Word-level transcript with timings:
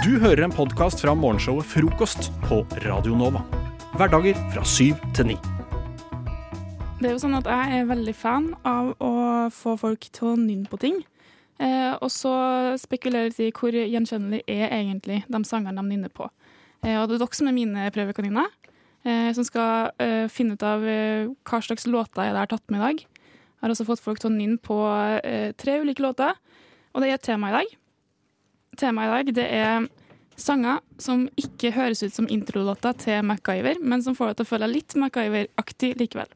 Du 0.00 0.14
hører 0.16 0.46
en 0.46 0.52
podkast 0.52 1.02
fra 1.02 1.12
morgenshowet 1.12 1.66
Frokost 1.68 2.30
på 2.46 2.62
Radio 2.86 3.12
Nova. 3.20 3.42
Hverdager 4.00 4.38
fra 4.48 4.62
syv 4.64 4.96
til 5.12 5.26
ni. 5.28 5.34
Det 6.96 7.10
er 7.10 7.12
jo 7.12 7.18
sånn 7.20 7.36
at 7.36 7.48
jeg 7.50 7.82
er 7.82 7.90
veldig 7.90 8.14
fan 8.16 8.46
av 8.64 8.94
å 8.96 9.10
få 9.52 9.74
folk 9.82 10.06
til 10.08 10.30
å 10.30 10.38
nynne 10.40 10.70
på 10.72 10.78
ting. 10.80 10.96
Eh, 11.60 11.92
og 12.00 12.08
så 12.14 12.32
spekulerer 12.80 13.36
i 13.44 13.50
hvor 13.52 13.76
gjenkjennelig 13.76 14.40
er 14.48 14.72
egentlig 14.78 15.18
de 15.28 15.40
sangene 15.44 15.76
de 15.76 15.84
nynner 15.90 16.14
på. 16.16 16.30
Eh, 16.80 16.96
og 16.96 17.10
det 17.10 17.18
er 17.18 17.20
dere 17.26 17.36
som 17.36 17.50
er 17.52 17.56
mine 17.58 17.92
prøvekaniner, 17.92 18.48
eh, 19.04 19.28
som 19.36 19.44
skal 19.44 19.92
eh, 20.00 20.32
finne 20.32 20.56
ut 20.56 20.64
av 20.64 20.86
eh, 20.88 21.28
hva 21.44 21.60
slags 21.60 21.84
låter 21.84 22.30
jeg 22.30 22.38
har 22.40 22.48
tatt 22.48 22.64
med 22.72 22.80
i 22.80 22.86
dag. 22.86 23.04
Jeg 23.04 23.66
har 23.66 23.76
også 23.76 23.88
fått 23.92 24.06
folk 24.08 24.24
til 24.24 24.32
å 24.32 24.38
nynne 24.38 24.64
på 24.64 24.80
eh, 25.20 25.52
tre 25.60 25.76
ulike 25.84 26.08
låter, 26.08 26.40
og 26.94 27.04
det 27.04 27.12
er 27.12 27.20
et 27.20 27.28
tema 27.28 27.52
i 27.52 27.58
dag. 27.60 27.76
Temaet 28.80 29.10
i 29.10 29.12
dag 29.12 29.32
det 29.36 29.46
er 29.52 29.88
sanger 30.40 30.80
som 31.00 31.26
ikke 31.38 31.72
høres 31.74 32.00
ut 32.04 32.14
som 32.16 32.28
introlåta 32.32 32.94
til 32.96 33.20
MacGyver, 33.28 33.80
men 33.84 34.02
som 34.04 34.16
får 34.16 34.32
deg 34.32 34.40
til 34.40 34.46
å 34.46 34.50
føle 34.54 34.68
deg 34.68 34.78
litt 34.78 34.96
MacGyver-aktig 35.02 35.92
likevel. 36.00 36.30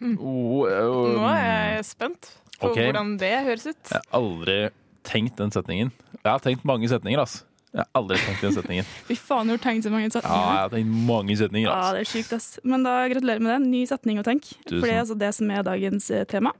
Oh, 0.00 0.64
oh, 0.64 1.08
Nå 1.12 1.26
er 1.34 1.74
jeg 1.74 1.88
spent 1.90 2.30
på 2.60 2.70
okay. 2.70 2.88
hvordan 2.88 3.16
det 3.20 3.34
høres 3.48 3.66
ut. 3.66 3.80
Jeg 3.90 3.98
har 3.98 4.16
aldri 4.16 4.58
tenkt 5.06 5.40
den 5.40 5.52
setningen. 5.52 5.90
Jeg 6.20 6.28
har 6.30 6.42
tenkt 6.44 6.66
mange 6.68 6.88
setninger, 6.88 7.20
ass. 7.20 7.40
Jeg 7.70 7.82
har 7.82 7.90
aldri 7.98 8.18
tenkt 8.22 8.46
den 8.46 8.54
setningen. 8.56 8.88
Fy 9.08 9.16
faen, 9.18 9.50
du 9.50 9.54
har 9.54 9.62
tenkt 9.62 9.86
så 9.86 9.92
mange 9.92 10.08
setninger. 10.12 10.38
Ja, 10.38 10.54
jeg 10.56 10.64
har 10.64 10.72
tenkt 10.74 10.94
mange 11.10 11.36
setninger, 11.42 11.68
Ja, 11.70 11.92
det 11.96 12.04
er 12.04 12.10
sykt, 12.12 12.32
ass. 12.36 12.48
Men 12.66 12.86
da 12.86 12.94
gratulerer 13.12 13.44
med 13.44 13.52
det. 13.54 13.58
Ny 13.66 13.82
setning 13.90 14.22
å 14.22 14.26
tenke. 14.26 14.54
Tusen. 14.64 14.78
For 14.78 14.86
det 14.86 14.94
er 14.94 15.02
altså 15.04 15.18
det 15.20 15.30
som 15.36 15.52
er 15.54 15.66
dagens 15.66 16.08
eh, 16.14 16.24
tema. 16.30 16.54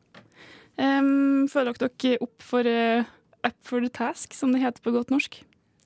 Um, 0.81 1.49
føler 1.51 1.77
dere 1.77 1.91
dere 2.01 2.21
opp 2.25 2.45
for 2.47 2.69
eh, 2.69 3.09
Up 3.47 3.57
for 3.65 3.81
the 3.81 3.89
task, 3.89 4.35
som 4.37 4.53
det 4.53 4.61
heter 4.63 4.83
på 4.85 4.93
godt 4.93 5.11
norsk? 5.11 5.41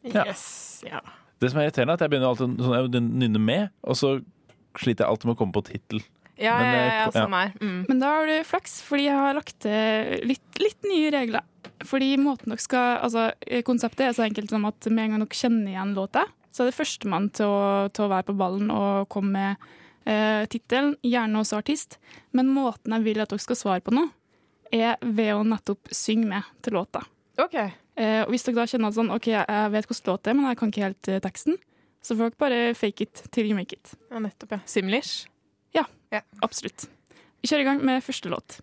Ja. 0.05 0.25
Yes, 0.27 0.83
ja. 0.87 1.01
Det 1.41 1.51
som 1.53 1.61
er 1.61 1.69
irriterende, 1.69 1.95
er 1.95 1.99
at 1.99 2.05
jeg 2.05 2.11
begynner 2.13 2.31
alltid 2.33 2.59
sånn, 2.65 2.75
jeg 2.95 3.03
nynner 3.05 3.41
med, 3.43 3.71
og 3.85 3.97
så 3.99 4.11
sliter 4.79 5.05
jeg 5.05 5.11
alltid 5.13 5.29
med 5.31 5.37
å 5.37 5.39
komme 5.43 5.55
på 5.57 5.63
tittel. 5.69 6.03
Ja, 6.35 6.57
Men, 6.59 6.67
ja, 6.67 6.79
eh, 6.81 6.87
ja, 6.89 7.03
ja. 7.05 7.11
samme 7.15 7.41
her. 7.45 7.53
Mm. 7.63 7.85
Men 7.89 8.01
da 8.03 8.09
har 8.17 8.27
du 8.27 8.35
flaks, 8.49 8.81
fordi 8.83 9.05
jeg 9.07 9.15
har 9.21 9.37
lagt 9.39 9.59
til 9.63 10.25
litt, 10.27 10.59
litt 10.59 10.89
nye 10.91 11.13
regler. 11.15 11.45
Fordi 11.87 12.09
måten 12.19 12.51
dere 12.51 12.63
skal, 12.63 12.99
altså 13.07 13.29
eh, 13.47 13.63
Konseptet 13.67 14.09
er 14.09 14.17
så 14.17 14.25
enkelt 14.27 14.51
som 14.51 14.65
at 14.67 14.89
med 14.91 15.05
en 15.05 15.15
gang 15.15 15.23
dere 15.25 15.39
kjenner 15.39 15.71
igjen 15.75 15.95
låta, 15.95 16.25
så 16.55 16.65
er 16.65 16.71
det 16.71 16.77
førstemann 16.79 17.31
til, 17.35 17.47
å- 17.51 17.89
til 17.95 18.07
å 18.07 18.11
være 18.13 18.29
på 18.31 18.37
ballen 18.39 18.71
og 18.75 19.09
komme 19.15 19.31
med 19.35 19.71
eh, 20.11 20.45
tittelen, 20.51 20.97
gjerne 21.07 21.41
også 21.43 21.59
artist. 21.63 21.99
Men 22.35 22.51
måten 22.55 22.95
jeg 22.99 23.07
vil 23.07 23.23
at 23.25 23.31
dere 23.33 23.43
skal 23.43 23.59
svare 23.59 23.83
på 23.87 23.95
nå, 23.95 24.09
er 24.75 24.97
ved 25.03 25.33
å 25.37 25.45
nettopp 25.47 25.91
synge 25.95 26.27
med 26.31 26.43
til 26.63 26.75
låta. 26.79 27.05
OK. 27.43 27.55
Eh, 27.55 28.23
og 28.25 28.33
hvis 28.33 28.47
dere 28.47 28.61
da 28.61 28.67
kjenner 28.71 28.91
at 28.91 28.99
sånn, 28.99 29.13
ok, 29.15 29.31
jeg 29.35 29.71
vet 29.75 29.91
hvordan 29.91 30.11
låt 30.11 30.25
det 30.25 30.33
er, 30.33 30.39
men 30.39 30.51
jeg 30.51 30.61
kan 30.61 30.73
ikke 30.73 30.87
helt 30.87 31.11
eh, 31.11 31.23
teksten, 31.25 31.61
så 32.05 32.11
får 32.15 32.31
dere 32.31 32.43
bare 32.45 32.61
fake 32.79 33.07
it 33.07 33.15
till 33.31 33.51
you 33.51 33.59
make 33.59 33.75
it. 33.75 33.95
Ja, 34.11 34.23
nettopp, 34.23 34.57
ja. 34.57 34.61
Simlish. 34.71 35.15
Absolutt. 36.43 36.89
Vi 37.43 37.49
kjører 37.49 37.61
i 37.61 37.65
gang 37.65 37.85
med 37.85 38.03
første 38.03 38.29
låt. 38.29 38.61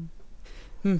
Jeg 0.87 0.93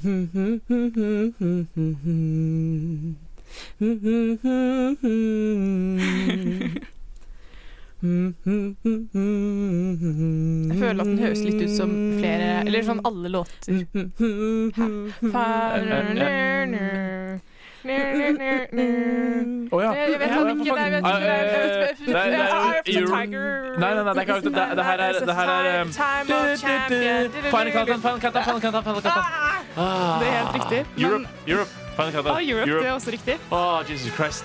føler 10.79 11.01
at 11.01 11.07
den 11.07 11.19
høres 11.19 11.39
litt 11.45 11.63
ut 11.63 11.71
som 11.71 11.91
flere 12.19 12.49
Eller 12.67 12.83
sånn 12.87 13.01
alle 13.07 13.29
låter. 13.31 13.87
Å 19.71 19.79
ja. 19.83 19.91
Jeg 19.95 20.19
vet 20.19 20.27
Ja, 20.27 20.41
ikke, 20.51 20.75
jeg 20.75 20.91
vet 20.93 21.07
ikke, 21.07 21.29
eh. 21.71 21.95
Nei, 23.77 23.91
nei, 23.95 24.03
nei, 24.03 24.13
det 24.15 24.23
er 24.23 24.35
ikke 24.35 24.51
det. 24.51 24.85
Her 24.91 24.99
er, 25.07 25.13
um. 25.83 25.89
Final 25.95 27.71
Countdown, 27.77 28.01
Final 28.03 28.61
Countdown, 28.61 28.83
Final. 28.83 29.01
Ah. 29.07 29.66
Det 29.77 30.29
er 30.29 30.33
helt 30.37 30.55
riktig. 30.55 30.87
Men, 30.97 31.05
Europe, 31.05 31.29
Europe, 31.47 31.71
Final 31.97 32.29
ah, 32.29 32.49
Europe, 32.49 32.71
Europe, 32.71 32.85
det 32.85 32.89
er 32.89 32.93
også 32.93 33.11
riktig. 33.11 33.39
Å, 33.51 33.83
Jesus 33.91 34.13
Christ. 34.17 34.45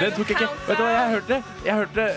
Den 0.00 0.12
tok 0.12 0.28
jeg 0.30 0.40
ikke. 0.40 0.48
Vet 0.68 0.78
du 0.78 0.82
hva, 0.82 0.90
jeg 0.90 1.10
hørte 1.10 1.28
det. 1.34 1.42
Jeg 1.64 1.74
hørte 1.74 2.10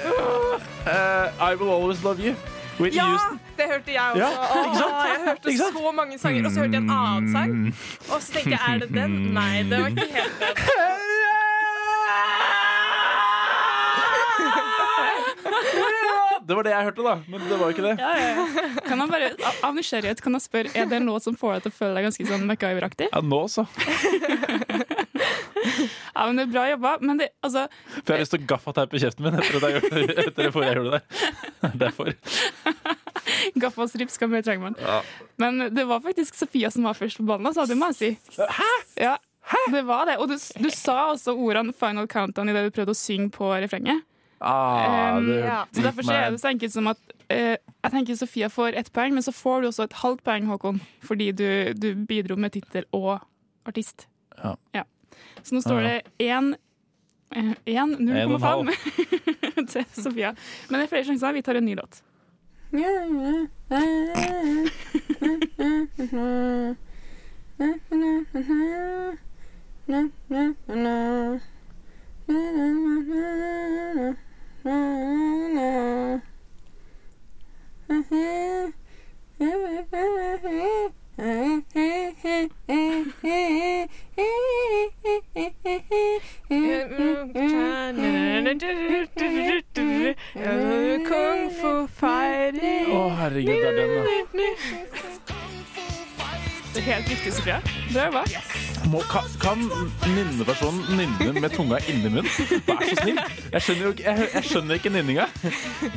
uh, 0.87 1.49
I 1.49 1.55
Will 1.55 1.69
Always 1.71 2.03
Love 2.03 2.19
You. 2.23 2.33
Whitney 2.79 2.97
Ja, 2.97 3.05
Houston. 3.11 3.39
det 3.57 3.65
hørte 3.67 3.91
jeg 3.91 4.01
også. 4.11 4.23
Ja, 4.23 4.27
Åh, 4.27 4.31
ikke 4.65 4.77
sant? 4.77 4.95
Jeg 5.07 5.17
hørte 5.25 5.49
Ikke 5.49 5.63
sant? 5.63 5.77
så 5.77 5.91
mange 5.91 6.19
sanger, 6.19 6.45
og 6.45 6.51
så 6.51 6.59
hørte 6.59 6.73
jeg 6.73 6.81
en 6.83 6.91
annen 6.91 7.31
sang. 7.31 7.51
Mm. 7.51 7.73
Og 8.13 8.21
så 8.21 8.31
tenkte 8.33 8.49
jeg, 8.49 8.59
er 8.67 8.77
det 8.79 8.89
den? 8.95 9.11
Nei, 9.35 9.63
det 9.63 9.81
var 9.81 9.87
ikke 9.87 10.07
helt 10.15 10.39
den. 10.39 10.55
Det 16.49 16.55
var 16.57 16.65
det 16.65 16.71
jeg 16.73 16.87
hørte, 16.89 17.03
da. 17.05 17.15
Men 17.29 17.43
det 17.45 17.57
var 17.61 17.73
ikke 17.75 17.83
det. 17.85 17.95
Ja, 18.01 18.11
ja, 18.17 18.29
ja. 18.33 18.69
Kan 18.87 19.03
bare, 19.11 19.27
av- 19.61 19.75
nysgjerrighet 19.77 20.21
kan 20.25 20.33
jeg 20.33 20.41
spørre, 20.47 20.71
er 20.73 20.87
det 20.89 20.97
en 20.97 21.05
låt 21.11 21.27
som 21.27 21.35
får 21.37 21.59
deg 21.59 21.67
til 21.67 21.71
å 21.73 21.77
føle 21.77 21.99
deg 21.99 22.07
ganske 22.09 22.25
sånn 22.31 22.47
MacGyver-aktig? 22.49 23.09
Ja, 23.13 23.21
nå 23.21 23.43
så. 23.53 23.67
Ja, 26.19 26.25
men 26.27 26.35
det 26.39 26.43
er 26.47 26.51
bra 26.51 26.63
jobba. 26.67 26.91
Men 27.05 27.19
det, 27.21 27.27
altså, 27.45 27.65
For 28.03 28.11
jeg 28.11 28.17
har 28.17 28.23
lyst 28.25 28.33
til 28.33 28.41
å 28.41 28.47
gaffateipe 28.49 28.99
kjeften 28.99 29.23
min 29.27 29.37
etter, 29.39 29.55
at 29.55 29.63
jeg 29.63 29.75
gjorde, 29.77 30.15
etter 30.25 30.47
det 30.47 30.51
forrige 30.55 30.71
jeg 30.73 30.79
gjorde 30.81 30.99
det. 30.99 31.75
Derfor. 31.79 32.11
gaffa 33.63 33.85
og 33.85 33.91
strips 33.93 34.17
skal 34.19 34.31
mer 34.33 34.43
trenger 34.43 34.65
man. 34.69 34.75
Ja. 34.83 34.97
Men 35.39 35.69
det 35.75 35.85
var 35.87 36.01
faktisk 36.03 36.35
Sofia 36.39 36.71
som 36.73 36.87
var 36.89 36.97
først 36.97 37.21
på 37.21 37.27
ballen, 37.29 37.47
altså, 37.47 37.67
det 37.69 37.77
må 37.79 37.91
jeg 37.93 37.99
si. 37.99 38.41
Hæ? 38.59 38.69
Ja, 38.99 39.15
det 39.71 39.85
var 39.87 40.09
det. 40.09 40.17
Og 40.19 40.27
du, 40.33 40.35
du 40.35 40.69
sa 40.75 40.97
også 41.13 41.37
ordene 41.37 41.73
'final 41.73 42.09
countdown' 42.11 42.51
i 42.51 42.57
det 42.57 42.65
du 42.67 42.75
prøvde 42.75 42.95
å 42.97 42.99
synge 42.99 43.31
på 43.33 43.53
refrenget. 43.55 44.03
Ah, 44.39 45.17
Um, 45.17 45.27
det, 45.27 45.39
ja. 45.39 45.65
Så 45.71 45.81
derfor 45.81 46.01
så 46.01 46.13
er 46.13 46.31
det 46.31 46.39
så 46.39 46.47
enkelt 46.47 46.73
som 46.73 46.87
at 46.87 46.97
uh, 47.33 47.55
jeg 47.83 47.91
tenker 47.91 48.15
Sofia 48.15 48.47
får 48.47 48.67
ett 48.79 48.93
poeng, 48.93 49.13
men 49.13 49.23
så 49.23 49.31
får 49.35 49.61
du 49.61 49.67
også 49.67 49.83
et 49.83 49.93
halvt 49.93 50.23
poeng, 50.23 50.45
Håkon, 50.47 50.81
fordi 51.03 51.31
du, 51.31 51.73
du 51.73 51.95
bidro 52.07 52.35
med 52.35 52.49
tittel 52.55 52.85
og 52.95 53.19
artist. 53.67 54.07
Ja. 54.73 54.83
Så 55.43 55.55
nå 55.55 55.61
står 55.61 55.81
det 55.83 56.01
1 56.19 56.55
1 57.35 57.55
0,5 57.65 57.99
1,5. 57.99 58.71
til 59.67 59.85
Sofia. 59.93 60.31
Men 60.69 60.79
det 60.79 60.83
er 60.87 60.91
flere 60.93 61.05
sjanser. 61.05 61.31
Vi 61.35 61.41
tar 61.41 61.55
en 61.59 61.65
ny 61.65 61.75
låt. 61.75 62.03
Kung 91.09 91.49
fu 91.51 91.87
fighting. 91.87 92.91
Å, 92.93 93.09
herregud, 93.19 93.49
det 93.49 93.67
er 93.67 93.73
den, 93.77 93.89
da. 93.95 94.01
Det 96.73 96.81
er 96.81 96.85
helt 96.91 97.09
riktig, 97.09 97.33
Sofia. 97.33 97.61
Bra 97.93 98.09
jobba. 98.09 98.68
Må, 98.87 99.01
kan, 99.11 99.25
kan 99.41 99.59
nynnepersonen 100.07 100.85
nynne 100.95 101.41
med 101.43 101.51
tunga 101.53 101.79
inni 101.91 102.09
munnen? 102.09 102.29
Vær 102.67 102.83
så 102.87 102.95
snill. 103.01 103.19
Jeg 103.51 103.63
skjønner 103.65 103.83
jo 103.83 103.91
ikke, 103.93 104.05
jeg, 104.07 104.29
jeg 104.33 104.47
skjønner 104.47 104.79
ikke 104.79 104.91
nynninga. 104.93 105.25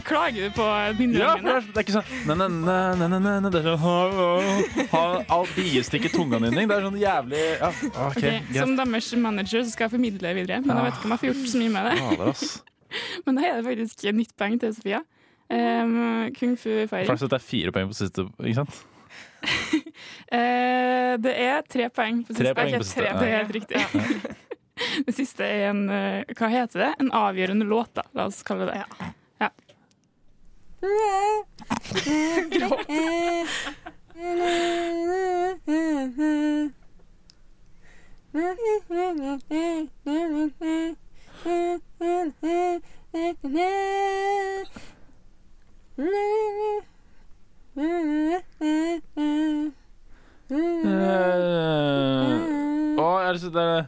Klager 0.09 0.49
du 0.49 0.57
på 0.57 0.67
Ja, 0.67 0.91
nynningen 0.99 1.31
for 1.31 1.47
det 1.47 1.55
er, 1.55 1.69
det 1.69 1.81
er 1.81 1.87
ikke 1.87 1.97
sånn 1.97 2.11
det 2.27 3.61
er 3.61 3.69
sånn, 3.69 3.81
ha, 3.85 3.95
ha, 4.19 4.83
ha, 4.93 5.05
all 5.37 5.49
biestikk 5.55 6.09
i 6.11 6.13
tunga-nynning. 6.13 6.69
Det 6.69 6.77
er 6.77 6.87
sånn 6.89 7.01
jævlig 7.01 7.47
ja, 7.49 7.73
OK. 7.73 7.97
Ok, 8.09 8.21
greit. 8.21 8.53
Som 8.59 8.77
deres 8.81 9.11
manager 9.29 9.65
så 9.65 9.75
skal 9.77 9.89
jeg 9.89 9.95
formidle 9.97 10.29
det 10.29 10.37
videre. 10.43 10.61
Men 10.67 10.77
jeg 10.77 10.89
vet 10.89 11.01
ikke 11.01 11.09
om 11.11 11.17
jeg 11.17 11.25
får 11.25 11.31
gjort 11.33 11.51
så 11.55 11.63
mye 11.63 11.75
med 11.79 11.91
det. 11.91 11.97
Fader, 12.03 12.31
ass. 12.35 12.47
Men 13.27 13.39
da 13.39 13.49
er 13.49 13.59
det 13.59 13.67
faktisk 13.71 14.09
nytt 14.19 14.35
poeng 14.39 14.61
til 14.61 14.75
Sofia. 14.77 15.03
Um, 15.53 15.99
Kung 16.39 16.57
fu 16.57 16.71
Feiring. 16.89 17.11
Flaks 17.11 17.27
at 17.27 17.33
det 17.33 17.39
er 17.39 17.45
fire 17.45 17.75
poeng 17.75 17.91
på 17.91 17.97
siste, 17.99 18.25
ikke 18.41 18.63
sant? 18.63 18.83
Eh, 20.33 21.13
det 21.21 21.33
er 21.45 21.59
tre 21.69 21.91
poeng 21.93 22.23
på 22.25 22.33
Tre 22.33 22.55
poeng 22.57 22.79
på 22.79 22.85
siste, 22.87 23.03
tre- 23.03 23.11
Det 23.21 23.27
er 23.29 23.35
helt 23.43 23.53
riktig. 23.53 23.83
det 25.07 25.15
siste 25.17 25.45
er 25.45 25.67
en 25.69 25.83
eh, 25.93 26.25
Hva 26.39 26.49
heter 26.49 26.87
det? 26.87 26.91
En 27.05 27.11
avgjørende 27.19 27.67
låt, 27.69 27.91
da. 27.99 28.07
La 28.17 28.25
oss 28.31 28.41
kalle 28.47 28.65
det 28.71 28.79
det. 28.81 29.11
Ja. 29.43 29.51
Eh, 30.83 32.43
Å, 47.73 47.79
er 53.17 53.33
det 53.33 53.37
lyst 53.39 53.55
der 53.55 53.87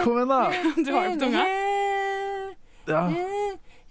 Kom 0.00 0.16
igjen, 0.16 0.28
da! 0.28 0.38
Du 0.76 0.88
har 0.94 1.02
det 1.04 1.12
på 1.12 1.20
tunga. 1.20 1.42
Ja. 2.88 3.02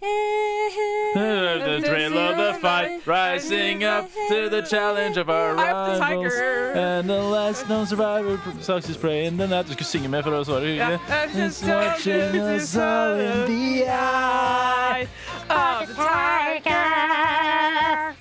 The 0.01 1.81
thrill 1.86 2.18
of 2.18 2.38
the 2.38 2.54
fight, 2.62 3.06
rising 3.06 3.84
up 3.84 4.10
to 4.30 4.48
the 4.50 4.62
challenge 4.62 5.18
of 5.18 5.30
our 5.30 5.54
rivals. 5.56 6.34
And 6.74 7.10
the 7.10 7.22
last 7.22 7.68
known 7.68 7.86
survivor 7.86 8.40
sucks 8.62 8.88
his 8.88 8.96
prey 8.98 9.25
in 9.25 9.36
the 9.38 9.48
night. 9.48 9.68
Du 9.68 9.74
skulle 9.74 9.86
synge 9.88 10.07
med 10.10 10.24
for 10.24 10.31
å 10.31 10.44
svare. 10.48 10.63
Hyggelig. 10.72 11.00
It's 11.36 11.62
watching 11.68 12.40
us 12.40 12.75
all 12.78 13.19
in 13.19 13.46
the 13.50 13.88
eye. 13.90 15.07
Of 15.50 15.88
the 15.88 15.94
tiger. 15.94 18.16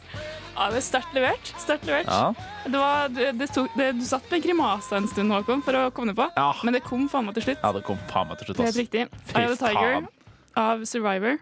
Ja, 0.59 0.71
det 0.73 0.77
er 0.81 0.83
sterkt 0.83 1.15
levert. 1.15 1.53
Sterkt 1.63 1.85
levert. 1.87 2.07
Ja. 2.11 2.35
Det 2.67 2.79
var, 2.79 3.09
det, 3.15 3.29
det 3.39 3.47
tok, 3.55 3.71
det, 3.79 3.93
du 4.01 4.05
satt 4.05 4.27
med 4.33 4.41
en 4.41 4.43
grimase 4.49 4.97
en 4.99 5.07
stund, 5.07 5.31
Håkon, 5.31 5.63
for 5.63 5.73
å 5.79 5.91
komme 5.95 6.11
på. 6.19 6.27
Ja. 6.35 6.51
Men 6.67 6.75
det 6.75 6.81
kom 6.83 7.07
faen 7.09 7.25
meg 7.29 7.35
til 7.39 7.45
slutt. 7.53 7.61
ja, 7.63 7.71
det 7.77 7.85
kom 7.87 7.99
faen 8.11 8.27
meg 8.33 8.39
til 8.43 8.47
slutt. 8.51 8.57
Det 8.59 8.65
er 8.65 8.67
helt 8.73 8.83
riktig. 8.83 9.07
Eye 9.37 9.47
of 9.47 9.55
the 9.55 9.61
Tiger 9.69 10.03
av 10.59 10.83
Survivor. 10.91 11.39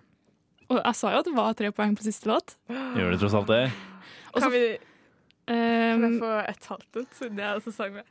Og 0.68 0.80
jeg 0.82 0.94
sa 0.98 1.12
jo 1.14 1.18
at 1.22 1.28
det 1.30 1.34
var 1.36 1.52
tre 1.58 1.70
poeng 1.74 1.94
på 1.98 2.02
siste 2.06 2.26
låt. 2.30 2.56
Gjør 2.68 3.12
det 3.14 3.20
tross 3.22 3.34
alt 3.38 3.46
det? 3.52 3.62
Også, 4.32 4.42
Kan 4.48 4.52
vi 4.56 4.64
kan 5.46 6.02
jeg 6.02 6.10
Um, 6.10 6.18
få 6.18 6.30
et 6.42 6.64
halvt 6.66 6.96
et, 6.98 7.10
siden 7.14 7.38
jeg 7.38 7.54
også 7.60 7.70
sang 7.76 7.92
med? 7.94 8.02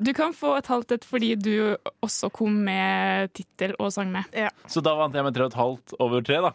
du 0.00 0.12
kan 0.16 0.32
få 0.32 0.52
et 0.56 0.66
halvt 0.70 0.92
et 0.94 1.02
fordi 1.04 1.34
du 1.34 1.76
også 2.06 2.30
kom 2.32 2.54
med 2.64 3.32
tittel 3.34 3.74
og 3.82 3.90
sang 3.92 4.12
med. 4.14 4.22
Så 4.70 4.80
da 4.80 4.92
vant 4.94 5.12
jeg 5.14 5.24
med 5.26 5.34
tre 5.34 5.42
og 5.44 5.50
et 5.50 5.58
halvt 5.58 5.94
over 5.98 6.22
tre, 6.22 6.38
da. 6.46 6.52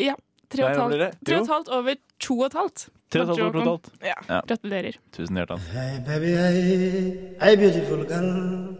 Ja. 0.00 0.14
Tre 0.50 0.64
og 0.64 0.70
et 0.70 0.80
halvt, 0.80 1.18
tre 1.26 1.36
og 1.36 1.42
et 1.44 1.52
halvt 1.52 1.68
over 1.68 1.94
to 2.18 2.38
og 2.38 2.46
et 2.46 2.56
halvt. 2.58 2.86
Tre 3.12 3.20
og 3.20 3.28
et 3.28 3.28
halvt 3.28 3.42
over 3.44 3.68
Håkon. 3.68 4.00
ja. 4.08 4.40
Gratulerer. 4.48 4.96
Tusen 5.12 5.36
hjertelig. 5.36 5.68
Hey 5.76 6.00
baby, 6.08 6.32
hey, 6.32 7.12
hey 7.44 7.56
beautiful 7.60 8.06
girl. 8.08 8.32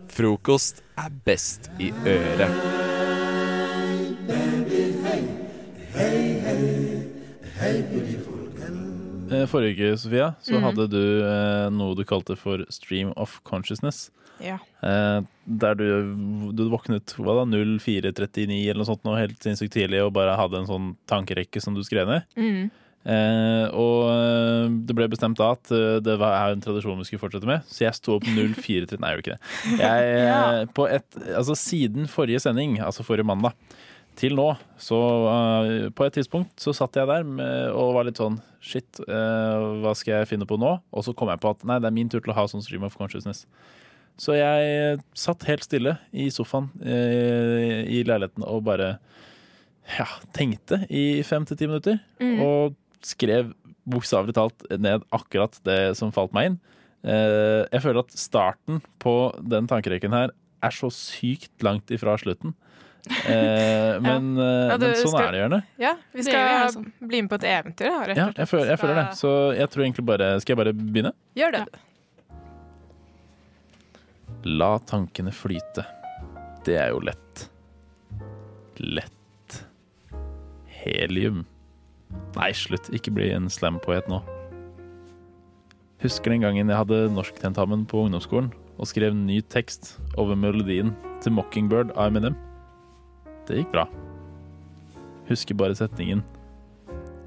Frokost 0.09 0.82
er 0.97 1.12
best 1.29 1.71
i 1.79 1.93
øret. 2.06 2.83
Forrige 9.50 9.75
uke, 9.75 9.99
Sofia, 9.99 10.35
så 10.44 10.55
Mhm. 10.59 10.62
hadde 10.62 10.85
du 10.91 11.00
eh, 11.25 11.71
noe 11.71 11.94
du 11.97 12.05
kalte 12.05 12.37
for 12.37 12.65
stream 12.71 13.12
of 13.17 13.41
consciousness. 13.44 14.11
Ja. 14.41 14.59
Eh, 14.82 15.21
der 15.47 15.75
du, 15.75 16.53
du 16.53 16.69
våknet 16.71 17.15
hva 17.17 17.35
da, 17.41 17.44
04.39 17.47 18.69
eller 18.69 18.81
noe 18.82 18.88
sånt 18.88 19.05
noe 19.06 19.19
helt 19.19 19.38
sinnssykt 19.43 19.73
tidlig 19.73 20.03
og 20.05 20.12
bare 20.12 20.37
hadde 20.37 20.59
en 20.61 20.67
sånn 20.69 20.97
tankerekke 21.09 21.61
som 21.62 21.75
du 21.75 21.82
skrev 21.87 22.06
ned. 22.11 22.23
Mm. 22.37 22.71
Eh, 23.05 23.67
og 23.76 24.09
eh, 24.11 24.69
det 24.88 24.94
ble 24.97 25.09
bestemt 25.12 25.37
da 25.37 25.50
at 25.53 25.71
eh, 25.73 25.99
det 26.00 26.19
var, 26.19 26.50
en 26.55 26.61
tradisjon 26.65 26.97
vi 26.99 27.05
skulle 27.05 27.21
fortsette 27.21 27.47
med, 27.49 27.61
så 27.69 27.85
jeg 27.85 27.94
sto 27.99 28.15
opp 28.17 28.25
04.30 28.25 28.99
Nei, 29.00 29.11
jeg 29.12 29.19
gjorde 29.19 29.25
ikke 29.25 29.35
det. 29.35 29.41
Jeg, 29.81 30.05
eh, 30.15 30.29
Ja. 30.29 30.65
på 30.73 30.87
et, 30.88 31.06
altså 31.37 31.55
Siden 31.59 32.06
forrige 32.09 32.41
sending, 32.41 32.79
altså 32.81 33.05
forrige 33.05 33.26
mandag, 33.29 33.53
til 34.19 34.37
nå, 34.38 34.46
så 34.81 34.99
uh, 35.26 35.88
på 35.94 36.06
et 36.06 36.16
tidspunkt 36.19 36.61
så 36.61 36.75
satt 36.76 36.96
jeg 36.99 37.08
der 37.11 37.25
med, 37.26 37.70
og 37.75 37.94
var 37.96 38.08
litt 38.08 38.20
sånn 38.20 38.40
Shit, 38.64 38.96
uh, 39.05 39.82
hva 39.82 39.93
skal 39.93 40.22
jeg 40.22 40.31
finne 40.31 40.46
på 40.49 40.56
nå? 40.56 40.70
Og 40.88 41.05
så 41.05 41.12
kom 41.12 41.28
jeg 41.28 41.43
på 41.43 41.50
at 41.52 41.66
nei, 41.69 41.76
det 41.82 41.90
er 41.90 41.96
min 41.96 42.08
tur 42.08 42.22
til 42.25 42.32
å 42.32 42.37
ha 42.38 42.46
sånn 42.49 42.64
stream 42.64 42.87
of 42.87 42.96
consciousness. 42.96 43.43
Så 44.16 44.38
jeg 44.38 45.02
satt 45.19 45.44
helt 45.50 45.66
stille 45.66 45.96
i 46.16 46.31
sofaen 46.32 46.70
uh, 46.81 47.82
i 47.84 48.00
leiligheten 48.06 48.46
og 48.49 48.64
bare 48.70 48.94
ja, 49.99 50.06
tenkte 50.32 50.84
i 50.88 51.20
fem 51.26 51.44
til 51.44 51.61
ti 51.61 51.69
minutter. 51.69 52.00
Mm. 52.22 52.38
Og 52.40 52.78
skrev 53.05 53.52
bokstavelig 53.84 54.37
talt 54.37 54.64
ned 54.81 55.05
akkurat 55.14 55.58
det 55.69 55.94
som 55.99 56.12
falt 56.14 56.32
meg 56.37 56.52
inn. 56.52 56.62
Eh, 57.05 57.62
jeg 57.69 57.82
føler 57.84 58.00
at 58.00 58.16
starten 58.16 58.81
på 59.02 59.14
den 59.44 59.69
tankerekken 59.69 60.14
her 60.16 60.32
er 60.64 60.72
så 60.72 60.88
sykt 60.93 61.52
langt 61.64 61.93
ifra 61.93 62.16
slutten. 62.20 62.55
Eh, 63.04 63.98
men, 64.00 64.38
eh, 64.38 64.68
Ja, 64.70 64.76
du 64.78 64.86
men 64.86 64.94
sånn 64.96 65.10
skal- 65.12 65.26
er 65.28 65.32
det 65.32 65.40
gjerne. 65.42 65.62
Ja, 65.78 65.94
vi 66.14 66.22
skal 66.22 66.34
gjør 66.34 66.60
altså. 66.64 66.84
bli 67.08 67.20
med 67.22 67.30
på 67.30 67.34
et 67.34 67.44
eventyr, 67.44 67.88
da, 67.90 67.98
rett 68.06 68.16
Ja, 68.16 68.26
og 68.28 68.34
slett. 68.34 68.36
jeg 68.38 68.48
føler, 68.48 68.66
jeg 68.72 68.78
føler 68.80 68.94
det. 68.94 69.08
Så 69.20 69.32
jeg 69.58 69.70
tror 69.70 69.82
egentlig 69.84 70.06
bare 70.06 70.40
Skal 70.40 70.56
jeg 70.56 70.64
bare 70.64 70.72
begynne? 70.72 71.12
Gjør 71.36 71.52
det. 71.52 71.66
La 74.44 74.78
tankene 74.78 75.32
flyte. 75.32 75.84
Det 76.64 76.76
er 76.80 76.90
jo 76.92 77.00
lett. 77.00 77.48
Lett. 78.80 79.58
Helium. 80.84 81.44
Nei, 82.36 82.50
slutt. 82.52 82.90
Ikke 82.94 83.12
bli 83.14 83.30
en 83.32 83.48
slampoet 83.52 84.08
nå. 84.10 84.22
Husker 86.04 86.34
den 86.34 86.42
gangen 86.44 86.68
jeg 86.68 86.76
hadde 86.76 87.08
norsktentamen 87.14 87.86
på 87.88 88.04
ungdomsskolen 88.04 88.50
og 88.78 88.86
skrev 88.90 89.14
ny 89.16 89.40
tekst 89.40 89.94
over 90.18 90.36
melodien 90.36 90.94
til 91.22 91.32
'Mockingbird' 91.32 91.92
av 91.96 92.10
Eminem. 92.12 92.36
Det 93.49 93.58
gikk 93.61 93.73
bra. 93.75 93.85
Husker 95.29 95.56
bare 95.58 95.76
setningen. 95.76 96.23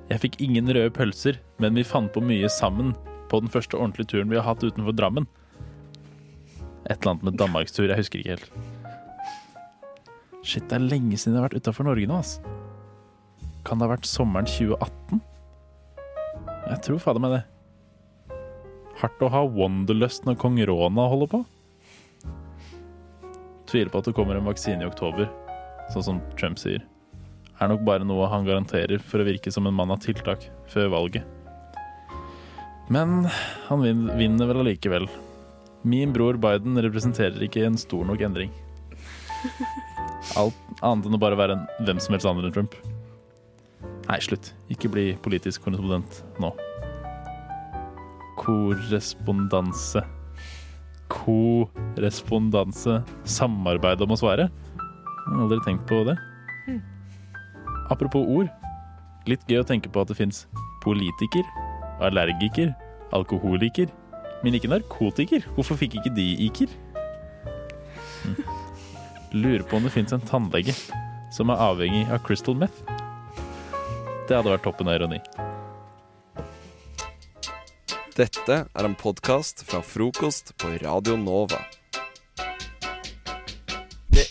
Jeg 0.07 0.23
fikk 0.23 0.39
ingen 0.41 0.69
røde 0.71 0.93
pølser, 0.93 1.41
men 1.61 1.75
vi 1.75 1.85
fant 1.85 2.13
på 2.13 2.23
mye 2.23 2.49
sammen 2.51 2.93
på 3.27 3.41
den 3.43 3.51
første 3.51 3.77
ordentlige 3.77 4.13
turen 4.13 4.31
vi 4.31 4.39
har 4.39 4.47
hatt 4.47 4.63
utenfor 4.63 4.95
Drammen. 4.95 5.27
Et 6.87 6.95
eller 6.95 7.11
annet 7.11 7.25
med 7.27 7.39
danmarkstur, 7.41 7.89
jeg 7.89 7.99
husker 7.99 8.21
ikke 8.21 8.37
helt. 8.37 8.51
Shit, 10.47 10.69
det 10.69 10.77
er 10.77 10.85
lenge 10.85 11.17
siden 11.19 11.35
jeg 11.35 11.41
har 11.41 11.49
vært 11.49 11.59
utafor 11.59 11.89
Norge 11.89 12.07
nå, 12.07 12.21
ass. 12.21 12.37
Kan 13.67 13.81
det 13.81 13.89
ha 13.89 13.91
vært 13.97 14.07
sommeren 14.07 14.47
2018? 14.47 15.19
Jeg 16.67 16.79
tror 16.85 17.03
fader 17.03 17.23
meg 17.23 17.35
det. 17.35 17.43
Hardt 19.01 19.21
å 19.21 19.31
ha 19.33 19.43
Wanderlust 19.43 20.23
når 20.25 20.39
kong 20.39 20.61
Rona 20.69 21.09
holder 21.11 21.33
på. 21.33 21.41
Tviler 23.67 23.91
på 23.91 23.99
at 23.99 24.07
det 24.07 24.15
kommer 24.15 24.39
en 24.39 24.47
vaksine 24.47 24.85
i 24.85 24.87
oktober, 24.87 25.27
sånn 25.93 26.05
som 26.05 26.21
Trump 26.39 26.59
sier. 26.61 26.83
Er 27.57 27.71
nok 27.71 27.81
bare 27.87 28.05
noe 28.05 28.27
han 28.29 28.45
garanterer 28.45 29.01
for 29.01 29.21
å 29.21 29.27
virke 29.27 29.51
som 29.53 29.65
en 29.65 29.75
mann 29.77 29.93
av 29.93 30.03
tiltak 30.03 30.45
før 30.69 30.91
valget. 30.93 31.25
Men 32.93 33.25
han 33.67 33.83
vinner 33.83 34.47
vel 34.47 34.61
allikevel. 34.61 35.07
Min 35.87 36.13
bror 36.15 36.37
Biden 36.39 36.77
representerer 36.83 37.41
ikke 37.43 37.65
en 37.67 37.77
stor 37.79 38.05
nok 38.07 38.21
endring. 38.23 38.53
Alt 40.39 40.55
annet 40.85 41.07
enn 41.07 41.17
å 41.17 41.21
bare 41.21 41.39
være 41.39 41.57
en 41.57 41.65
hvem 41.87 41.99
som 42.03 42.13
helst 42.15 42.29
andre 42.29 42.47
enn 42.49 42.55
Trump. 42.55 42.77
Nei, 44.07 44.19
slutt. 44.23 44.53
Ikke 44.71 44.91
bli 44.91 45.09
politisk 45.23 45.65
korrespondent 45.65 46.21
nå. 46.41 46.53
Korrespondanse. 48.39 50.03
Korrespondanse. 51.11 53.01
Samarbeid 53.27 54.03
om 54.05 54.15
å 54.15 54.19
svare. 54.19 54.47
Jeg 55.27 55.35
har 55.35 55.43
aldri 55.43 55.59
tenkt 55.65 55.87
på 55.89 56.03
det. 56.07 56.15
Apropos 57.91 58.23
ord. 58.23 58.51
Litt 59.27 59.43
gøy 59.51 59.59
å 59.59 59.67
tenke 59.67 59.91
på 59.91 59.99
at 59.99 60.07
det 60.07 60.15
fins 60.15 60.45
politiker, 60.83 61.43
allergiker, 61.99 62.71
alkoholiker, 63.15 63.91
men 64.43 64.55
ikke 64.55 64.71
narkotiker. 64.71 65.43
Hvorfor 65.57 65.79
fikk 65.79 65.97
ikke 65.99 66.13
de 66.15 66.27
iker? 66.47 66.71
Hm. 68.23 68.37
Lurer 69.35 69.65
på 69.67 69.79
om 69.79 69.83
det 69.83 69.91
fins 69.91 70.15
en 70.15 70.23
tannlege 70.23 70.75
som 71.35 71.51
er 71.51 71.59
avhengig 71.59 72.05
av 72.07 72.23
crystal 72.23 72.55
meth. 72.55 72.79
Det 74.27 74.35
hadde 74.35 74.53
vært 74.53 74.63
toppen 74.63 74.87
av 74.87 74.95
ironi. 74.95 75.19
Dette 78.17 78.63
er 78.65 78.87
en 78.87 78.95
podkast 78.97 79.67
fra 79.67 79.83
frokost 79.85 80.55
på 80.57 80.71
Radio 80.81 81.19
Nova. 81.19 81.59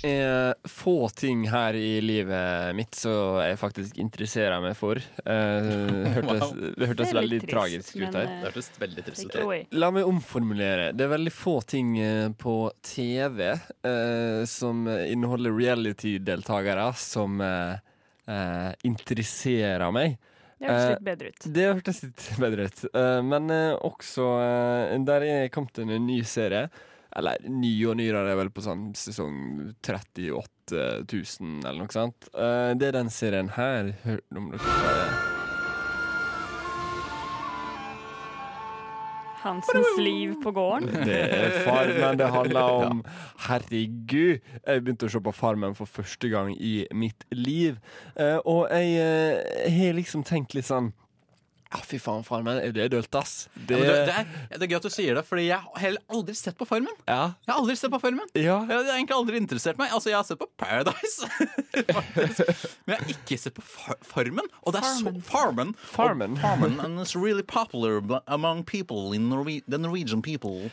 Det 0.07 0.13
er 0.23 0.55
få 0.71 0.93
ting 1.19 1.41
her 1.51 1.75
i 1.75 1.97
livet 2.05 2.75
mitt 2.79 2.95
som 2.95 3.41
jeg 3.43 3.57
faktisk 3.59 3.99
interesserer 3.99 4.61
meg 4.63 4.77
for. 4.79 5.01
Eh, 5.25 5.71
hørtes, 6.17 6.45
Wow. 6.47 6.53
Det 6.79 6.89
hørtes 6.93 7.11
Det 7.11 7.17
veldig 7.19 7.41
trist, 7.43 7.53
tragisk 7.53 7.97
ut 7.97 8.05
her. 8.07 8.23
eh, 8.23 8.37
Det 8.37 8.51
hørtes 8.53 8.71
veldig 8.85 9.05
trist 9.09 9.35
ut. 9.35 9.75
La 9.83 9.91
meg 9.91 10.07
omformulere. 10.07 10.93
Det 10.95 11.09
er 11.09 11.13
veldig 11.17 11.33
få 11.35 11.57
ting 11.67 11.97
eh, 11.99 12.29
på 12.39 12.55
TV 12.87 13.43
eh, 13.51 14.45
som 14.47 14.87
inneholder 14.87 15.57
reality-deltakere 15.59 16.87
som 17.03 17.41
eh, 17.43 18.73
interesserer 18.87 19.91
meg. 19.95 20.17
Det 20.57 20.71
høres 20.71 20.85
Eh, 20.87 20.91
litt 20.95 21.05
bedre 21.05 21.29
ut. 21.35 21.47
Det 21.53 21.65
hørtes 21.69 22.03
litt 22.07 22.27
bedre 22.41 22.65
ut. 22.71 22.85
Eh, 22.95 23.23
men 23.27 23.51
også 23.85 24.29
Der 25.11 25.27
er 25.29 25.49
kommet 25.53 25.79
en 25.83 25.93
ny 26.07 26.23
serie. 26.25 26.69
Eller 27.17 27.41
ny 27.49 27.73
og 27.89 27.97
nyere 27.97 28.27
er 28.29 28.37
vel 28.37 28.53
på 28.53 28.65
sånn 28.65 28.91
sesong 28.99 29.39
38 29.81 30.27
000 31.09 31.65
eller 31.65 31.81
noe 31.81 31.95
sånt. 31.95 32.29
Eh, 32.35 32.75
det 32.77 32.91
er 32.91 32.99
den 32.99 33.13
serien 33.13 33.49
her. 33.57 33.95
Hør 34.05 34.21
om 34.37 34.53
dere 34.53 34.61
klarer 34.67 35.35
Hansens 39.47 39.99
liv 40.03 40.33
på 40.43 40.51
gården. 40.51 40.91
Det 41.07 41.19
er 41.23 41.53
Farmen 41.63 42.19
det 42.19 42.27
handler 42.35 42.77
om. 42.89 43.03
Herregud, 43.47 44.41
jeg 44.43 44.83
begynte 44.83 45.07
å 45.07 45.13
se 45.13 45.23
på 45.23 45.35
Farmen 45.37 45.77
for 45.79 45.87
første 45.87 46.31
gang 46.33 46.51
i 46.59 46.81
mitt 46.91 47.23
liv. 47.31 47.79
Eh, 48.19 48.41
og 48.43 48.67
jeg 48.75 48.97
eh, 48.99 49.69
har 49.77 49.95
liksom 49.95 50.27
tenkt 50.27 50.57
litt 50.59 50.67
sånn 50.67 50.91
Ja, 51.73 51.81
fy 51.83 51.99
faen, 51.99 52.23
Farmen, 52.23 52.61
det 52.73 52.85
er 52.85 52.91
dølt, 52.93 53.11
ass. 53.19 53.49
Det, 53.55 53.75
Ja, 53.75 53.87
det, 53.87 53.95
det, 54.07 54.15
er, 54.15 54.27
det 54.55 54.63
er 54.63 54.71
gøy 54.71 54.77
at 54.79 54.85
du 54.87 54.93
sier 54.95 55.17
det, 55.19 55.25
Fordi 55.27 55.49
jeg 55.49 55.59
har 55.59 55.81
heller 55.83 56.03
aldri 56.15 56.35
sett 56.39 56.55
på 56.57 56.67
Farmen. 56.69 56.95
ja, 57.09 57.33
Jeg 57.43 57.51
har 57.53 57.59
aldri 57.61 57.75
sett 57.77 57.91
på 57.91 57.99
Farmen 58.01 58.29
ja. 58.39 58.61
Jeg 58.69 58.77
har 58.77 58.93
egentlig 58.95 59.17
aldri 59.17 59.41
interessert 59.43 59.81
meg. 59.81 59.91
Altså, 59.93 60.13
Jeg 60.13 60.17
har 60.21 60.29
sett 60.29 60.39
på 60.39 60.47
Paradise. 60.57 61.27
Men 62.87 62.95
jeg 62.95 63.01
har 63.03 63.11
ikke 63.17 63.39
sett 63.41 63.57
på 63.59 63.65
Far 63.67 63.99
Farmen. 64.07 64.47
Og 64.63 64.77
det 64.77 64.83
er 64.85 64.95
så 65.01 65.13
Farmen. 65.27 65.75
Farmen. 65.91 66.37
Farmen 66.43 66.79
and 66.85 67.01
it's 67.03 67.17
really 67.17 67.43
popular 67.43 68.01
among 68.27 68.63
people 68.65 69.13
in 69.13 69.29
Norwe 69.29 69.61
the 69.69 69.79
Norwegian 69.79 70.23
people. 70.23 70.71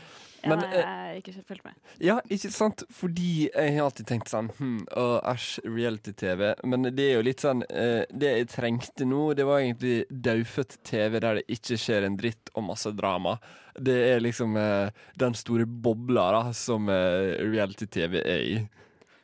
Men, 0.50 0.60
ja, 0.66 0.70
jeg 0.76 0.88
har 0.88 1.20
ikke 1.22 1.44
fulgt 1.48 1.64
med. 1.64 1.76
Ja, 2.04 2.18
ikke 2.32 2.52
sant? 2.52 2.84
Fordi 2.92 3.48
jeg 3.48 3.76
har 3.78 3.86
alltid 3.86 4.10
tenkt 4.10 4.32
sånn 4.32 4.50
hm, 4.58 4.82
Æsj, 4.92 5.48
reality-TV. 5.64 6.44
Men 6.68 6.90
det 6.90 7.06
er 7.06 7.18
jo 7.18 7.26
litt 7.26 7.44
sånn 7.44 7.64
eh, 7.70 8.04
Det 8.12 8.34
jeg 8.34 8.50
trengte 8.52 9.08
nå, 9.08 9.22
det 9.40 9.48
var 9.48 9.64
egentlig 9.64 10.04
daufødt 10.12 10.80
TV 10.88 11.20
der 11.24 11.40
det 11.40 11.46
ikke 11.56 11.80
skjer 11.80 12.08
en 12.08 12.20
dritt 12.20 12.52
og 12.54 12.68
masse 12.68 12.92
drama. 12.98 13.38
Det 13.80 13.96
er 14.12 14.24
liksom 14.24 14.58
eh, 14.60 14.92
den 15.20 15.36
store 15.38 15.66
bobla 15.66 16.30
da 16.36 16.46
som 16.58 16.92
eh, 16.92 17.40
reality-TV 17.40 18.20
er 18.22 18.48
i. 18.52 18.56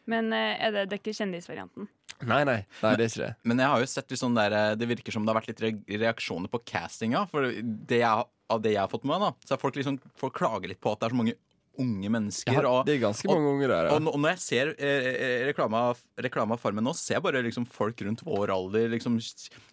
Men 0.09 0.31
eh, 0.33 0.55
er 0.57 0.73
det, 0.73 0.87
det 0.89 0.97
er 0.97 1.03
ikke 1.03 1.17
kjendisvarianten? 1.19 1.89
Nei, 2.27 2.41
nei, 2.43 2.57
nei, 2.83 2.93
det 2.99 3.05
er 3.05 3.11
ikke 3.11 3.21
det. 3.23 3.33
Men 3.47 3.61
jeg 3.63 3.71
har 3.71 3.83
jo 3.83 3.87
sett 3.87 4.15
sånn 4.19 4.35
der, 4.35 4.55
eh, 4.55 4.75
det 4.75 4.89
virker 4.89 5.15
som 5.15 5.23
det 5.23 5.31
har 5.31 5.39
vært 5.39 5.51
litt 5.53 5.99
reaksjoner 6.01 6.51
på 6.51 6.59
castinga. 6.67 7.23
For 7.31 7.47
det 7.47 8.01
jeg, 8.01 8.25
av 8.51 8.63
det 8.63 8.73
jeg 8.73 8.81
har 8.81 8.91
fått 8.91 9.05
med 9.07 9.15
meg, 9.15 9.29
da, 9.29 9.47
så 9.47 9.55
er 9.55 9.61
folk 9.61 9.79
liksom 9.79 10.01
Folk 10.19 10.35
klager 10.35 10.71
litt 10.71 10.81
på 10.83 10.91
at 10.91 10.99
det 10.99 11.07
er 11.07 11.15
så 11.15 11.19
mange 11.21 11.37
unge 11.79 12.09
mennesker. 12.11 12.59
Ja, 12.59 12.73
det 12.85 12.95
er 12.97 13.01
ganske 13.05 13.29
mange 13.31 13.49
unge 13.55 13.67
der. 13.71 13.89
Ja. 13.89 13.97
og 13.97 14.19
når 14.19 14.33
jeg 14.35 14.41
ser 14.43 14.71
eh, 14.77 15.09
eh, 15.13 15.43
reklame 15.49 15.79
av, 15.89 16.01
reklame 16.21 16.55
av 16.55 16.61
Farmen 16.61 16.83
nå, 16.85 16.93
ser 16.97 17.17
jeg 17.17 17.23
bare 17.25 17.41
liksom 17.45 17.65
folk 17.69 18.01
rundt 18.05 18.23
vår 18.27 18.51
alder, 18.53 18.89
liksom 18.93 19.17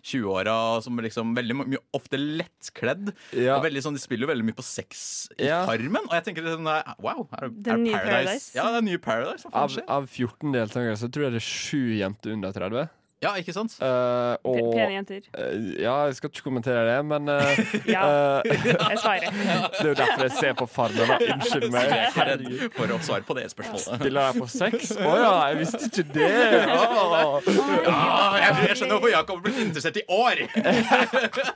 20-åra, 0.06 0.56
som 0.84 0.98
liksom 1.02 1.34
veldig 1.36 1.56
mye, 1.62 1.80
ofte 1.96 2.18
lettkledd. 2.20 3.12
Ja. 3.36 3.56
Og 3.58 3.64
veldig 3.66 3.82
sånn, 3.84 3.96
De 3.96 4.02
spiller 4.02 4.26
jo 4.26 4.32
veldig 4.34 4.46
mye 4.50 4.58
på 4.58 4.64
sex 4.66 5.28
i 5.38 5.48
Ja. 5.48 5.64
Farmen. 5.68 6.04
Og 6.06 6.14
jeg 6.18 6.24
tenker 6.28 6.46
liksom, 6.46 6.68
wow, 7.02 7.26
er, 7.32 7.48
det- 7.48 7.72
er 7.72 7.76
Paradise? 7.76 8.04
Paradise. 8.06 8.50
Ja, 8.56 8.68
det 8.70 8.78
er 8.82 8.86
nye 8.90 8.98
Paradise. 9.02 9.48
Av, 9.52 9.78
av 9.88 10.06
14 10.06 10.52
deltakere 10.52 10.96
så 11.00 11.10
tror 11.10 11.28
jeg 11.28 11.36
det 11.36 11.42
er 11.42 11.50
sju 11.50 11.82
jenter 11.98 12.32
under 12.36 12.52
30. 12.52 12.88
Ja, 13.24 13.30
ikke 13.40 13.52
sant? 13.56 13.72
Uh, 13.80 14.36
og 14.44 14.74
Pene 14.74 14.90
jenter. 14.92 15.22
Uh, 15.32 15.70
Ja, 15.80 15.94
jeg 16.04 16.18
skal 16.18 16.28
ikke 16.28 16.42
kommentere 16.44 16.82
det, 16.84 16.96
men 17.08 17.30
uh, 17.32 17.60
Ja, 17.94 18.02
jeg 18.44 18.98
svarer. 19.00 19.30
Det 19.78 19.80
er 19.80 19.88
jo 19.88 19.94
derfor 19.96 20.22
jeg 20.26 20.34
ser 20.36 20.52
på 20.58 20.66
Farmen. 20.68 21.12
Unnskyld 21.32 21.70
meg. 21.72 21.86
Jeg 21.88 21.96
er 21.96 22.10
ikke 22.10 22.26
redd 22.28 22.74
for 22.76 22.92
å 22.92 22.98
svare 23.06 23.24
på 23.24 23.36
det 23.38 23.46
spørsmålet. 23.54 23.86
Spiller 24.02 24.28
jeg 24.28 24.42
på 24.42 24.50
sex? 24.52 24.92
Å 25.00 25.14
ja, 25.22 25.32
jeg 25.48 25.60
visste 25.62 25.88
ikke 25.88 26.04
det! 26.12 26.28
Oh. 26.76 27.40
Ja, 27.86 27.96
jeg, 28.42 28.52
jeg 28.68 28.78
skjønner 28.82 28.94
hvorfor 28.98 29.14
Jakob 29.14 29.42
ble 29.46 29.54
interessert 29.64 29.96
i 29.96 30.04
år! 30.12 30.44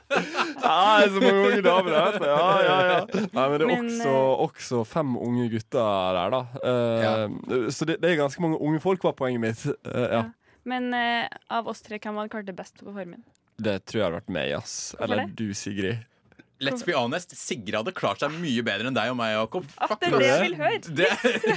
Er 0.09 1.13
så 1.13 1.21
mange 1.21 1.45
unge 1.45 1.61
damer 1.69 1.93
der. 1.93 2.19
Ja, 2.25 2.49
ja, 2.65 2.75
ja. 2.89 2.99
Nei, 3.37 3.47
men 3.53 3.57
det 3.61 3.69
er 3.69 3.77
også, 3.77 4.17
også 4.49 4.83
fem 4.97 5.13
unge 5.29 5.49
gutter 5.53 6.17
der, 6.17 6.37
da. 6.39 6.43
Ja. 7.05 7.15
Så 7.69 7.85
det, 7.85 8.01
det 8.01 8.15
er 8.15 8.21
ganske 8.25 8.41
mange 8.41 8.57
unge 8.57 8.81
folk, 8.81 9.03
var 9.05 9.13
poenget 9.19 9.45
mitt. 9.45 9.67
Ja. 9.85 10.25
Men 10.63 10.93
eh, 10.93 11.27
av 11.49 11.67
oss 11.71 11.81
tre, 11.85 11.99
hvem 12.01 12.19
hadde 12.19 12.33
klart 12.33 12.49
det 12.49 12.55
best 12.57 12.81
på 12.81 12.93
Formen? 12.93 13.23
Det 13.61 13.79
tror 13.85 13.99
jeg 13.99 14.05
hadde 14.07 14.19
vært 14.19 14.33
meg, 14.33 14.53
ass. 14.57 14.75
Eller 15.01 15.27
du, 15.37 15.51
Sigrid. 15.57 16.05
Let's 16.61 16.83
be 16.85 16.93
honest, 16.93 17.33
Sigrid 17.37 17.73
hadde 17.79 17.93
klart 17.97 18.21
seg 18.21 18.33
mye 18.37 18.61
bedre 18.65 18.91
enn 18.91 18.95
deg 18.97 19.09
og 19.11 19.17
meg, 19.17 19.33
Jakob. 19.33 19.65
At 19.81 19.95
det 20.01 20.11
er 20.11 20.17
det 20.21 20.27
jeg 20.29 20.41
vil 20.45 20.55
høre! 20.59 20.79
Det, 21.01 21.07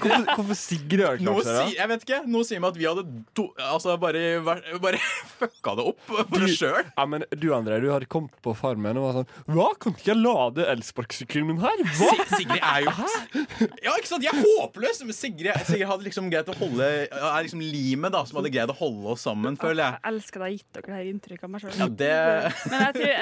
Hvorfor, 0.04 0.24
hvorfor 0.38 0.58
Sigrid 0.58 1.02
har 1.04 1.18
klart 1.20 1.44
seg, 1.48 1.58
si, 1.68 1.76
jeg 1.78 1.90
vet 1.90 2.06
ikke, 2.06 2.20
noe 2.34 2.46
sier 2.48 2.62
meg 2.64 2.72
at 2.72 2.78
vi 2.80 2.86
hadde 2.88 3.04
do, 3.36 3.44
altså 3.60 3.96
bare, 4.00 4.22
bare 4.80 5.00
fucka 5.40 5.74
det 5.78 5.86
opp 5.92 6.00
for 6.08 6.46
oss 6.46 6.56
sjøl. 6.56 6.80
Ja, 6.94 7.06
men 7.10 7.26
Du 7.36 7.48
André, 7.56 7.80
du 7.84 7.90
hadde 7.92 8.08
kommet 8.10 8.34
på 8.44 8.54
Farmen 8.56 8.96
og 9.00 9.06
var 9.10 9.18
sånn 9.20 9.28
Hva, 9.54 9.68
kan 9.82 9.94
ikke 9.96 10.10
jeg 10.14 10.20
lade 10.22 10.66
elsparkesykkelen 10.72 11.50
min 11.52 11.60
her? 11.62 11.84
Hva? 11.98 12.10
Sigrid 12.32 12.64
er 12.64 12.86
jo 12.86 12.94
Ja, 13.84 13.94
ikke 13.98 14.10
sant? 14.10 14.24
Jeg 14.24 14.32
er 14.32 14.40
håpløs! 14.40 15.02
Men 15.04 15.16
Sigrid, 15.16 15.52
Sigrid 15.68 15.88
hadde 15.90 16.08
liksom 16.08 16.30
greid 16.32 16.48
å 16.48 16.56
holde 16.58 16.88
Er 17.10 17.44
liksom 17.44 17.62
limet 17.64 18.14
da 18.14 18.24
som 18.28 18.40
hadde 18.40 18.52
greid 18.54 18.72
å 18.72 18.78
holde 18.78 19.14
oss 19.14 19.24
sammen, 19.28 19.58
føler 19.60 19.84
jeg. 19.84 19.98
Jeg 20.00 20.12
elsker 20.14 20.44
deg 20.46 20.56
gitt 20.58 20.80
dere 20.80 20.98
det 20.98 21.12
inntrykket 21.12 21.46
av 21.46 21.54
meg 21.54 21.64
sjøl. 21.64 21.78
Ja, 21.80 21.88
det 22.02 22.12
Men 22.70 22.84
jeg 22.88 22.96
tror 22.98 23.14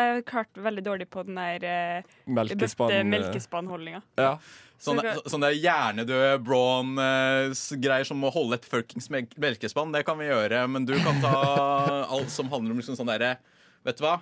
jeg, 0.00 0.16
har 0.16 0.26
klarte 0.30 0.64
veldig 0.64 0.84
dårlig 0.86 1.06
på 1.12 1.22
den 1.28 1.38
der 1.38 1.66
uh, 1.68 2.10
Melkespann. 2.40 2.88
bøtte 2.90 2.98
eh, 2.98 3.06
melkespannholdninga. 3.12 4.02
Ja. 4.20 4.32
Sånne, 4.80 5.14
Så- 5.18 5.34
sånne 5.34 5.50
hjernedøde 5.52 6.38
Braun-greier 6.40 8.06
som 8.08 8.24
å 8.24 8.32
holde 8.32 8.56
et 8.60 8.64
fuckings 8.68 9.10
melkespann, 9.12 9.92
det 9.92 10.06
kan 10.08 10.18
vi 10.20 10.30
gjøre. 10.30 10.62
Men 10.72 10.86
du 10.88 10.94
kan 10.98 11.20
ta 11.20 11.34
alt 12.16 12.32
som 12.32 12.48
handler 12.52 12.72
om 12.76 12.80
liksom 12.82 12.96
sånn 12.98 13.12
derre 13.12 13.36
Vet 13.84 13.96
du 13.96 14.04
hva? 14.04 14.18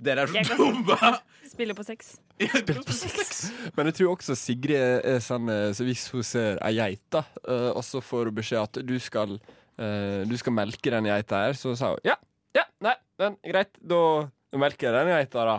Dere 0.00 0.24
er 0.24 0.30
så 0.32 0.56
dumme! 0.56 0.96
Spille 1.52 1.74
på 1.76 1.84
dumme! 1.86 2.16
Spiller 2.36 2.82
på 2.84 2.92
sex. 2.96 3.50
Men 3.76 3.88
jeg 3.90 3.98
tror 4.00 4.14
også 4.16 4.36
Sigrid 4.36 4.76
er, 5.04 5.20
sånn 5.24 5.48
eh, 5.52 5.70
Så 5.76 5.86
hvis 5.88 6.06
hun 6.12 6.24
ser 6.26 6.60
ei 6.64 6.74
geit, 6.76 7.02
da, 7.12 7.22
uh, 7.48 7.70
og 7.72 7.84
så 7.86 8.02
får 8.04 8.28
hun 8.30 8.36
beskjed 8.36 8.60
at 8.60 8.80
du 8.84 8.96
skal 9.00 9.38
uh, 9.40 10.20
Du 10.28 10.36
skal 10.36 10.52
melke 10.56 10.92
den 10.92 11.08
geita 11.08 11.46
her, 11.46 11.56
så 11.56 11.72
sa 11.78 11.94
hun 11.94 12.04
ja, 12.08 12.16
ja, 12.56 12.64
nei, 12.84 12.92
men 13.20 13.36
greit, 13.44 13.72
da 13.80 14.00
melker 14.54 14.90
jeg 14.90 14.94
den 14.94 15.12
geita, 15.14 15.46
da. 15.48 15.56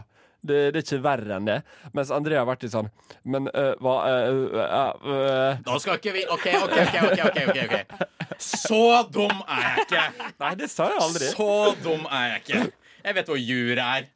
Det, 0.48 0.58
det 0.72 0.80
er 0.80 0.86
ikke 0.86 1.04
verre 1.04 1.38
enn 1.38 1.48
det. 1.50 1.58
Mens 1.98 2.12
André 2.14 2.38
har 2.38 2.46
vært 2.48 2.62
litt 2.64 2.72
sånn 2.72 2.88
Men 3.28 3.50
uh, 3.50 3.74
hva 3.84 3.96
uh, 4.06 4.60
uh, 5.02 5.64
Nå 5.66 5.80
skal 5.82 5.98
ikke 5.98 6.14
vi 6.16 6.26
OK, 6.30 6.46
OK, 6.62 6.76
OK. 6.78 7.00
ok, 7.08 7.24
ok, 7.26 7.40
ok, 7.50 7.58
ok 7.66 8.38
Så 8.38 8.84
dum 9.12 9.34
er 9.44 9.64
jeg 9.66 9.88
ikke! 9.88 10.04
Nei, 10.44 10.52
det 10.60 10.70
sa 10.72 10.92
jeg 10.94 11.02
aldri. 11.02 11.32
Så 11.34 11.50
dum 11.82 12.06
er 12.06 12.30
jeg 12.36 12.44
ikke. 12.44 12.62
Jeg 13.08 13.18
vet 13.18 13.34
hvor 13.34 13.42
jur 13.42 13.82
er. 13.82 14.08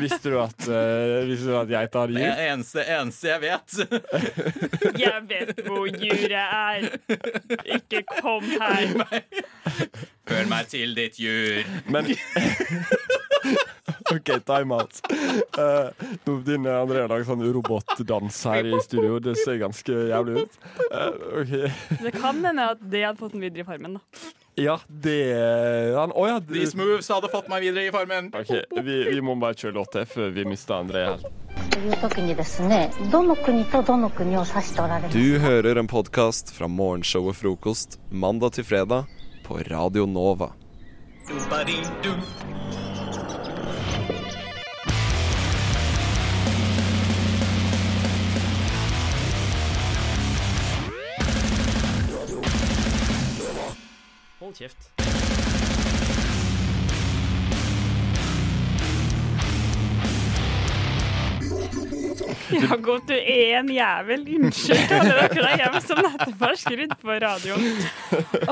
Visste 0.00 0.32
du 0.32 0.38
at, 0.40 0.66
uh, 0.66 1.22
visste 1.28 1.52
du 1.52 1.56
at 1.60 1.70
geita 1.70 2.04
jur? 2.08 2.16
Det 2.16 2.26
er 2.26 2.42
eneste, 2.50 2.84
eneste 2.96 3.30
jeg 3.30 3.42
vet. 3.44 3.68
Jeg 4.98 5.22
vet 5.28 5.62
hvor 5.68 5.86
juret 5.86 6.32
er. 6.32 6.88
Ikke 7.76 8.02
kom 8.18 8.48
her. 8.50 8.96
Hør 10.32 10.50
meg 10.50 10.72
til 10.72 10.96
ditt 10.98 11.20
jur. 11.22 11.62
Men 11.92 12.10
OK, 14.14 14.30
timeout. 14.46 15.00
Uh, 15.58 15.64
eh, 15.64 16.06
nå 16.24 16.36
begynner 16.44 16.78
André 16.78 17.02
å 17.02 17.08
lage 17.10 17.26
sånn 17.26 17.42
robotdans 17.42 18.38
her 18.46 18.68
i 18.68 18.78
studio. 18.84 19.18
Det 19.22 19.34
ser 19.40 19.58
ganske 19.62 19.96
jævlig 20.12 20.44
ut. 20.44 20.60
Uh, 20.92 21.10
okay. 21.42 21.72
Det 21.98 22.14
kan 22.14 22.38
hende 22.46 22.70
at 22.76 22.86
det 22.92 23.02
hadde 23.08 23.18
fått 23.18 23.34
den 23.34 23.42
videre 23.42 23.64
i 23.64 23.68
Farmen, 23.68 23.98
da. 23.98 24.32
Ja, 24.60 24.74
det 24.86 25.32
han, 25.96 26.12
oh 26.12 26.28
ja. 26.28 26.36
These 26.44 26.76
moves 26.76 27.08
hadde 27.08 27.30
fått 27.32 27.48
meg 27.48 27.64
videre 27.64 27.86
i 27.88 27.92
Farmen. 27.94 28.28
Ok, 28.36 28.52
Vi, 28.84 28.96
vi 29.08 29.22
må 29.24 29.34
bare 29.40 29.56
kjøre 29.56 29.78
låt 29.80 29.94
til 29.96 30.04
før 30.06 30.34
vi 30.36 30.44
mister 30.44 30.76
André 30.76 31.06
helt. 31.08 31.30
Du 35.12 35.38
hører 35.40 35.80
en 35.80 35.88
podkast 35.88 36.52
fra 36.52 36.68
morgenshow 36.68 37.30
og 37.32 37.36
Frokost 37.40 37.98
mandag 38.10 38.58
til 38.58 38.68
fredag 38.68 39.08
på 39.46 39.58
Radio 39.70 40.04
Nova. 40.06 40.52
Hold 54.52 54.60
kjeft. 54.60 55.21
Jakob, 62.50 63.04
du 63.08 63.12
er 63.14 63.58
en 63.60 63.68
jævel. 63.72 64.24
Unnskyld 64.38 64.82
til 64.88 64.96
alle 64.98 65.14
dere 65.22 65.42
der 65.46 65.60
hjemme 65.62 65.80
som 65.84 66.00
nettopp 66.04 66.42
har 66.46 66.56
skrudd 66.60 66.94
på 67.02 67.16
radioen. 67.22 67.68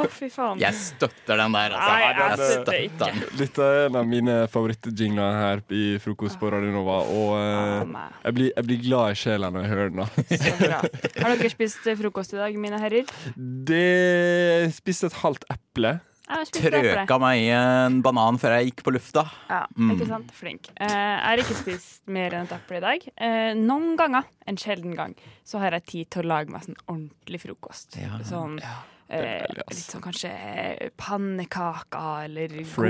Å, 0.00 0.04
fy 0.12 0.28
faen. 0.32 0.61
Jeg 0.62 0.76
støtter 0.78 1.40
den 1.42 1.56
der, 1.56 1.75
Nei, 1.76 1.99
jeg 2.04 2.18
altså. 2.26 2.49
støtter 2.50 2.78
ikke. 2.87 3.11
Dette 3.40 3.66
er 3.70 3.80
en 3.88 3.99
av 4.00 4.09
mine 4.11 4.37
favorittjingler 4.52 5.38
her 5.40 5.62
i 5.76 5.85
frokost 6.02 6.38
på 6.40 6.52
Radio 6.54 6.73
Nova. 6.75 7.00
Og 7.11 7.32
Ah, 7.40 8.11
jeg, 8.25 8.35
blir, 8.37 8.50
jeg 8.56 8.66
blir 8.68 8.80
glad 8.85 9.14
i 9.14 9.18
sjela 9.18 9.50
når 9.52 9.64
jeg 9.66 9.73
hører 9.75 9.90
den. 9.94 10.04
Så 10.30 10.54
bra. 10.61 10.80
Har 11.25 11.35
dere 11.37 11.50
spist 11.52 11.88
frokost 12.00 12.35
i 12.37 12.40
dag, 12.40 12.56
mine 12.61 12.78
herrer? 12.82 13.11
Det 13.37 14.70
spiste 14.76 15.11
et 15.11 15.18
halvt 15.23 15.47
eple. 15.52 15.97
Trøka 16.55 17.19
meg 17.21 17.41
i 17.43 17.49
en 17.55 18.01
banan 18.05 18.39
før 18.41 18.55
jeg 18.59 18.71
gikk 18.71 18.85
på 18.87 18.93
lufta. 18.95 19.25
Ja, 19.51 19.65
Mm. 19.77 19.91
ikke 19.97 20.07
sant? 20.09 20.31
Flink. 20.37 20.69
Eh, 20.77 20.87
jeg 20.89 21.27
har 21.27 21.37
ikke 21.43 21.57
spist 21.63 22.01
mer 22.07 22.31
enn 22.39 22.47
et 22.49 22.53
eple 22.53 22.77
i 22.77 22.81
dag. 22.81 23.09
Eh, 23.17 23.53
noen 23.59 23.97
ganger, 23.99 24.25
en 24.47 24.57
sjelden 24.57 24.95
gang, 24.97 25.15
så 25.45 25.59
har 25.59 25.71
jeg 25.73 25.87
tid 25.87 26.11
til 26.11 26.23
å 26.23 26.27
lage 26.35 26.51
meg 26.51 26.63
sånn 26.63 26.77
ordentlig 26.89 27.41
frokost. 27.43 27.97
Ja, 28.01 28.19
sånn 28.23 28.61
ja, 28.61 28.77
deilig, 29.11 29.65
litt 29.71 29.91
sånn 29.91 30.03
kanskje 30.05 30.31
eh, 30.31 30.91
pannekaker 30.97 32.25
eller 32.25 32.49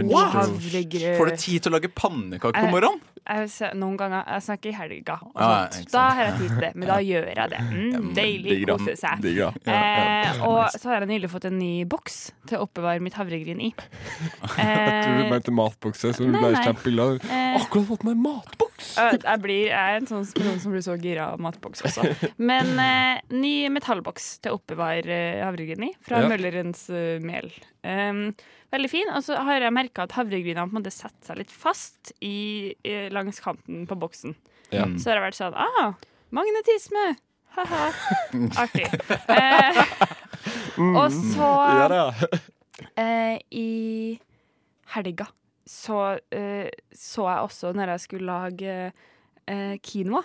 god 0.08 0.34
havregrøt. 0.34 1.16
Får 1.18 1.30
du 1.30 1.36
tid 1.36 1.62
til 1.64 1.72
å 1.72 1.76
lage 1.78 1.88
pannekaker 1.94 2.52
på 2.60 2.66
Eh, 2.66 2.70
morgenen? 2.72 3.00
Jeg 3.26 3.74
noen 3.78 3.96
ganger 4.00 4.24
Jeg 4.26 4.42
snakker 4.46 4.70
i 4.70 4.72
helga. 4.74 5.18
Og 5.34 5.40
Ja, 5.40 5.68
sånt. 5.70 5.90
da 5.92 6.04
har 6.10 6.24
jeg 6.24 6.38
tid 6.38 6.48
til 6.48 6.60
det. 6.64 6.70
Men 6.76 6.88
da 6.88 6.96
gjør 7.04 7.26
jeg 7.36 7.50
det. 7.50 7.60
Mm, 7.70 8.14
deilig. 8.16 8.56
Kose 8.66 8.96
seg. 8.98 9.24
Ja. 9.36 9.50
Eh, 9.66 10.40
og 10.46 10.70
så 10.74 10.88
har 10.90 11.00
jeg 11.04 11.10
nylig 11.12 11.30
fått 11.30 11.44
en 11.50 11.58
ny 11.58 11.84
boks 11.84 12.32
til 12.48 12.58
å 12.58 12.64
oppbevare 12.66 13.00
mitt 13.04 13.14
havregryn 13.14 13.60
i. 13.60 13.70
Jeg 14.58 15.04
tror 15.04 15.16
du 15.18 15.24
Eh, 15.24 15.30
mente 15.30 15.52
matbokse, 15.54 16.12
så 16.16 16.24
du 16.26 16.32
ble 16.34 16.52
kjempeglad. 16.56 17.20
eh, 17.30 17.56
Akkurat 17.60 17.86
fått 17.86 18.04
meg 18.08 18.16
matboks! 18.16 18.96
Jeg, 18.96 19.40
blir, 19.42 19.66
jeg 19.68 19.76
er 19.76 19.98
en 20.00 20.06
sånn 20.08 20.24
person 20.32 20.60
som 20.62 20.72
blir 20.72 20.82
så 20.84 20.94
gira 21.00 21.26
av 21.34 21.40
matboks 21.44 21.82
også. 21.84 22.06
Men 22.40 22.72
eh, 22.80 23.20
ny 23.36 23.68
metallboks 23.72 24.38
til 24.40 24.54
å 24.54 24.58
oppbevare 24.60 25.04
eh, 25.36 25.42
havregryn 25.44 25.84
i, 25.90 25.92
fra 26.06 26.22
Ja. 26.24 26.28
Møllerens 26.32 26.86
uh, 26.92 27.18
mel. 27.24 27.50
Um, 27.80 28.30
veldig 28.74 28.90
fin. 28.92 29.10
Og 29.14 29.24
så 29.24 29.38
har 29.46 29.64
jeg 29.64 29.74
merka 29.74 30.04
at 30.04 30.14
havregrynene 30.18 30.68
på 30.68 30.76
en 30.76 30.80
måte 30.80 30.92
setter 30.94 31.32
seg 31.32 31.40
litt 31.40 31.52
fast 31.52 32.12
i, 32.20 32.74
i, 32.84 32.94
langs 33.14 33.40
kanten 33.44 33.86
på 33.88 33.98
boksen. 34.00 34.36
Ja. 34.70 34.86
Så 35.00 35.10
har 35.10 35.18
det 35.18 35.26
vært 35.30 35.40
sånn 35.40 35.58
ah, 35.58 35.94
magnetisme! 36.34 37.14
Ha-ha. 37.56 37.86
Artig. 38.62 38.86
Eh, 39.26 39.80
og 40.94 41.08
så 41.10 41.48
uh. 41.90 42.20
I 43.50 43.70
helga 44.94 45.26
så 45.66 45.96
uh, 46.14 46.68
så 46.94 47.26
jeg 47.26 47.48
også, 47.48 47.72
når 47.74 47.96
jeg 47.96 48.04
skulle 48.06 48.30
lage 48.30 48.76
quinoa, 49.82 50.22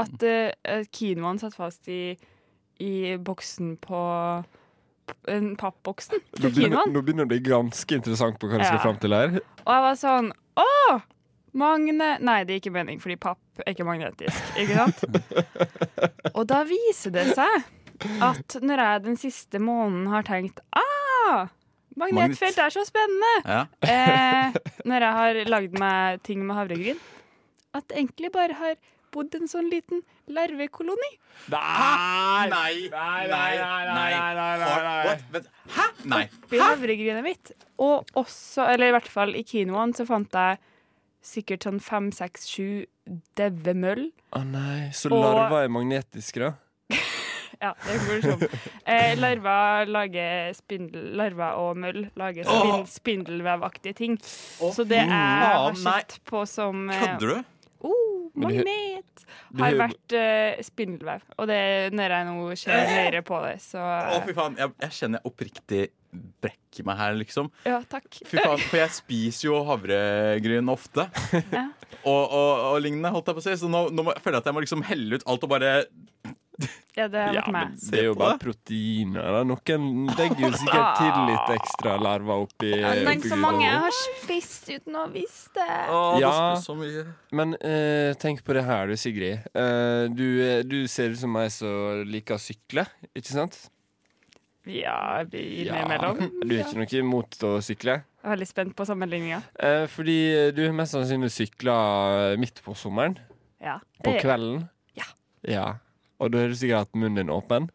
at 0.00 0.22
quinoaen 0.88 1.36
satt 1.38 1.52
fast 1.52 1.90
i, 1.92 2.14
i 2.80 2.92
boksen 3.20 3.74
på 3.82 4.00
pappboksen 5.60 6.20
til 6.36 6.50
begynner, 6.50 6.86
nå 6.92 7.02
begynner 7.04 7.24
det 7.24 7.28
å 7.28 7.32
bli 7.34 7.40
ganske 7.50 7.96
interessant 7.98 8.38
på 8.40 8.48
hva 8.50 8.58
du 8.60 8.64
skal 8.64 8.78
Ja. 8.78 8.82
fram 8.84 8.98
til 9.02 9.12
her. 9.16 9.36
Og 9.64 9.72
jeg 9.72 9.84
var 9.88 9.98
sånn 10.00 10.32
Å! 10.60 11.00
Magne... 11.54 12.18
Nei, 12.24 12.40
det 12.44 12.54
er 12.54 12.60
ikke 12.60 12.72
mening, 12.74 12.98
fordi 13.02 13.16
papp 13.22 13.38
er 13.62 13.72
ikke 13.74 13.86
magnetisk. 13.86 14.38
Ikke 14.58 14.74
sant? 14.74 15.04
Og 16.36 16.46
da 16.50 16.64
viser 16.66 17.14
det 17.14 17.28
seg 17.36 17.66
at 18.22 18.56
når 18.60 18.82
jeg 18.82 19.02
den 19.04 19.16
siste 19.20 19.60
måneden 19.62 20.08
har 20.10 20.26
tenkt 20.26 20.58
Ah! 20.74 21.46
Magnetfelt 21.96 22.58
er 22.58 22.74
så 22.74 22.82
spennende! 22.86 23.32
Ja. 23.46 23.60
Eh, 23.86 24.56
når 24.84 25.06
jeg 25.06 25.12
har 25.20 25.38
lagd 25.52 25.78
meg 25.78 26.22
ting 26.26 26.42
med 26.46 26.58
havregryn, 26.58 26.98
at 27.74 27.86
det 27.90 28.00
egentlig 28.00 28.32
bare 28.34 28.56
har 28.58 28.74
bodd 29.14 29.34
en 29.38 29.48
sånn 29.50 29.70
liten 29.72 30.02
larvekoloni. 30.34 31.10
Nei! 31.54 32.48
Nei! 32.50 32.74
Nei! 32.92 33.26
Nei! 33.30 33.56
nei, 33.94 35.14
Hæ? 35.74 35.86
Nei. 36.10 36.24
oppi 36.44 36.60
havregrynet 36.62 37.24
mitt. 37.26 37.52
Og 37.82 38.10
også, 38.18 38.66
eller 38.74 38.90
i 38.90 38.96
hvert 38.98 39.10
fall 39.10 39.34
i 39.38 39.44
kinoen, 39.46 39.94
så 39.96 40.06
fant 40.08 40.34
jeg 40.34 40.60
sikkert 41.24 41.64
sånn 41.66 41.80
fem, 41.82 42.10
seks, 42.14 42.48
sju 42.50 42.84
daue 43.38 43.74
møll. 43.78 44.10
Å 44.36 44.44
nei, 44.44 44.90
så 44.96 45.12
Og- 45.14 45.56
er 45.62 45.72
magnetiske, 45.72 46.40
da? 46.44 46.52
Ja, 47.62 47.70
det 47.86 47.94
går 48.02 48.24
sånn. 48.24 48.42
Eh, 48.84 49.14
larver 49.16 49.88
lager 49.88 50.52
spindel... 50.56 51.06
Larver 51.16 51.56
og 51.62 51.78
møll 51.80 52.02
lager 52.18 52.44
spindel, 52.44 52.82
spindelvevaktige 52.90 53.96
ting. 53.96 54.18
Så 54.20 54.84
det 54.88 54.98
jeg 55.00 55.08
har 55.08 55.70
faen, 55.70 55.78
nei. 55.78 55.94
sett 56.02 56.18
på 56.28 56.42
som 56.50 56.82
eh, 56.92 57.00
Kødder 57.00 57.32
du? 57.32 57.53
Oh, 57.84 58.30
magnet! 58.38 59.24
Har 59.58 59.76
vært 59.78 60.14
uh, 60.16 60.62
spindelvev. 60.64 61.26
Og 61.38 61.48
det, 61.50 61.60
når 61.94 62.16
jeg 62.16 62.28
nå 62.30 62.46
ser 62.58 62.88
høyere 62.90 63.20
på 63.26 63.38
det, 63.44 63.58
så 63.62 63.82
Å, 63.82 64.22
fy 64.24 64.34
faen. 64.36 64.56
Jeg, 64.58 64.72
jeg 64.82 64.96
kjenner 64.98 65.20
jeg 65.20 65.30
oppriktig 65.30 65.82
brekker 66.44 66.86
meg 66.86 66.98
her, 66.98 67.14
liksom. 67.18 67.50
Ja, 67.66 67.80
takk. 67.90 68.08
Fy 68.26 68.38
faen, 68.38 68.62
For 68.68 68.78
jeg 68.80 68.94
spiser 68.94 69.48
jo 69.50 69.62
havregryn 69.68 70.72
ofte. 70.72 71.08
Ja. 71.54 71.68
Og, 72.10 72.32
og, 72.34 72.48
og 72.72 72.80
lignende, 72.82 73.12
holdt 73.14 73.28
jeg 73.30 73.36
på 73.36 73.40
å 73.40 73.44
si. 73.44 73.52
Så 73.60 73.68
nå, 73.70 73.84
nå 73.94 74.04
må, 74.04 74.12
jeg 74.16 74.24
føler 74.24 74.36
jeg 74.36 74.42
at 74.42 74.48
jeg 74.50 74.56
må 74.56 74.62
liksom 74.64 74.82
helle 74.84 75.16
ut 75.16 75.24
alt 75.30 75.44
og 75.46 75.52
bare 75.52 75.70
Ja, 76.94 77.08
det 77.10 77.18
har 77.18 77.32
vært 77.34 77.48
ja, 77.48 77.50
meg. 77.50 77.70
det 77.90 77.98
er 77.98 78.04
jo 78.06 78.14
bare 78.14 78.38
proteiner. 78.38 79.24
da 79.34 79.40
Noen 79.48 79.86
legger 80.14 80.44
jo 80.44 80.50
sikkert 80.54 80.98
til 81.00 81.16
litt 81.26 81.52
ekstra 81.56 81.96
larver 81.98 82.44
oppi. 82.44 82.70
Tenk 83.08 83.26
så 83.26 83.38
mange 83.40 83.64
jeg 83.64 83.80
har 83.82 83.96
spist 83.98 84.70
uten 84.70 84.98
å 85.00 85.08
visst 85.10 85.50
det. 85.58 85.66
Å, 85.90 86.00
det 86.14 86.22
Ja. 86.22 86.76
mye. 86.78 87.04
Men 87.34 87.56
uh, 87.58 88.14
tenk 88.22 88.44
på 88.46 88.54
det 88.54 88.62
her, 88.68 88.86
du, 88.86 88.94
Sigrid. 89.00 89.42
Uh, 89.58 90.06
du, 90.14 90.26
eh, 90.44 90.62
du 90.62 90.84
ser 90.90 91.16
ut 91.16 91.18
som 91.18 91.34
ei 91.40 91.48
som 91.50 92.04
liker 92.06 92.38
å 92.38 92.42
sykle, 92.42 92.86
ikke 93.10 93.32
sant? 93.32 93.58
Ja, 94.70 95.24
innimellom. 95.26 96.22
Du 96.46 96.54
er 96.54 96.62
ikke 96.62 96.78
noe 96.78 97.00
imot 97.02 97.42
å 97.44 97.56
sykle? 97.64 97.98
Jeg 98.06 98.30
er 98.30 98.36
veldig 98.36 98.48
spent 98.48 98.76
på 98.78 98.86
sammenligninga. 98.88 99.42
Uh, 99.58 99.84
fordi 99.90 100.52
du 100.54 100.62
har 100.62 100.76
mest 100.78 100.94
sannsynlig 100.94 101.34
sykla 101.34 101.74
midt 102.40 102.62
på 102.64 102.76
sommeren. 102.78 103.18
Ja. 103.58 103.80
På 104.04 104.14
kvelden. 104.22 104.68
Ja. 104.94 105.10
ja. 105.48 105.66
Og 106.22 106.30
da 106.32 106.44
har 106.44 106.52
du 106.52 106.56
sikkert 106.58 106.84
hatt 106.86 106.94
munnen 106.98 107.18
din 107.24 107.32
åpen. 107.34 107.66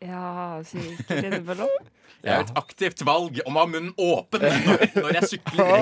Ja, 0.00 0.62
sikkert 0.64 1.24
innimellom. 1.24 1.68
Jeg 2.22 2.34
har 2.34 2.40
et 2.48 2.56
aktivt 2.58 3.02
valg 3.06 3.38
om 3.46 3.56
å 3.58 3.60
ha 3.62 3.66
munnen 3.70 3.92
åpen 4.02 4.40
når, 4.42 4.80
når 4.96 5.12
jeg 5.20 5.28
sykler. 5.34 5.68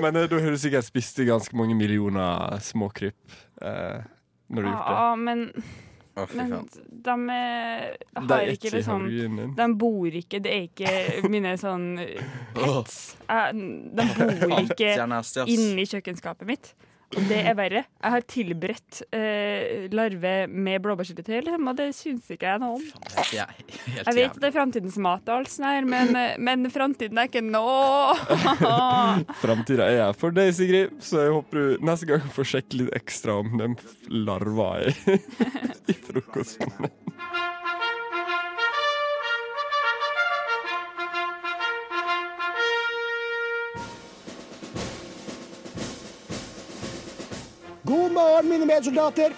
Men 0.04 0.16
eh, 0.16 0.28
da 0.30 0.36
har 0.40 0.50
du 0.54 0.58
sikkert 0.60 0.86
spist 0.88 1.20
ganske 1.28 1.56
mange 1.56 1.74
millioner 1.76 2.56
småkryp 2.64 3.20
eh, 3.60 4.00
når 4.48 4.62
du 4.64 4.68
har 4.68 4.74
gjort 4.74 4.86
det. 4.86 4.94
Ja, 4.96 5.14
men, 5.20 5.38
Å, 6.16 6.24
fy 6.26 6.36
men 6.40 6.48
faen. 6.54 6.68
de 6.90 7.14
er, 7.36 7.96
Det 8.00 8.24
har 8.24 8.38
er 8.38 8.42
ikke 8.54 8.66
ikke 8.70 8.76
liksom 8.78 9.00
havregrynen. 9.04 9.52
De 9.60 9.66
bor 9.84 10.10
ikke 10.22 10.38
Det 10.44 10.52
er 10.56 10.62
ikke 10.70 10.90
mine 11.36 11.52
sånn 11.60 11.86
pets. 12.56 12.96
Eh, 13.28 13.50
De 13.52 14.04
bor 14.16 14.32
ikke 14.64 14.90
Det 14.96 15.44
er 15.44 15.52
inni 15.52 15.84
kjøkkenskapet 15.92 16.48
mitt. 16.48 16.72
Det 17.10 17.40
er 17.42 17.56
verre. 17.58 17.80
Jeg 17.98 18.12
har 18.14 18.24
tilberedt 18.30 19.00
eh, 19.16 19.88
larve 19.90 20.34
med 20.46 20.78
blåbærsyltetøy, 20.84 21.40
liksom, 21.42 21.70
og 21.72 21.78
det 21.80 21.88
syns 21.98 22.28
ikke 22.30 22.52
jeg 22.52 22.62
noe 22.62 22.76
om. 22.76 22.84
Jeg 23.34 23.64
Jeg 23.96 24.14
vet 24.14 24.28
at 24.30 24.38
det 24.38 24.48
er 24.50 24.54
framtidens 24.54 24.98
mat, 25.02 25.24
og 25.26 25.40
alt 25.40 25.50
sånt 25.50 25.66
her, 25.66 25.88
men, 25.90 26.14
eh, 26.14 26.38
men 26.38 26.70
framtiden 26.70 27.18
er 27.18 27.26
ikke 27.26 27.42
nå. 27.42 27.64
Framtida 29.42 29.88
er 29.90 29.96
jeg 30.04 30.18
for 30.22 30.36
deg, 30.38 30.52
Sigrid, 30.54 30.94
så 31.02 31.24
jeg 31.24 31.34
håper 31.34 31.58
du 31.58 31.86
neste 31.90 32.06
gang 32.12 32.30
får 32.36 32.50
sjekke 32.54 32.84
litt 32.84 32.94
ekstra 33.00 33.40
om 33.42 33.58
den 33.58 33.74
larva 34.10 34.70
i, 34.86 34.94
i 35.90 35.98
frokosten. 36.06 36.70
God 47.90 48.12
morgen, 48.12 48.48
mine 48.48 48.66
medsoldater. 48.70 49.32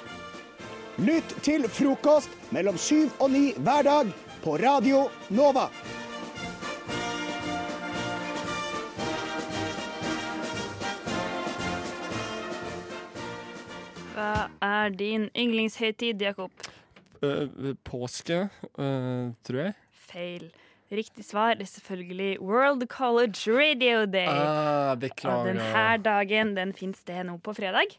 Lytt 1.01 1.31
til 1.41 1.62
frokost 1.73 2.35
mellom 2.53 2.77
syv 2.77 3.15
og 3.17 3.31
ni 3.33 3.55
hver 3.57 3.87
dag 3.87 4.11
på 4.43 4.59
Radio 4.61 5.07
Nova. 5.33 5.71
Hva 14.12 14.29
er 14.69 14.93
din 15.01 15.31
yndlingshøytid, 15.33 16.21
Jakob? 16.21 16.53
Uh, 17.25 17.73
påske, 17.88 18.51
uh, 18.77 19.33
tror 19.49 19.65
jeg. 19.65 19.77
Feil. 20.12 20.47
Riktig 20.93 21.25
svar 21.25 21.57
er 21.57 21.65
selvfølgelig 21.65 22.37
World 22.45 22.85
College 22.93 23.49
Radio 23.49 24.05
Day. 24.05 24.29
Ah, 24.29 24.93
og 24.93 25.47
denne 25.49 25.99
dagen 26.05 26.53
den 26.61 26.77
finnes 26.77 27.01
det 27.09 27.23
nå 27.25 27.41
på 27.41 27.57
fredag. 27.57 27.97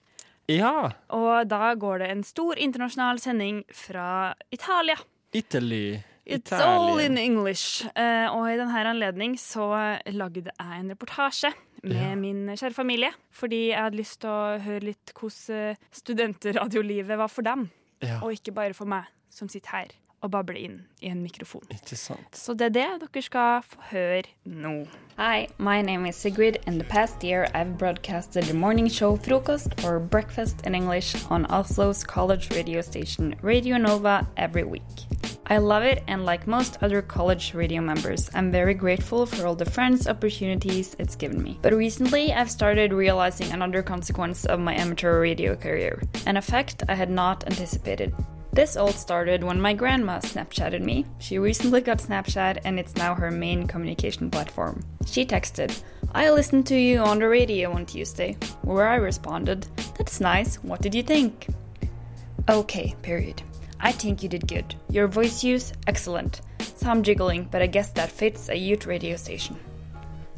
Ja. 0.52 0.92
Og 1.16 1.48
da 1.48 1.74
går 1.80 2.00
det 2.04 2.10
en 2.12 2.24
stor 2.28 2.60
internasjonal 2.60 3.20
sending 3.24 3.62
fra 3.74 4.34
Italia. 4.52 4.96
Italy. 5.34 6.00
It's 6.26 6.48
Italia. 6.52 6.66
all 6.68 7.00
in 7.04 7.18
English. 7.18 7.84
Uh, 7.98 8.28
og 8.36 8.48
i 8.52 8.58
denne 8.60 8.84
anledning 8.88 9.36
så 9.40 9.66
lagde 10.08 10.44
jeg 10.48 10.80
en 10.80 10.92
reportasje 10.92 11.52
med 11.84 11.96
Ja. 11.98 12.16
min 12.16 12.48
kjære 12.56 12.74
familie. 12.74 13.12
Fordi 13.32 13.70
jeg 13.72 13.82
hadde 13.82 13.98
lyst 14.00 14.22
til 14.22 14.30
å 14.30 14.60
høre 14.60 14.80
litt 14.84 15.12
hvordan 15.20 15.76
studentradiolivet 15.92 17.18
var 17.18 17.28
for 17.28 17.42
dem. 17.44 17.70
Ja. 18.02 18.20
Og 18.24 18.34
ikke 18.36 18.54
bare 18.56 18.74
for 18.74 18.86
meg 18.86 19.04
som 19.30 19.50
sitter 19.50 19.70
her 19.72 19.88
og 20.24 20.32
babler 20.32 20.58
inn 20.58 20.78
i 21.04 21.12
en 21.12 21.22
mikrofon. 21.22 21.66
Ikke 21.74 21.98
sant. 22.00 22.38
Så 22.38 22.56
det 22.56 22.72
er 22.72 22.76
det 22.78 22.88
dere 23.04 23.24
skal 23.26 23.66
få 23.68 23.82
høre 23.92 24.24
nå. 24.48 24.86
Hi, 25.18 25.48
my 25.60 25.82
name 25.82 26.08
is 26.08 26.16
Sigrid. 26.16 26.58
In 26.66 26.80
the 26.80 26.88
past 26.90 27.24
year, 27.24 27.48
I've 27.54 27.78
broadcasted 27.78 28.46
the 28.46 28.54
morning 28.54 28.90
show 28.90 29.18
Frokost 29.18 29.84
or 29.84 30.00
Breakfast 30.00 30.66
in 30.66 30.74
English 30.74 31.16
on 31.30 31.46
Oslo's 31.46 32.04
college 32.04 32.50
radio 32.56 32.82
station 32.82 33.36
Radio 33.44 33.78
Nova 33.78 34.28
every 34.38 34.64
week. 34.64 35.06
I 35.46 35.58
love 35.58 35.84
it, 35.84 36.02
and 36.08 36.26
like 36.26 36.48
most 36.48 36.78
other 36.82 37.02
college 37.02 37.54
radio 37.54 37.82
members, 37.82 38.30
I'm 38.34 38.50
very 38.50 38.74
grateful 38.74 39.26
for 39.26 39.46
all 39.46 39.56
the 39.56 39.70
friends, 39.70 40.08
opportunities 40.08 40.96
it's 41.00 41.18
given 41.18 41.44
me. 41.44 41.60
But 41.62 41.74
recently, 41.74 42.32
I've 42.32 42.50
started 42.50 42.94
realizing 42.94 43.52
another 43.52 43.84
consequence 43.84 44.46
of 44.46 44.62
my 44.62 44.74
amateur 44.74 45.20
radio 45.20 45.56
career, 45.56 46.02
an 46.26 46.38
effect 46.38 46.84
I 46.88 46.96
had 46.96 47.12
not 47.12 47.44
anticipated. 47.46 48.16
This 48.54 48.78
all 48.78 48.92
started 48.92 49.44
when 49.44 49.60
my 49.60 49.74
grandma 49.74 50.20
Snapchatted 50.20 50.84
me. 50.84 51.08
She 51.18 51.40
recently 51.40 51.82
got 51.82 51.98
Snapchat 51.98 52.60
and 52.64 52.80
it's 52.80 52.96
now 52.96 53.16
her 53.16 53.32
main 53.32 53.66
communication 53.66 54.30
platform. 54.30 54.86
She 55.08 55.26
texted, 55.26 55.82
I 56.14 56.30
listened 56.30 56.68
to 56.68 56.78
you 56.78 57.00
on 57.00 57.18
the 57.18 57.28
radio 57.28 57.72
on 57.72 57.88
Tuesday, 57.88 58.38
where 58.62 58.88
I 58.88 58.98
responded, 58.98 59.66
That's 59.98 60.22
nice, 60.22 60.58
what 60.58 60.84
did 60.84 60.94
you 60.94 61.02
think? 61.02 61.48
Okay, 62.48 62.94
period. 63.02 63.42
I 63.80 63.92
think 63.92 64.22
you 64.22 64.30
did 64.30 64.48
good. 64.48 64.76
Your 64.88 65.08
voice 65.08 65.44
use, 65.44 65.74
excellent. 65.88 66.42
Some 66.60 67.02
jiggling, 67.02 67.48
but 67.50 67.64
I 67.64 67.68
guess 67.68 67.90
that 67.94 68.12
fits 68.12 68.50
a 68.50 68.56
youth 68.56 68.86
radio 68.86 69.16
station. 69.16 69.58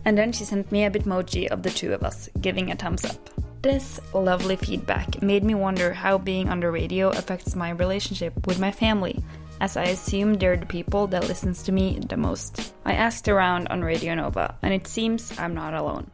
And 0.05 0.17
then 0.17 0.31
she 0.31 0.45
sent 0.45 0.71
me 0.71 0.85
a 0.85 0.89
bitmoji 0.89 1.47
of 1.47 1.63
the 1.63 1.69
two 1.69 1.93
of 1.93 2.03
us, 2.03 2.29
giving 2.39 2.71
a 2.71 2.75
thumbs 2.77 3.03
up. 3.03 3.29
This 3.65 3.99
lovely 4.13 4.57
feedback 4.57 5.23
made 5.23 5.43
me 5.43 5.55
wonder 5.55 5.91
how 5.91 6.19
being 6.19 6.49
on 6.49 6.59
the 6.59 6.69
radio 6.69 7.09
affects 7.09 7.55
my 7.55 7.71
relationship 7.71 8.45
with 8.45 8.59
my 8.59 8.71
family, 8.71 9.23
as 9.59 9.75
I 9.75 9.85
assume 9.85 10.35
they're 10.35 10.55
the 10.55 10.67
people 10.67 11.07
that 11.07 11.27
listens 11.27 11.63
to 11.63 11.71
me 11.71 11.97
the 12.07 12.15
most. 12.15 12.75
I 12.85 12.93
asked 12.93 13.27
around 13.27 13.67
on 13.69 13.81
Radio 13.81 14.13
Nova, 14.13 14.55
and 14.61 14.71
it 14.71 14.85
seems 14.85 15.35
I'm 15.39 15.55
not 15.55 15.73
alone. 15.73 16.11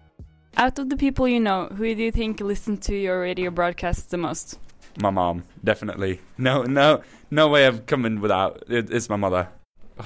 Out 0.56 0.80
of 0.80 0.88
the 0.88 0.96
people 0.96 1.28
you 1.28 1.42
know, 1.42 1.66
who 1.66 1.94
do 1.94 2.02
you 2.02 2.12
think 2.14 2.40
listen 2.40 2.78
to 2.88 2.96
your 2.96 3.20
radio 3.20 3.52
broadcasts 3.52 4.04
the 4.04 4.16
most? 4.16 4.58
My 5.02 5.10
mom, 5.10 5.44
definitely. 5.62 6.22
No, 6.38 6.64
no, 6.64 7.04
no 7.30 7.50
way 7.50 7.66
of 7.66 7.86
coming 7.86 8.22
without. 8.22 8.64
It, 8.70 8.90
it's 8.90 9.10
my 9.10 9.18
mother. 9.18 9.50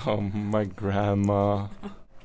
Oh, 0.07 0.19
my 0.19 0.63
grandma. 0.63 1.67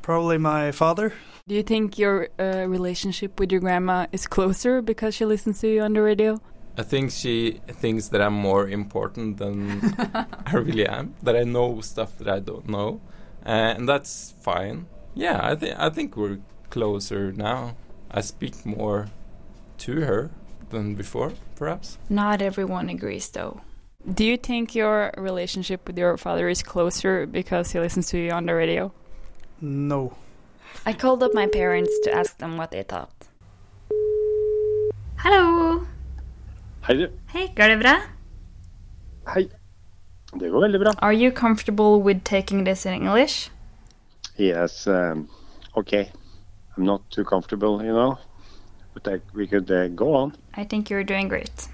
Probably 0.03 0.39
my 0.39 0.73
father. 0.73 1.13
Do 1.47 1.55
you 1.55 1.63
think 1.63 1.99
your 1.99 2.29
uh, 2.39 2.67
relationship 2.69 3.41
with 3.41 3.51
your 3.51 3.61
grandma 3.61 4.07
is 4.13 4.27
closer 4.27 4.83
because 4.83 5.15
she 5.15 5.25
listens 5.25 5.61
to 5.61 5.69
you 5.69 5.83
on 5.83 5.93
the 5.95 6.03
radio? 6.03 6.41
I 6.79 6.83
think 6.83 7.11
she 7.11 7.61
thinks 7.69 8.09
that 8.09 8.23
I'm 8.23 8.35
more 8.35 8.69
important 8.69 9.39
than 9.39 9.81
I 10.47 10.57
really 10.57 10.87
am. 10.87 11.15
That 11.23 11.37
I 11.37 11.43
know 11.43 11.81
stuff 11.81 12.17
that 12.19 12.29
I 12.29 12.39
don't 12.39 12.69
know, 12.69 13.01
uh, 13.45 13.75
and 13.77 13.89
that's 13.89 14.35
fine. 14.41 14.87
Yeah, 15.15 15.41
I 15.43 15.57
think 15.57 15.79
I 15.79 15.91
think 15.91 16.17
we're 16.17 16.39
closer 16.71 17.33
now. 17.33 17.77
I 18.11 18.21
speak 18.23 18.65
more 18.65 19.09
to 19.79 20.01
her 20.01 20.31
than 20.71 20.95
before, 20.95 21.33
perhaps. 21.57 21.99
Not 22.09 22.41
everyone 22.43 22.89
agrees, 22.89 23.29
though. 23.29 23.61
Do 24.15 24.25
you 24.25 24.37
think 24.37 24.75
your 24.75 25.13
relationship 25.19 25.87
with 25.87 25.99
your 25.99 26.17
father 26.17 26.49
is 26.49 26.63
closer 26.63 27.27
because 27.27 27.73
he 27.73 27.81
listens 27.81 28.09
to 28.11 28.19
you 28.19 28.31
on 28.31 28.47
the 28.47 28.55
radio? 28.55 28.93
No. 29.61 30.15
I 30.87 30.93
called 30.95 31.23
up 31.23 31.35
my 31.35 31.47
parents 31.47 31.93
to 32.05 32.13
ask 32.13 32.39
them 32.39 32.57
what 32.57 32.71
they 32.71 32.83
thought. 32.83 33.29
Hallo! 35.17 35.87
Hei, 36.83 36.95
du. 36.95 37.09
Hei, 37.27 37.47
går 37.57 37.69
det 37.69 37.79
bra? 37.83 38.01
Hei. 39.35 39.49
Det 40.33 40.49
går 40.51 40.61
veldig 40.61 40.81
bra. 40.81 40.95
Are 41.03 41.13
you 41.13 41.31
comfortable 41.31 42.01
with 42.01 42.25
taking 42.25 42.65
this 42.65 42.87
in 42.87 42.95
English? 42.95 43.51
Yes, 44.37 44.87
um, 44.87 45.29
okay. 45.77 46.11
I'm 46.77 46.85
not 46.85 47.03
too 47.11 47.25
comfortable, 47.25 47.85
you 47.85 47.93
know. 47.93 48.17
But 48.95 49.09
I, 49.09 49.21
we 49.35 49.47
could 49.47 49.71
uh, 49.71 49.89
go 49.89 50.15
on. 50.15 50.33
I 50.55 50.65
think 50.65 50.89
you're 50.89 51.05
doing 51.05 51.29
great. 51.29 51.69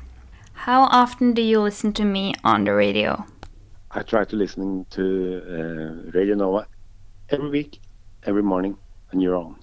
How 0.53 0.89
often 0.91 1.35
do 1.35 1.43
you 1.43 1.61
listen 1.61 1.93
to 1.93 2.05
me 2.05 2.35
on 2.43 2.65
the 2.65 2.73
radio? 2.73 3.25
I 3.93 4.03
try 4.03 4.25
to 4.25 4.37
listen 4.37 4.87
to 4.91 5.03
uh, 5.03 6.11
Radio 6.11 6.35
Nova 6.35 6.67
every 7.29 7.51
week, 7.51 7.81
every 8.25 8.43
morning, 8.43 8.77
and 9.11 9.23
you're 9.23 9.37
on. 9.37 9.57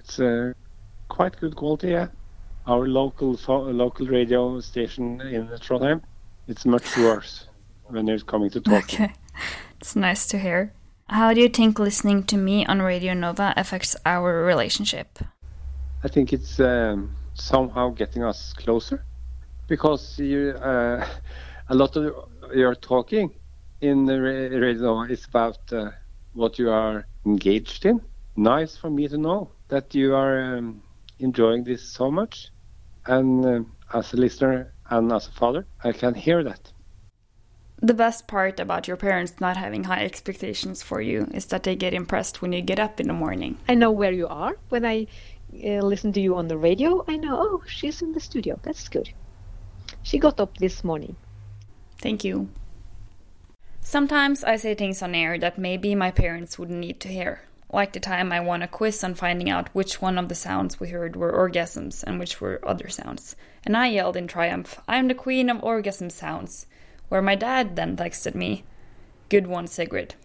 It's 0.00 0.20
uh, 0.20 0.52
quite 1.08 1.38
good 1.40 1.56
quality, 1.56 1.88
yeah. 1.88 2.08
Our 2.66 2.86
local 2.86 3.36
fo- 3.36 3.70
local 3.70 4.06
radio 4.06 4.60
station 4.60 5.20
in 5.20 5.48
Trondheim, 5.58 6.02
it's 6.48 6.66
much 6.66 6.96
worse 6.96 7.48
when 7.84 8.08
it's 8.08 8.22
coming 8.22 8.50
to 8.50 8.60
talking. 8.60 9.04
Okay. 9.04 9.12
It's 9.80 9.94
nice 9.94 10.26
to 10.28 10.38
hear. 10.38 10.72
How 11.08 11.32
do 11.32 11.40
you 11.40 11.48
think 11.48 11.78
listening 11.78 12.24
to 12.24 12.36
me 12.36 12.66
on 12.66 12.82
Radio 12.82 13.14
Nova 13.14 13.54
affects 13.56 13.94
our 14.04 14.44
relationship? 14.44 15.18
I 16.02 16.08
think 16.08 16.32
it's 16.32 16.58
um, 16.58 17.14
somehow 17.34 17.90
getting 17.90 18.24
us 18.24 18.52
closer 18.54 19.04
because 19.68 20.18
you, 20.18 20.50
uh, 20.50 21.06
a 21.68 21.74
lot 21.74 21.96
of 21.96 22.14
your 22.54 22.74
talking 22.74 23.32
in 23.80 24.06
the 24.06 24.20
ra- 24.20 24.58
radio 24.58 25.02
is 25.02 25.24
about 25.26 25.58
uh, 25.72 25.90
what 26.36 26.58
you 26.58 26.70
are 26.70 27.06
engaged 27.24 27.86
in. 27.86 28.00
Nice 28.36 28.76
for 28.76 28.90
me 28.90 29.08
to 29.08 29.18
know 29.18 29.50
that 29.68 29.94
you 29.94 30.14
are 30.14 30.56
um, 30.56 30.82
enjoying 31.18 31.64
this 31.64 31.82
so 31.82 32.10
much, 32.10 32.48
and 33.06 33.44
uh, 33.44 33.60
as 33.98 34.12
a 34.12 34.16
listener 34.16 34.72
and 34.90 35.12
as 35.12 35.26
a 35.26 35.32
father, 35.32 35.66
I 35.82 35.92
can 35.92 36.14
hear 36.14 36.44
that. 36.44 36.72
The 37.82 37.94
best 37.94 38.26
part 38.26 38.58
about 38.58 38.88
your 38.88 38.96
parents 38.96 39.34
not 39.40 39.56
having 39.56 39.84
high 39.84 40.04
expectations 40.04 40.82
for 40.82 41.00
you 41.00 41.28
is 41.34 41.46
that 41.46 41.62
they 41.62 41.76
get 41.76 41.92
impressed 41.92 42.40
when 42.40 42.52
you 42.52 42.62
get 42.62 42.78
up 42.78 43.00
in 43.00 43.08
the 43.08 43.12
morning. 43.12 43.58
I 43.68 43.74
know 43.74 43.90
where 43.90 44.12
you 44.12 44.28
are. 44.28 44.56
When 44.70 44.86
I 44.86 45.06
uh, 45.52 45.82
listen 45.82 46.12
to 46.14 46.20
you 46.20 46.36
on 46.36 46.48
the 46.48 46.56
radio, 46.56 47.04
I 47.06 47.16
know, 47.16 47.36
oh, 47.38 47.62
she's 47.66 48.00
in 48.00 48.12
the 48.12 48.20
studio. 48.20 48.58
That's 48.62 48.88
good. 48.88 49.10
She 50.02 50.18
got 50.18 50.40
up 50.40 50.56
this 50.56 50.84
morning. 50.84 51.16
Thank 51.98 52.24
you. 52.24 52.48
Sometimes 53.88 54.42
I 54.42 54.56
say 54.56 54.74
things 54.74 55.00
on 55.00 55.14
air 55.14 55.38
that 55.38 55.58
maybe 55.58 55.94
my 55.94 56.10
parents 56.10 56.58
wouldn't 56.58 56.80
need 56.80 56.98
to 56.98 57.08
hear. 57.08 57.42
Like 57.72 57.92
the 57.92 58.00
time 58.00 58.32
I 58.32 58.40
won 58.40 58.60
a 58.60 58.66
quiz 58.66 59.04
on 59.04 59.14
finding 59.14 59.48
out 59.48 59.68
which 59.76 60.02
one 60.02 60.18
of 60.18 60.28
the 60.28 60.34
sounds 60.34 60.80
we 60.80 60.88
heard 60.88 61.14
were 61.14 61.30
orgasms 61.30 62.02
and 62.02 62.18
which 62.18 62.40
were 62.40 62.58
other 62.64 62.88
sounds. 62.88 63.36
And 63.64 63.76
I 63.76 63.86
yelled 63.86 64.16
in 64.16 64.26
triumph, 64.26 64.80
I'm 64.88 65.06
the 65.06 65.14
queen 65.14 65.48
of 65.48 65.62
orgasm 65.62 66.10
sounds. 66.10 66.66
Where 67.10 67.22
my 67.22 67.36
dad 67.36 67.76
then 67.76 67.96
texted 67.96 68.34
me, 68.34 68.64
Good 69.28 69.46
one, 69.46 69.68
Sigrid. 69.68 70.16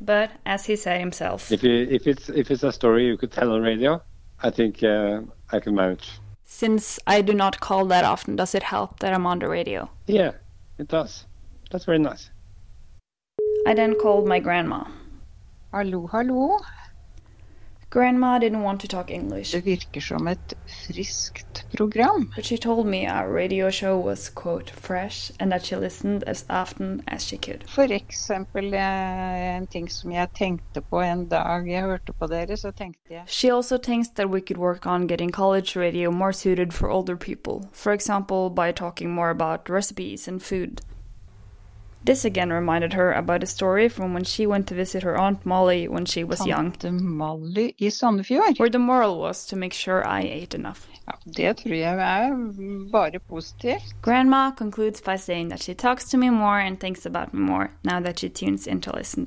But 0.00 0.30
as 0.46 0.66
he 0.66 0.76
said 0.76 1.00
himself, 1.00 1.50
If, 1.50 1.64
you, 1.64 1.88
if 1.90 2.06
it's 2.06 2.28
if 2.28 2.52
it's 2.52 2.62
a 2.62 2.70
story 2.70 3.06
you 3.06 3.16
could 3.16 3.32
tell 3.32 3.50
on 3.50 3.62
radio, 3.62 4.00
I 4.44 4.50
think 4.50 4.84
uh, 4.84 5.22
I 5.50 5.58
can 5.58 5.74
manage. 5.74 6.08
since 6.44 7.00
I 7.04 7.22
do 7.22 7.34
not 7.34 7.58
call 7.58 7.84
that 7.86 8.04
often, 8.04 8.36
does 8.36 8.54
it 8.54 8.62
help 8.62 9.00
that 9.00 9.12
I'm 9.12 9.26
on 9.26 9.40
the 9.40 9.48
radio? 9.48 9.90
Yeah, 10.06 10.34
it 10.78 10.86
does. 10.86 11.26
That's 11.72 11.84
very 11.84 11.98
nice. 11.98 12.30
I 13.68 13.74
then 13.74 13.96
called 13.96 14.26
my 14.26 14.38
grandma. 14.40 14.84
Hallo, 15.72 16.06
hallo. 16.06 16.58
Grandma 17.90 18.38
didn't 18.38 18.62
want 18.62 18.80
to 18.80 18.88
talk 18.88 19.10
English. 19.10 19.52
Det 19.52 19.66
virker 19.66 20.00
som 20.00 20.28
et 20.28 20.54
friskt 20.86 21.66
program. 21.76 22.32
But 22.36 22.46
she 22.46 22.56
told 22.56 22.86
me 22.86 23.06
our 23.06 23.28
radio 23.30 23.70
show 23.70 23.98
was, 23.98 24.30
quote, 24.30 24.70
fresh, 24.70 25.32
and 25.38 25.52
that 25.52 25.66
she 25.66 25.76
listened 25.76 26.24
as 26.26 26.46
often 26.48 27.02
as 27.06 27.24
she 27.24 27.36
could. 27.36 27.68
For 27.68 27.92
eksempel 27.92 28.74
eh, 28.74 29.56
en 29.56 29.66
ting 29.66 29.90
som 29.90 30.12
jeg 30.12 30.32
tenkte 30.34 30.80
på 30.80 31.02
en 31.02 31.28
dag 31.28 31.68
jeg 31.68 31.82
hørte 31.82 32.12
på 32.12 32.26
dere, 32.26 32.56
så 32.56 32.70
tenkte 32.70 33.14
jeg 33.14 33.24
She 33.26 33.50
also 33.50 33.76
thinks 33.76 34.08
that 34.08 34.30
we 34.30 34.40
could 34.40 34.58
work 34.58 34.86
on 34.86 35.06
getting 35.06 35.30
college 35.30 35.76
radio 35.76 36.10
more 36.10 36.32
suited 36.32 36.72
for 36.72 36.88
older 36.88 37.16
people, 37.16 37.68
for 37.72 37.92
example, 37.92 38.48
by 38.48 38.72
talking 38.72 39.10
more 39.10 39.30
about 39.30 39.68
recipes 39.68 40.26
and 40.26 40.40
food. 40.40 40.80
This 42.04 42.24
again 42.24 42.50
reminded 42.50 42.92
her 42.94 43.12
about 43.12 43.42
a 43.42 43.46
story 43.46 43.88
from 43.88 44.14
when 44.14 44.24
she 44.24 44.46
went 44.46 44.66
to 44.68 44.74
visit 44.74 45.02
her 45.02 45.18
Aunt 45.18 45.44
Molly 45.44 45.88
when 45.88 46.06
she 46.06 46.24
was 46.24 46.46
young. 46.46 46.72
Tante 46.72 47.04
Molly 47.04 47.74
i 47.80 47.84
Sandefjord. 47.84 48.58
Where 48.58 48.70
the 48.70 48.78
moral 48.78 49.18
was 49.18 49.46
to 49.46 49.56
make 49.56 49.72
sure 49.72 50.06
I 50.06 50.22
ate 50.22 50.54
enough. 50.54 50.86
Ja, 51.06 51.12
det 51.24 51.56
tror 51.56 51.74
jeg 51.74 51.98
er 51.98 52.36
bare 52.92 53.18
positivt. 53.18 53.94
Grandma 54.02 54.50
concludes 54.50 55.00
by 55.00 55.16
saying 55.16 55.48
that 55.48 55.62
she 55.62 55.74
talks 55.74 56.10
to 56.10 56.18
me 56.18 56.30
more 56.30 56.60
and 56.60 56.78
thinks 56.80 57.06
about 57.06 57.34
me 57.34 57.40
more 57.40 57.70
now 57.84 58.00
that 58.00 58.18
she 58.18 58.28
tunes 58.28 58.66
in 58.66 58.80
to 58.80 58.92
listen. 58.96 59.26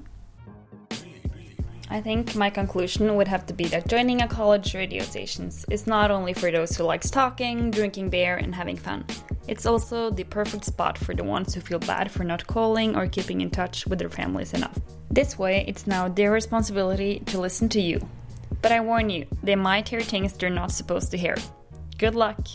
I 1.89 1.99
think 1.99 2.35
my 2.35 2.49
conclusion 2.49 3.15
would 3.15 3.27
have 3.27 3.45
to 3.47 3.53
be 3.53 3.65
that 3.65 3.87
joining 3.87 4.21
a 4.21 4.27
college 4.27 4.73
radio 4.73 5.03
station 5.03 5.51
is 5.69 5.87
not 5.87 6.09
only 6.09 6.33
for 6.33 6.49
those 6.49 6.77
who 6.77 6.85
likes 6.85 7.09
talking, 7.09 7.69
drinking 7.69 8.09
beer, 8.09 8.37
and 8.37 8.55
having 8.55 8.77
fun. 8.77 9.03
It's 9.51 9.65
also 9.65 10.09
the 10.09 10.23
perfect 10.23 10.63
spot 10.63 10.97
for 10.97 11.13
the 11.13 11.25
ones 11.25 11.53
who 11.53 11.59
feel 11.59 11.79
bad 11.79 12.09
for 12.09 12.23
not 12.23 12.47
calling 12.47 12.95
or 12.95 13.05
keeping 13.05 13.41
in 13.41 13.49
touch 13.49 13.85
with 13.85 13.99
their 13.99 14.09
families 14.09 14.53
enough. 14.53 14.79
This 15.09 15.37
way, 15.37 15.65
it's 15.67 15.85
now 15.85 16.07
their 16.07 16.31
responsibility 16.31 17.19
to 17.25 17.41
listen 17.41 17.67
to 17.69 17.81
you. 17.81 17.99
But 18.61 18.71
I 18.71 18.79
warn 18.79 19.09
you, 19.09 19.25
they 19.43 19.57
might 19.57 19.89
hear 19.89 19.99
things 19.99 20.37
they're 20.37 20.49
not 20.49 20.71
supposed 20.71 21.11
to 21.11 21.17
hear. 21.17 21.35
Good 21.97 22.15
luck. 22.15 22.47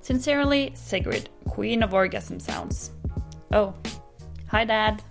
Sincerely, 0.00 0.70
Sigrid, 0.74 1.28
Queen 1.48 1.82
of 1.82 1.92
Orgasm 1.92 2.38
Sounds. 2.38 2.92
Oh, 3.50 3.74
hi, 4.46 4.64
Dad. 4.64 5.02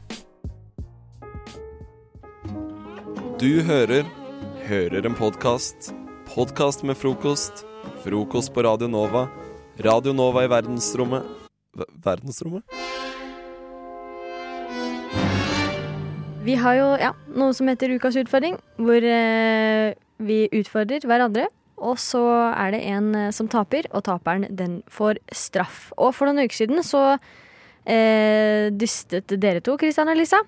Du 3.38 3.62
hører 3.62 4.06
Hører 4.63 5.06
en 5.06 5.15
podkast. 5.15 5.93
Podkast 6.36 6.84
med 6.84 6.97
frokost. 6.97 7.65
Frokost 8.03 8.53
på 8.53 8.63
Radio 8.63 8.88
Nova. 8.88 9.27
Radio 9.81 10.13
Nova 10.13 10.43
i 10.45 10.49
verdensrommet 10.51 11.25
Ver- 11.73 11.89
Verdensrommet? 12.05 12.63
Vi 16.43 16.55
har 16.59 16.75
jo 16.75 16.88
ja, 16.99 17.13
noe 17.33 17.53
som 17.55 17.69
heter 17.71 17.93
Ukas 17.95 18.17
utfordring, 18.19 18.57
hvor 18.77 18.99
eh, 19.07 19.93
vi 20.19 20.41
utfordrer 20.51 21.05
hverandre. 21.07 21.47
Og 21.83 21.97
så 21.99 22.21
er 22.51 22.75
det 22.75 22.81
en 22.91 23.07
eh, 23.15 23.29
som 23.36 23.47
taper, 23.49 23.88
og 23.95 24.03
taperen 24.05 24.45
den 24.51 24.81
får 24.91 25.21
straff. 25.33 25.88
Og 25.97 26.12
for 26.15 26.27
noen 26.29 26.43
uker 26.43 26.59
siden 26.59 26.83
så 26.86 27.15
eh, 27.88 28.67
dystet 28.75 29.31
dere 29.39 29.63
to, 29.63 29.77
Kristian 29.79 30.12
og 30.12 30.19
Lisa. 30.19 30.43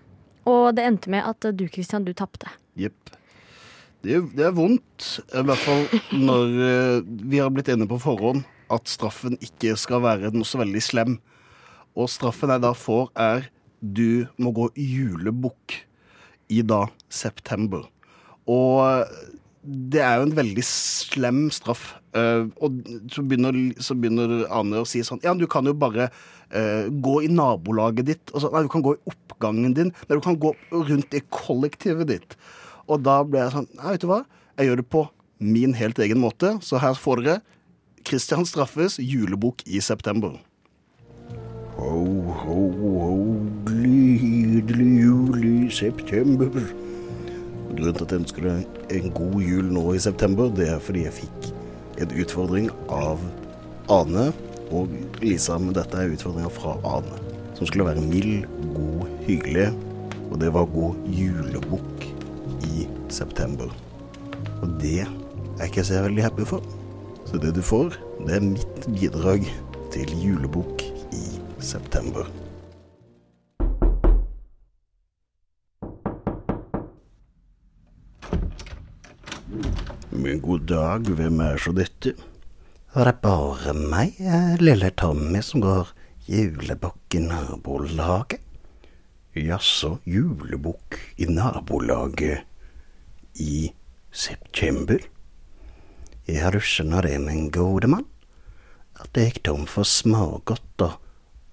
Og 0.46 0.76
det 0.78 0.84
endte 0.86 1.10
med 1.10 1.26
at 1.26 1.48
du, 1.58 1.64
Kristian, 1.72 2.06
du 2.06 2.12
tapte. 2.14 2.52
Jepp. 2.78 3.16
Det, 4.06 4.20
det 4.38 4.44
er 4.46 4.54
vondt, 4.54 5.08
i 5.34 5.42
hvert 5.48 5.64
fall 5.64 5.88
når 6.14 6.52
eh, 6.68 7.00
vi 7.32 7.40
har 7.42 7.50
blitt 7.56 7.72
enige 7.74 7.90
på 7.96 8.04
forhånd 8.04 8.44
at 8.74 8.90
straffen 8.90 9.40
ikke 9.44 9.76
skal 9.80 10.04
være 10.06 10.34
noe 10.34 10.48
så 10.48 10.62
veldig 10.62 10.84
slem. 10.84 11.18
Og 11.96 12.12
straffen 12.12 12.52
jeg 12.54 12.64
da 12.64 12.74
får, 12.76 13.12
er 13.16 13.50
du 13.80 14.26
må 14.42 14.52
gå 14.56 14.70
julebukk 14.80 15.80
i 16.52 16.62
da 16.66 16.86
september. 17.12 17.86
Og 18.50 19.06
det 19.66 20.02
er 20.06 20.20
jo 20.20 20.28
en 20.28 20.36
veldig 20.38 20.64
slem 20.68 21.46
straff. 21.54 21.96
Uh, 22.16 22.48
og 22.64 22.78
så 23.12 23.24
begynner, 23.26 23.58
så 23.82 23.98
begynner 23.98 24.46
Ane 24.54 24.80
å 24.80 24.88
si 24.88 25.02
sånn 25.04 25.20
Ja, 25.26 25.34
du 25.36 25.44
kan 25.52 25.68
jo 25.68 25.74
bare 25.76 26.08
uh, 26.08 26.86
gå 26.88 27.16
i 27.26 27.32
nabolaget 27.32 28.08
ditt. 28.12 28.32
Så, 28.32 28.52
nei, 28.54 28.64
du 28.66 28.72
kan 28.72 28.86
gå 28.86 28.96
i 28.96 29.02
oppgangen 29.12 29.76
din. 29.78 29.92
Nei, 30.06 30.20
du 30.20 30.24
kan 30.24 30.38
gå 30.40 30.54
rundt 30.72 31.18
i 31.18 31.24
kollektivet 31.34 32.12
ditt. 32.14 32.38
Og 32.86 33.02
da 33.04 33.20
ble 33.26 33.42
jeg 33.42 33.56
sånn 33.58 33.70
Nei, 33.74 33.96
vet 33.96 34.06
du 34.06 34.10
hva? 34.12 34.24
Jeg 34.56 34.70
gjør 34.70 34.82
det 34.82 34.90
på 34.94 35.04
min 35.44 35.76
helt 35.76 36.00
egen 36.00 36.22
måte. 36.24 36.56
Så 36.64 36.80
her 36.80 36.96
får 37.00 37.24
dere 37.24 37.42
Christian 38.06 38.46
straffes 38.46 39.00
julebok 39.00 39.64
i 39.66 39.80
september. 39.82 40.36
Ho, 41.76 42.04
ho, 42.44 42.58
ho, 43.02 43.16
nydelig 43.66 44.92
jul 45.02 45.46
i 45.46 45.72
september. 45.74 46.52
Grunnen 47.72 47.98
til 47.98 48.06
at 48.06 48.14
jeg 48.14 48.22
ønsker 48.22 48.46
deg 48.46 48.94
en 49.00 49.10
god 49.18 49.40
jul 49.42 49.74
nå 49.74 49.88
i 49.96 50.04
september, 50.06 50.54
det 50.54 50.70
er 50.76 50.86
fordi 50.86 51.08
jeg 51.08 51.18
fikk 51.18 51.50
en 52.06 52.14
utfordring 52.22 52.70
av 52.94 53.26
Ane 53.90 54.30
og 54.70 54.94
Lisa. 55.26 55.58
Men 55.58 55.74
dette 55.74 55.98
er 55.98 56.14
utfordringa 56.14 56.54
fra 56.54 56.78
Ane, 56.86 57.20
som 57.58 57.66
skulle 57.66 57.90
være 57.90 58.06
mild, 58.06 58.46
god, 58.78 59.10
hyggelig. 59.26 59.72
Og 60.30 60.40
det 60.46 60.54
var 60.54 60.70
god 60.78 61.10
julebukk 61.10 62.10
i 62.70 62.86
september. 63.10 63.74
Og 64.62 64.78
det 64.82 65.00
er 65.08 65.66
ikke 65.66 65.82
jeg 65.82 65.90
så 65.90 66.06
veldig 66.06 66.30
happy 66.30 66.46
for. 66.54 66.85
Så 67.26 67.40
det 67.42 67.56
du 67.58 67.62
får, 67.66 67.96
det 68.28 68.36
er 68.38 68.44
mitt 68.46 68.88
bidrag 68.94 69.48
til 69.94 70.12
julebukk 70.22 70.84
i 71.16 71.24
september. 71.64 72.28
Men 80.12 80.40
god 80.42 80.68
dag, 80.70 81.10
hvem 81.18 81.42
er 81.44 81.58
så 81.62 81.74
dette? 81.76 82.14
Det 82.96 83.04
Er 83.04 83.12
bare 83.20 83.74
meg, 83.74 84.16
eh, 84.20 84.56
lille 84.62 84.92
Tommy, 84.96 85.42
som 85.42 85.62
går 85.62 85.92
julebukk 86.30 87.18
i 87.18 87.20
nabolaget? 87.20 88.40
Jaså, 89.36 89.98
julebukk 90.06 91.00
i 91.18 91.26
nabolaget 91.26 92.46
i 93.36 93.74
september? 94.12 95.00
Ja, 96.26 96.50
du 96.50 96.58
skjønner 96.58 97.06
det, 97.06 97.20
min 97.22 97.52
gode 97.54 97.90
mann. 97.92 98.06
At 98.98 99.14
jeg 99.14 99.30
gikk 99.30 99.42
tom 99.46 99.66
for 99.70 99.86
smågodt 99.86 100.82
og 100.82 100.96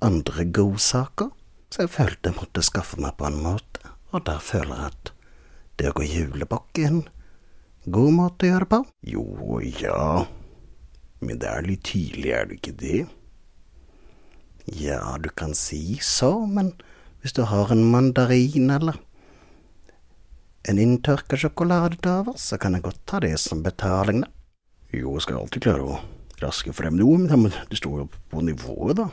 andre 0.00 0.46
godsaker. 0.48 1.28
Så 1.72 1.84
jeg 1.84 1.92
følte 1.92 2.30
jeg 2.30 2.38
måtte 2.38 2.64
skaffe 2.64 3.00
meg 3.00 3.16
på 3.18 3.28
en 3.28 3.40
måte, 3.44 3.92
og 4.12 4.24
der 4.28 4.40
føler 4.44 4.76
jeg 4.76 4.92
at 4.92 5.12
det 5.80 5.90
å 5.90 5.94
gå 5.96 6.04
julebukk 6.04 6.80
er 6.82 6.90
en 6.90 7.02
god 7.92 8.16
måte 8.16 8.44
å 8.44 8.50
gjøre 8.50 8.66
det 8.66 8.70
på. 8.72 8.80
Jo 9.12 9.60
ja, 9.80 10.02
men 11.20 11.40
det 11.40 11.48
er 11.48 11.68
litt 11.68 11.84
tidlig, 11.88 12.32
er 12.36 12.48
det 12.48 12.58
ikke 12.60 12.76
det? 12.80 13.00
Ja, 14.68 15.00
du 15.20 15.28
kan 15.36 15.56
si 15.58 15.98
så, 16.04 16.34
men 16.46 16.74
hvis 17.22 17.36
du 17.36 17.44
har 17.48 17.72
en 17.72 17.84
mandarin 17.92 18.70
eller 18.72 19.00
en 20.68 20.78
inntørka 20.78 21.40
sjokolade 21.40 21.98
til 21.98 22.12
over, 22.20 22.38
så 22.38 22.60
kan 22.60 22.76
jeg 22.76 22.84
godt 22.84 23.00
ta 23.08 23.20
det 23.24 23.34
som 23.42 23.64
betaling, 23.64 24.24
da. 24.26 24.32
Jo, 24.92 25.14
jeg 25.16 25.22
skal 25.24 25.38
alltid 25.40 25.64
klare 25.64 25.84
å 25.88 26.00
raske 26.42 26.72
frem 26.76 26.98
noe, 26.98 27.16
men 27.24 27.48
det 27.70 27.78
står 27.80 28.02
jo 28.02 28.06
på 28.28 28.42
nivået, 28.44 28.98
da. 28.98 29.08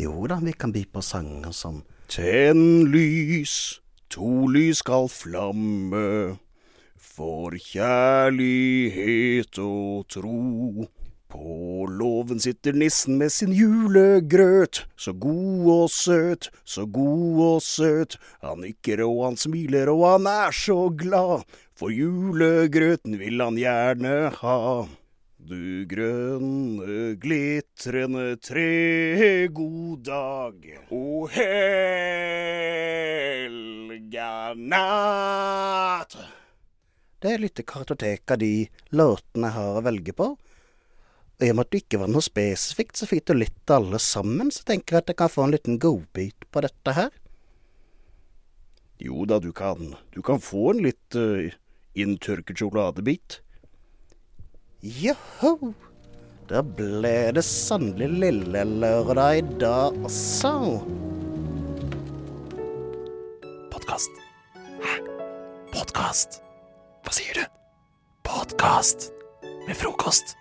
Jo 0.00 0.24
da, 0.24 0.38
vi 0.40 0.54
kan 0.56 0.72
by 0.72 0.86
på 0.88 1.02
sanger 1.04 1.52
som 1.52 1.82
Tenn 2.08 2.88
lys, 2.92 3.80
to 4.12 4.48
lys 4.48 4.80
skal 4.80 5.08
flamme, 5.12 6.38
for 6.96 7.52
kjærlighet 7.60 8.40
og 9.60 10.08
tro. 10.12 10.88
På 11.32 11.86
låven 11.88 12.40
sitter 12.40 12.72
nissen 12.76 13.16
med 13.20 13.32
sin 13.32 13.52
julegrøt, 13.56 14.86
så 14.96 15.12
god 15.12 15.68
og 15.72 15.90
søt, 15.92 16.50
så 16.64 16.84
god 16.84 17.40
og 17.46 17.62
søt. 17.64 18.18
Han 18.44 18.60
nikker 18.64 19.00
og 19.06 19.24
han 19.24 19.36
smiler 19.40 19.88
og 19.92 20.04
han 20.10 20.28
er 20.28 20.52
så 20.52 20.90
glad, 20.92 21.44
for 21.78 21.90
julegrøten 21.94 23.18
vil 23.20 23.40
han 23.42 23.56
gjerne 23.60 24.30
ha. 24.40 24.88
Du 25.42 25.82
grønne, 25.90 27.16
glitrende 27.18 28.36
tre, 28.38 29.48
god 29.50 30.04
dag. 30.06 30.54
O 30.94 31.26
helga 31.26 31.72
natt. 34.54 36.14
Det 37.22 37.32
er 37.32 37.42
litt 37.42 37.58
kartotek 37.66 38.30
av 38.34 38.38
de 38.42 38.68
låtene 38.94 39.50
jeg 39.50 39.56
har 39.56 39.80
å 39.80 39.82
velge 39.86 40.14
på. 40.14 40.28
Og 41.42 41.42
i 41.42 41.50
og 41.50 41.56
med 41.58 41.66
at 41.66 41.72
det 41.74 41.80
ikke 41.82 42.00
var 42.04 42.10
noe 42.14 42.22
spesifikt, 42.22 42.94
så 42.98 43.04
fikk 43.10 43.24
du 43.26 43.34
litt 43.40 43.70
alle 43.74 43.98
sammen, 44.02 44.50
så 44.54 44.62
tenker 44.68 44.94
jeg 44.94 45.02
at 45.02 45.10
jeg 45.10 45.18
kan 45.24 45.32
få 45.32 45.48
en 45.48 45.54
liten 45.56 45.78
godbit 45.82 46.46
på 46.54 46.62
dette 46.62 46.90
her. 46.94 47.10
Jo 49.02 49.26
da, 49.26 49.40
du 49.42 49.50
kan. 49.50 49.96
Du 50.14 50.22
kan 50.22 50.38
få 50.42 50.70
en 50.70 50.82
litt 50.86 51.18
uh, 51.18 51.50
inntørket 51.94 52.60
sjokoladebit. 52.60 53.40
Joho! 54.82 55.72
Da 56.50 56.60
ble 56.66 57.30
det 57.36 57.44
sannelig 57.46 58.08
lille 58.24 58.64
lørdag 58.66 59.38
i 59.38 59.44
dag 59.62 59.96
også. 60.04 60.52
Podkast. 63.72 64.20
Hæ? 64.82 64.98
Podkast? 65.72 66.42
Hva 67.06 67.14
sier 67.14 67.40
du? 67.40 67.44
Podkast 68.26 69.12
med 69.68 69.78
frokost. 69.78 70.36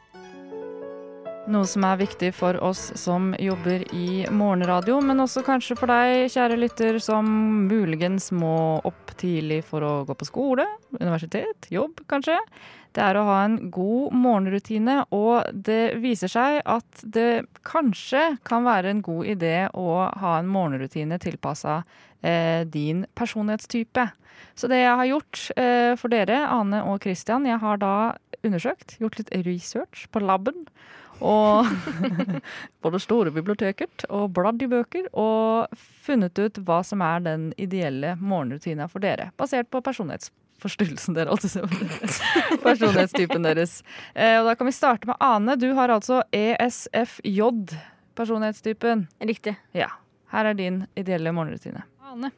Noe 1.51 1.67
som 1.67 1.83
er 1.83 1.97
viktig 1.99 2.29
for 2.31 2.55
oss 2.63 2.93
som 2.95 3.33
jobber 3.35 3.81
i 3.91 4.23
morgenradio, 4.31 5.01
men 5.03 5.19
også 5.19 5.41
kanskje 5.43 5.75
for 5.75 5.91
deg, 5.91 6.29
kjære 6.31 6.55
lytter, 6.61 6.99
som 7.03 7.27
muligens 7.67 8.29
må 8.31 8.79
opp 8.87 9.11
tidlig 9.19 9.57
for 9.67 9.83
å 9.83 9.89
gå 10.07 10.15
på 10.15 10.27
skole, 10.29 10.63
universitet, 10.95 11.67
jobb 11.73 11.99
kanskje. 12.11 12.37
Det 12.95 13.03
er 13.03 13.19
å 13.19 13.25
ha 13.27 13.41
en 13.43 13.57
god 13.73 14.15
morgenrutine, 14.15 15.01
og 15.11 15.51
det 15.51 15.97
viser 15.99 16.31
seg 16.31 16.61
at 16.63 17.03
det 17.03 17.43
kanskje 17.67 18.37
kan 18.47 18.63
være 18.67 18.95
en 18.95 19.03
god 19.03 19.33
idé 19.35 19.55
å 19.75 20.07
ha 20.23 20.37
en 20.37 20.51
morgenrutine 20.51 21.19
tilpassa 21.19 21.81
eh, 22.23 22.63
din 22.63 23.03
personlighetstype. 23.19 24.07
Så 24.55 24.71
det 24.71 24.83
jeg 24.85 24.95
har 25.03 25.11
gjort 25.11 25.43
eh, 25.59 25.91
for 25.99 26.15
dere, 26.15 26.45
Ane 26.47 26.83
og 26.87 27.03
Christian, 27.03 27.47
jeg 27.49 27.59
har 27.59 27.83
da 27.83 27.95
undersøkt, 28.39 28.97
gjort 29.03 29.19
litt 29.19 29.35
research 29.43 30.07
på 30.11 30.23
laben. 30.23 30.63
Og 31.21 31.67
både 32.83 33.01
store 33.01 33.33
biblioteket, 33.33 34.05
og 34.09 34.31
bladd 34.35 34.61
i 34.63 34.69
bøker, 34.71 35.09
og 35.13 35.71
funnet 36.05 36.37
ut 36.39 36.61
hva 36.65 36.81
som 36.85 37.03
er 37.05 37.25
den 37.25 37.49
ideelle 37.61 38.15
morgenrutina 38.19 38.89
for 38.91 39.03
dere. 39.03 39.29
Basert 39.37 39.69
på 39.73 39.83
personlighetsforstyrrelsen 39.85 41.17
dere, 41.17 41.33
altså. 41.33 41.65
Personlighetstypen 42.65 43.45
deres. 43.45 43.81
Eh, 44.13 44.39
og 44.41 44.49
da 44.49 44.57
kan 44.57 44.69
vi 44.69 44.75
starte 44.75 45.09
med 45.09 45.19
Ane. 45.21 45.57
Du 45.61 45.69
har 45.77 45.93
altså 45.93 46.23
ESFJ, 46.35 47.41
personlighetstypen. 48.17 49.07
Riktig. 49.21 49.55
Ja. 49.77 49.93
Her 50.31 50.53
er 50.53 50.57
din 50.57 50.85
ideelle 50.95 51.33
morgenrutine. 51.35 51.83
Ane. 52.07 52.31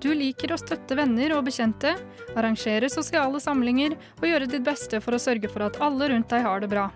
Du 0.00 0.08
liker 0.16 0.54
å 0.54 0.56
støtte 0.56 0.96
venner 0.96 1.34
og 1.36 1.44
bekjente, 1.44 1.92
arrangere 2.32 2.88
sosiale 2.88 3.40
samlinger 3.42 3.98
og 4.16 4.24
gjøre 4.30 4.48
ditt 4.48 4.64
beste 4.64 5.00
for 5.04 5.16
å 5.16 5.20
sørge 5.20 5.50
for 5.52 5.66
at 5.66 5.76
alle 5.84 6.08
rundt 6.14 6.32
deg 6.32 6.46
har 6.46 6.62
det 6.62 6.70
bra. 6.72 6.86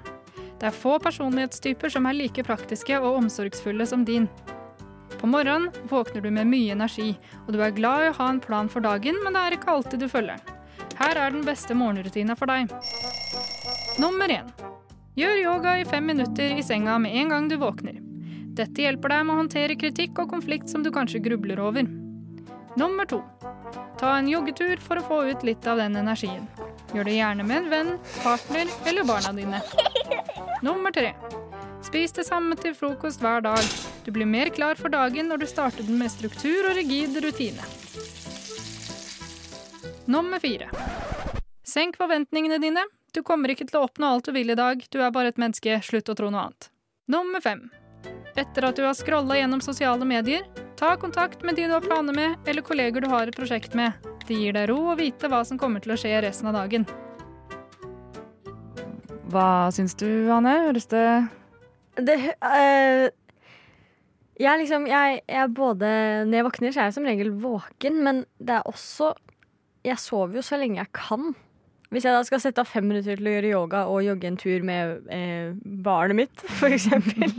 Det 0.61 0.69
er 0.71 0.77
få 0.77 0.99
personlighetstyper 1.03 1.93
som 1.93 2.07
er 2.07 2.17
like 2.19 2.45
praktiske 2.47 2.99
og 3.01 3.21
omsorgsfulle 3.23 3.87
som 3.87 4.05
din. 4.07 4.29
På 5.19 5.29
morgenen 5.31 5.71
våkner 5.91 6.21
du 6.21 6.31
med 6.31 6.51
mye 6.51 6.75
energi, 6.75 7.15
og 7.47 7.55
du 7.55 7.63
er 7.63 7.75
glad 7.75 8.05
i 8.05 8.11
å 8.13 8.19
ha 8.19 8.29
en 8.31 8.43
plan 8.45 8.69
for 8.69 8.85
dagen, 8.85 9.19
men 9.25 9.37
det 9.37 9.43
er 9.43 9.57
ikke 9.57 9.73
alltid 9.73 10.05
du 10.05 10.09
følger. 10.11 10.41
Her 10.99 11.19
er 11.19 11.35
den 11.35 11.45
beste 11.47 11.75
morgenrutina 11.75 12.37
for 12.39 12.51
deg. 12.51 12.71
Nummer 14.03 14.31
én. 14.31 14.51
Gjør 15.15 15.41
yoga 15.43 15.77
i 15.79 15.87
fem 15.87 16.07
minutter 16.11 16.57
i 16.59 16.63
senga 16.67 16.99
med 16.99 17.15
en 17.15 17.31
gang 17.31 17.49
du 17.51 17.57
våkner. 17.61 18.01
Dette 18.55 18.83
hjelper 18.83 19.15
deg 19.15 19.27
med 19.27 19.35
å 19.35 19.41
håndtere 19.43 19.79
kritikk 19.79 20.19
og 20.23 20.31
konflikt 20.31 20.71
som 20.71 20.83
du 20.83 20.91
kanskje 20.95 21.23
grubler 21.23 21.63
over. 21.63 21.87
Nummer 22.79 23.07
to. 23.07 23.21
Ta 23.99 24.17
en 24.19 24.31
joggetur 24.31 24.83
for 24.83 24.99
å 24.99 25.07
få 25.07 25.21
ut 25.31 25.47
litt 25.47 25.67
av 25.71 25.79
den 25.83 25.97
energien. 25.99 26.47
Gjør 26.95 27.07
det 27.09 27.19
gjerne 27.19 27.47
med 27.47 27.63
en 27.63 27.71
venn, 27.71 27.93
partner 28.23 28.71
eller 28.91 29.07
barna 29.07 29.35
dine. 29.35 29.63
Nummer 30.65 30.91
tre. 30.91 31.15
Spis 31.83 32.13
det 32.17 32.23
samme 32.25 32.57
til 32.57 32.73
frokost 32.73 33.21
hver 33.21 33.43
dag. 33.45 33.67
Du 34.07 34.09
blir 34.17 34.25
mer 34.25 34.49
klar 34.49 34.79
for 34.81 34.89
dagen 34.89 35.29
når 35.29 35.43
du 35.43 35.47
starter 35.51 35.85
den 35.85 35.99
med 36.01 36.09
struktur 36.09 36.71
og 36.71 36.79
rigid 36.79 37.19
rutine. 37.21 37.67
Nummer 40.09 40.41
fire. 40.41 40.71
Senk 41.69 41.99
forventningene 42.01 42.57
dine. 42.63 42.87
Du 43.13 43.21
kommer 43.21 43.53
ikke 43.53 43.69
til 43.69 43.83
å 43.83 43.85
oppnå 43.91 44.15
alt 44.15 44.31
du 44.31 44.33
vil 44.33 44.55
i 44.55 44.57
dag. 44.57 44.81
Du 44.89 45.03
er 45.05 45.13
bare 45.13 45.35
et 45.35 45.43
menneske. 45.43 45.77
Slutt 45.85 46.09
å 46.09 46.17
tro 46.17 46.33
noe 46.33 46.47
annet. 46.49 46.71
Nummer 47.13 47.45
fem. 47.45 47.67
Etter 48.33 48.71
at 48.71 48.81
du 48.81 48.87
har 48.89 48.97
scrolla 48.97 49.37
gjennom 49.37 49.61
sosiale 49.61 50.09
medier, 50.09 50.49
ta 50.81 50.97
kontakt 50.97 51.45
med 51.45 51.61
de 51.61 51.69
du 51.69 51.77
har 51.77 51.85
planer 51.85 52.17
med, 52.17 52.41
eller 52.49 52.65
kolleger 52.65 53.05
du 53.05 53.13
har 53.13 53.29
et 53.29 53.37
prosjekt 53.37 53.77
med. 53.77 53.93
Det 54.25 54.41
gir 54.41 54.57
deg 54.57 54.71
ro 54.73 54.81
å 54.95 54.97
vite 54.97 55.29
hva 55.29 55.45
som 55.45 55.61
kommer 55.61 55.85
til 55.85 55.93
å 55.93 56.01
skje 56.01 56.17
resten 56.25 56.49
av 56.49 56.57
dagen. 56.57 56.89
Hva 59.35 59.73
syns 59.75 59.97
du, 59.99 60.07
Anne? 60.31 60.53
Høres 60.69 60.87
det 60.93 61.05
Det 61.99 62.15
øh, 62.39 63.07
Jeg 64.39 64.61
liksom 64.61 64.87
jeg, 64.87 65.23
jeg 65.27 65.55
både 65.57 65.89
Når 66.29 66.39
jeg 66.39 66.47
våkner, 66.47 66.75
så 66.75 66.83
er 66.83 66.91
jeg 66.91 66.97
som 66.99 67.09
regel 67.09 67.33
våken, 67.43 67.99
men 68.07 68.23
det 68.39 68.61
er 68.61 68.71
også 68.71 69.11
Jeg 69.87 69.99
sover 69.99 70.39
jo 70.39 70.45
så 70.47 70.61
lenge 70.61 70.79
jeg 70.79 70.93
kan. 70.95 71.35
Hvis 71.91 72.07
jeg 72.07 72.15
da 72.15 72.23
skal 72.27 72.41
sette 72.43 72.63
av 72.63 72.71
fem 72.71 72.87
minutter 72.87 73.19
til 73.19 73.27
å 73.29 73.35
gjøre 73.35 73.51
yoga 73.51 73.83
og 73.91 74.07
jogge 74.07 74.31
en 74.31 74.39
tur 74.41 74.65
med 74.67 75.11
eh, 75.13 75.51
barnet 75.85 76.19
mitt, 76.23 76.47
for 76.61 76.73
eksempel 76.73 77.31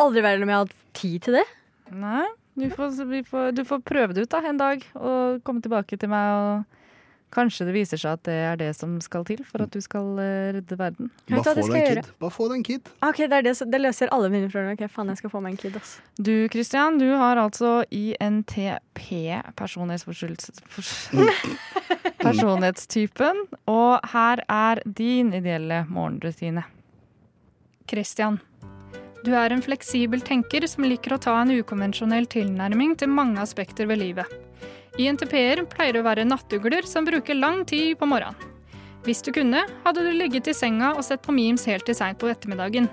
Aldri 0.00 0.22
verden 0.24 0.44
om 0.46 0.52
jeg 0.52 0.56
har 0.60 0.68
hatt 0.68 0.86
tid 0.96 1.26
til 1.26 1.36
det. 1.40 1.44
Nei, 1.94 2.24
du 2.58 2.64
får, 2.72 2.96
vi 3.10 3.20
får, 3.26 3.52
du 3.58 3.64
får 3.66 3.82
prøve 3.86 4.16
det 4.16 4.24
ut 4.24 4.32
da, 4.32 4.40
en 4.48 4.60
dag, 4.60 4.86
og 4.96 5.42
komme 5.46 5.62
tilbake 5.62 5.98
til 6.00 6.10
meg. 6.10 6.32
og 6.34 6.83
Kanskje 7.34 7.66
det 7.68 7.74
viser 7.74 8.00
seg 8.00 8.18
at 8.18 8.22
det 8.28 8.36
er 8.46 8.58
det 8.60 8.70
som 8.78 8.94
skal 9.02 9.24
til 9.26 9.42
for 9.46 9.64
at 9.64 9.74
du 9.74 9.80
skal 9.82 10.18
eh, 10.22 10.52
redde 10.58 10.78
verden. 10.78 11.10
Bare 11.30 11.42
få 11.42 11.54
deg 11.58 11.64
en 11.64 11.88
kid. 11.88 12.10
Bare 12.22 12.34
få 12.34 12.48
deg 12.50 12.60
en 12.60 12.66
kid. 12.68 12.82
Ok, 13.02 13.18
det, 13.24 13.40
er 13.40 13.46
det, 13.46 13.54
det 13.72 13.80
løser 13.82 14.12
alle 14.14 14.30
mine 14.32 14.50
problemer. 14.50 14.78
Ok, 14.78 14.86
faen, 14.94 15.10
jeg 15.12 15.22
skal 15.22 15.32
få 15.32 15.42
meg 15.44 15.56
en 15.56 15.62
kid, 15.64 15.78
ass. 15.80 15.96
Du 16.16 16.34
Christian, 16.52 17.00
du 17.02 17.08
har 17.18 17.40
altså 17.42 17.70
INTP, 17.90 19.04
Personlighetstypen, 22.24 23.44
og 23.70 23.92
her 24.14 24.44
er 24.48 24.82
din 24.86 25.34
ideelle 25.34 25.84
morgenrutine. 25.90 26.64
Christian. 27.90 28.38
Du 29.24 29.32
er 29.32 29.54
en 29.54 29.62
fleksibel 29.64 30.20
tenker 30.20 30.66
som 30.68 30.84
liker 30.84 31.14
å 31.16 31.22
ta 31.26 31.38
en 31.40 31.52
ukonvensjonell 31.56 32.26
tilnærming 32.28 32.92
til 33.00 33.12
mange 33.12 33.40
aspekter 33.40 33.88
ved 33.88 34.02
livet. 34.02 34.43
INTP-er 35.00 35.64
pleier 35.70 35.98
å 35.98 36.04
være 36.06 36.26
nattugler 36.26 36.86
som 36.86 37.06
bruker 37.06 37.34
lang 37.34 37.64
tid 37.66 37.98
på 37.98 38.06
morgenen. 38.06 38.36
Hvis 39.04 39.20
du 39.20 39.32
kunne, 39.36 39.66
hadde 39.84 40.04
du 40.04 40.12
ligget 40.16 40.48
i 40.48 40.54
senga 40.56 40.94
og 40.94 41.04
sett 41.04 41.20
på 41.24 41.34
memes 41.36 41.66
helt 41.68 41.84
til 41.84 41.96
seint 41.96 42.16
på 42.20 42.30
ettermiddagen. 42.32 42.88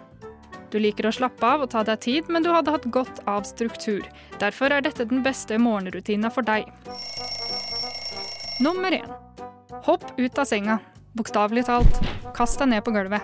Du 0.71 0.79
liker 0.79 1.07
å 1.07 1.13
slappe 1.15 1.47
av 1.47 1.63
og 1.63 1.71
ta 1.71 1.83
deg 1.87 1.99
tid, 2.03 2.29
men 2.31 2.43
du 2.43 2.49
hadde 2.51 2.71
hatt 2.71 2.87
godt 2.91 3.21
av 3.31 3.43
struktur. 3.47 4.03
Derfor 4.39 4.71
er 4.71 4.83
dette 4.83 5.07
den 5.07 5.23
beste 5.23 5.59
morgenrutina 5.59 6.31
for 6.31 6.47
deg. 6.47 6.67
Nummer 8.63 8.95
én. 8.95 9.07
Hopp 9.87 10.05
ut 10.17 10.39
av 10.39 10.47
senga. 10.47 10.79
Bokstavelig 11.15 11.65
talt. 11.67 12.01
Kast 12.35 12.59
deg 12.59 12.71
ned 12.71 12.85
på 12.87 12.95
gulvet. 12.95 13.23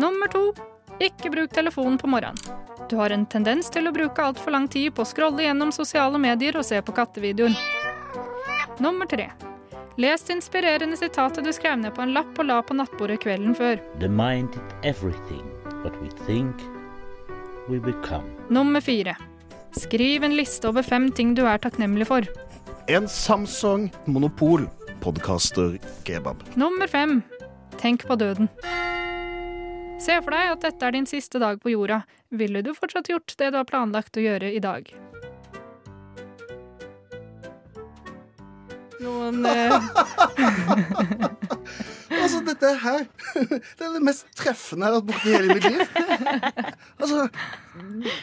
Nummer 0.00 0.32
to. 0.32 0.48
Ikke 1.02 1.30
bruk 1.30 1.52
telefonen 1.54 1.98
på 1.98 2.06
morgenen. 2.06 2.38
Du 2.90 2.96
har 2.96 3.10
en 3.10 3.24
tendens 3.26 3.70
til 3.72 3.88
å 3.88 3.92
bruke 3.94 4.22
altfor 4.22 4.52
lang 4.54 4.68
tid 4.68 4.92
på 4.94 5.02
å 5.02 5.08
scrolle 5.08 5.46
gjennom 5.46 5.72
sosiale 5.72 6.20
medier 6.20 6.56
og 6.60 6.66
se 6.68 6.80
på 6.84 6.94
kattevideoer. 6.94 7.56
Nummer 8.84 9.08
tre. 9.08 9.30
Les 9.96 10.22
det 10.26 10.34
inspirerende 10.34 10.98
sitatet 10.98 11.46
du 11.46 11.52
skrev 11.54 11.78
ned 11.78 11.94
på 11.94 12.02
en 12.02 12.14
lapp 12.16 12.38
og 12.38 12.48
la 12.48 12.60
på 12.66 12.74
nattbordet 12.74 13.20
kvelden 13.22 13.54
før. 13.54 13.78
The 14.02 14.10
mind 14.10 14.58
is 14.58 14.74
everything. 14.82 15.44
What 15.84 15.96
we 16.02 16.10
think, 16.26 16.62
we 17.68 17.78
become. 17.78 18.26
Nummer 18.50 18.80
fire. 18.80 19.16
Skriv 19.78 20.24
en 20.24 20.36
liste 20.36 20.68
over 20.68 20.82
fem 20.82 21.10
ting 21.12 21.34
du 21.34 21.44
er 21.46 21.62
takknemlig 21.62 22.08
for. 22.10 22.26
En 22.88 23.08
Samsung 23.08 23.88
Monopol 24.06 24.68
podcaster 25.04 25.78
kebab. 26.04 26.42
Nummer 26.54 26.86
fem. 26.88 27.22
Tenk 27.80 28.06
på 28.06 28.16
døden. 28.16 28.48
Se 29.98 30.16
for 30.20 30.34
deg 30.34 30.52
at 30.52 30.64
dette 30.64 30.86
er 30.86 30.94
din 30.96 31.06
siste 31.08 31.40
dag 31.42 31.60
på 31.62 31.72
jorda. 31.72 32.02
Ville 32.34 32.62
du 32.66 32.72
fortsatt 32.76 33.08
gjort 33.10 33.36
det 33.38 33.52
du 33.54 33.58
har 33.60 33.68
planlagt 33.68 34.18
å 34.18 34.24
gjøre 34.24 34.50
i 34.52 34.62
dag? 34.62 34.90
Noen 39.04 39.44
eh, 39.44 39.74
Altså, 42.14 42.40
dette 42.46 42.70
her 42.80 43.02
Det 43.50 43.84
er 43.84 43.96
det 43.96 44.04
mest 44.06 44.28
treffende 44.38 44.88
jeg 44.88 44.94
har 44.94 45.00
hatt 45.00 45.08
borti 45.10 45.28
i 45.28 45.34
hele 45.34 45.56
mitt 45.58 45.66
liv. 45.68 45.82
Altså, 47.04 47.26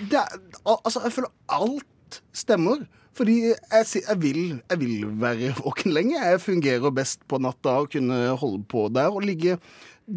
det 0.10 0.18
er, 0.18 0.40
altså 0.74 1.04
jeg 1.06 1.16
føler 1.18 1.32
alt 1.60 2.20
stemmer. 2.36 2.84
Fordi 3.16 3.36
jeg, 3.52 3.86
jeg, 4.08 4.18
vil, 4.24 4.42
jeg 4.72 4.80
vil 4.80 5.08
være 5.20 5.52
våken 5.60 5.92
lenge. 5.94 6.16
Jeg 6.16 6.42
fungerer 6.42 6.94
best 6.96 7.26
på 7.28 7.42
natta 7.44 7.82
og 7.84 7.92
kunne 7.92 8.20
holde 8.40 8.64
på 8.72 8.88
der 8.96 9.12
og 9.12 9.26
ligge, 9.28 9.58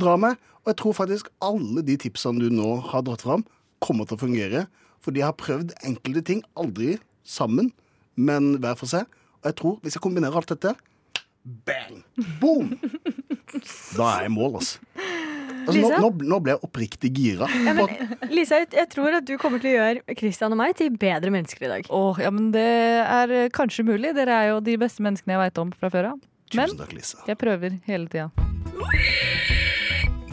dra 0.01 0.17
med. 0.21 0.41
Og 0.65 0.73
jeg 0.73 0.81
tror 0.81 0.97
faktisk 0.97 1.29
alle 1.45 1.85
de 1.85 1.99
tipsene 2.01 2.41
du 2.41 2.49
nå 2.53 2.79
har 2.91 3.05
dratt 3.05 3.25
fram, 3.25 3.45
kommer 3.85 4.09
til 4.09 4.17
å 4.17 4.25
fungere. 4.25 4.65
For 5.05 5.13
de 5.13 5.25
har 5.25 5.37
prøvd 5.37 5.75
enkelte 5.85 6.25
ting, 6.25 6.41
aldri 6.57 6.97
sammen, 7.29 7.73
men 8.17 8.57
hver 8.63 8.79
for 8.81 8.89
seg. 8.91 9.09
Og 9.43 9.51
jeg 9.51 9.59
tror, 9.61 9.79
hvis 9.85 9.99
jeg 9.99 10.05
kombinerer 10.05 10.41
alt 10.41 10.53
dette 10.55 10.73
Bang! 11.45 12.01
Boom! 12.41 12.73
Da 13.95 14.07
er 14.09 14.25
jeg 14.25 14.31
i 14.31 14.35
mål, 14.35 14.57
altså. 14.59 14.81
altså 14.97 15.75
nå, 15.77 15.85
Lisa? 15.85 15.99
nå, 16.01 16.09
nå 16.33 16.39
ble 16.43 16.55
jeg 16.55 16.67
oppriktig 16.67 17.11
gira. 17.15 17.47
Ja, 17.63 17.75
men, 17.77 18.17
Lisa, 18.33 18.59
jeg, 18.65 18.89
tror 18.91 19.15
at 19.21 19.29
du 19.29 19.37
kommer 19.39 19.63
til 19.63 19.71
å 19.71 19.77
gjøre 19.77 20.17
Christian 20.19 20.57
og 20.57 20.59
meg 20.59 20.75
til 20.81 20.91
bedre 20.91 21.31
mennesker 21.31 21.69
i 21.69 21.73
dag. 21.77 21.87
Åh, 21.95 22.23
ja, 22.25 22.33
men 22.35 22.51
det 22.57 22.67
er 23.05 23.37
eh, 23.45 23.51
kanskje 23.55 23.87
mulig. 23.87 24.11
Dere 24.19 24.41
er 24.41 24.53
jo 24.55 24.61
de 24.65 24.75
beste 24.81 25.07
menneskene 25.07 25.37
jeg 25.37 25.45
veit 25.45 25.63
om 25.63 25.75
fra 25.77 25.93
før 25.95 26.15
av. 26.17 26.23
Men 26.57 26.73
Tusen 26.73 26.83
takk, 26.83 26.97
Lisa. 26.99 27.23
jeg 27.31 27.39
prøver 27.39 27.79
hele 27.87 28.11
tida. 28.11 29.53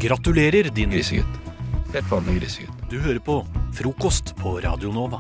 Gratulerer, 0.02 0.72
din 0.76 0.90
Grisegutt. 0.90 1.26
Helt 1.94 2.12
vanlig 2.12 2.40
grisegutt. 2.40 2.90
Du 2.90 2.96
hører 3.00 3.20
på 3.22 3.36
Frokost 3.78 4.32
på 4.40 4.56
Radio 4.64 4.90
Nova. 4.90 5.20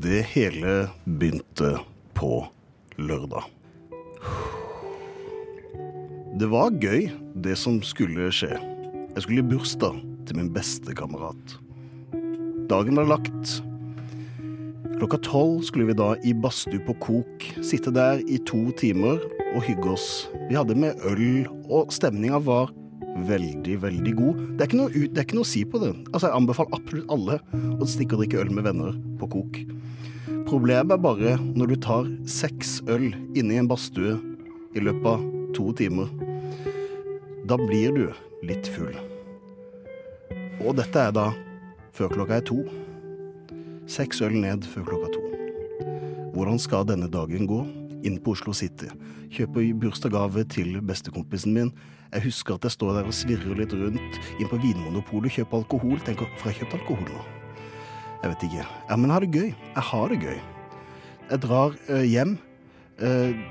Det 0.00 0.22
hele 0.32 0.88
begynte 1.04 1.74
på 2.16 2.32
lørdag. 2.96 3.44
Det 6.40 6.48
var 6.48 6.72
gøy, 6.80 7.10
det 7.36 7.60
som 7.60 7.82
skulle 7.84 8.32
skje. 8.32 8.54
Jeg 8.56 9.26
skulle 9.26 9.44
i 9.44 9.50
bursdag 9.52 10.00
til 10.24 10.40
min 10.40 10.52
beste 10.56 10.96
kamerat. 10.96 11.58
Dagen 12.72 12.96
var 12.96 13.12
lagt. 13.18 13.58
Klokka 14.98 15.18
tolv 15.22 15.62
skulle 15.62 15.86
vi 15.86 15.94
da 15.94 16.08
i 16.26 16.32
badstue 16.34 16.80
på 16.82 16.96
Kok 16.98 17.44
sitte 17.62 17.92
der 17.94 18.18
i 18.26 18.40
to 18.48 18.72
timer 18.78 19.20
og 19.54 19.62
hygge 19.62 19.92
oss. 19.92 20.08
Vi 20.48 20.56
hadde 20.58 20.74
med 20.74 20.98
øl, 21.06 21.46
og 21.70 21.92
stemninga 21.94 22.40
var 22.42 22.72
veldig, 23.28 23.76
veldig 23.82 24.14
god. 24.18 24.40
Det 24.56 24.64
er 24.64 24.70
ikke 24.70 24.80
noe, 24.80 24.90
det 24.90 25.20
er 25.20 25.26
ikke 25.26 25.38
noe 25.38 25.46
å 25.46 25.50
si 25.52 25.62
på 25.62 25.78
det. 25.82 25.92
Altså, 26.10 26.26
Jeg 26.26 26.38
anbefaler 26.40 26.74
absolutt 26.80 27.14
alle 27.14 27.38
å 27.78 27.86
stikke 27.86 28.16
og 28.16 28.24
drikke 28.24 28.40
øl 28.42 28.50
med 28.56 28.66
venner 28.66 28.98
på 29.20 29.30
Kok. 29.36 29.60
Problemet 30.48 30.96
er 30.96 31.04
bare 31.06 31.36
når 31.46 31.70
du 31.70 31.76
tar 31.86 32.10
seks 32.26 32.80
øl 32.90 33.12
inne 33.38 33.54
i 33.54 33.60
en 33.62 33.70
badstue 33.70 34.16
i 34.74 34.82
løpet 34.82 35.08
av 35.12 35.22
to 35.54 35.70
timer. 35.78 36.10
Da 37.46 37.54
blir 37.60 37.94
du 37.94 38.04
litt 38.50 38.66
full. 38.74 38.98
Og 40.66 40.74
dette 40.82 41.06
er 41.06 41.14
da 41.14 41.30
før 41.94 42.10
klokka 42.18 42.42
er 42.42 42.46
to. 42.50 42.64
Seks 43.88 44.20
øl 44.20 44.34
ned 44.36 44.66
før 44.68 44.84
klokka 44.84 45.08
to. 45.14 45.20
Hvordan 46.34 46.58
skal 46.60 46.84
denne 46.84 47.06
dagen 47.08 47.46
gå? 47.48 47.62
Inn 48.04 48.18
på 48.20 48.34
Oslo 48.34 48.52
City. 48.52 48.90
Kjøper 49.32 49.70
bursdagsgave 49.80 50.42
til 50.52 50.74
bestekompisen 50.84 51.54
min. 51.56 51.70
Jeg 52.12 52.26
husker 52.26 52.58
at 52.58 52.66
jeg 52.68 52.74
står 52.74 52.98
der 52.98 53.08
og 53.08 53.16
svirrer 53.16 53.56
litt 53.56 53.72
rundt. 53.72 54.18
Inn 54.36 54.50
på 54.50 54.58
Vinmonopolet, 54.60 55.32
kjøper 55.38 55.62
alkohol. 55.62 55.96
Tenker 56.04 56.28
har 56.28 56.52
jeg 56.52 56.60
kjøpt 56.60 56.76
alkohol 56.76 57.08
nå? 57.08 57.22
Jeg 58.20 58.32
vet 58.34 58.44
ikke. 58.48 58.66
Ja, 58.68 58.98
men 58.98 59.08
jeg 59.08 59.14
har 59.14 59.24
det 59.24 59.30
gøy. 59.38 59.48
Jeg 59.48 59.86
har 59.88 60.12
det 60.12 60.20
gøy. 60.26 60.38
Jeg 61.30 61.42
drar 61.46 61.80
øh, 61.88 62.04
hjem. 62.04 62.36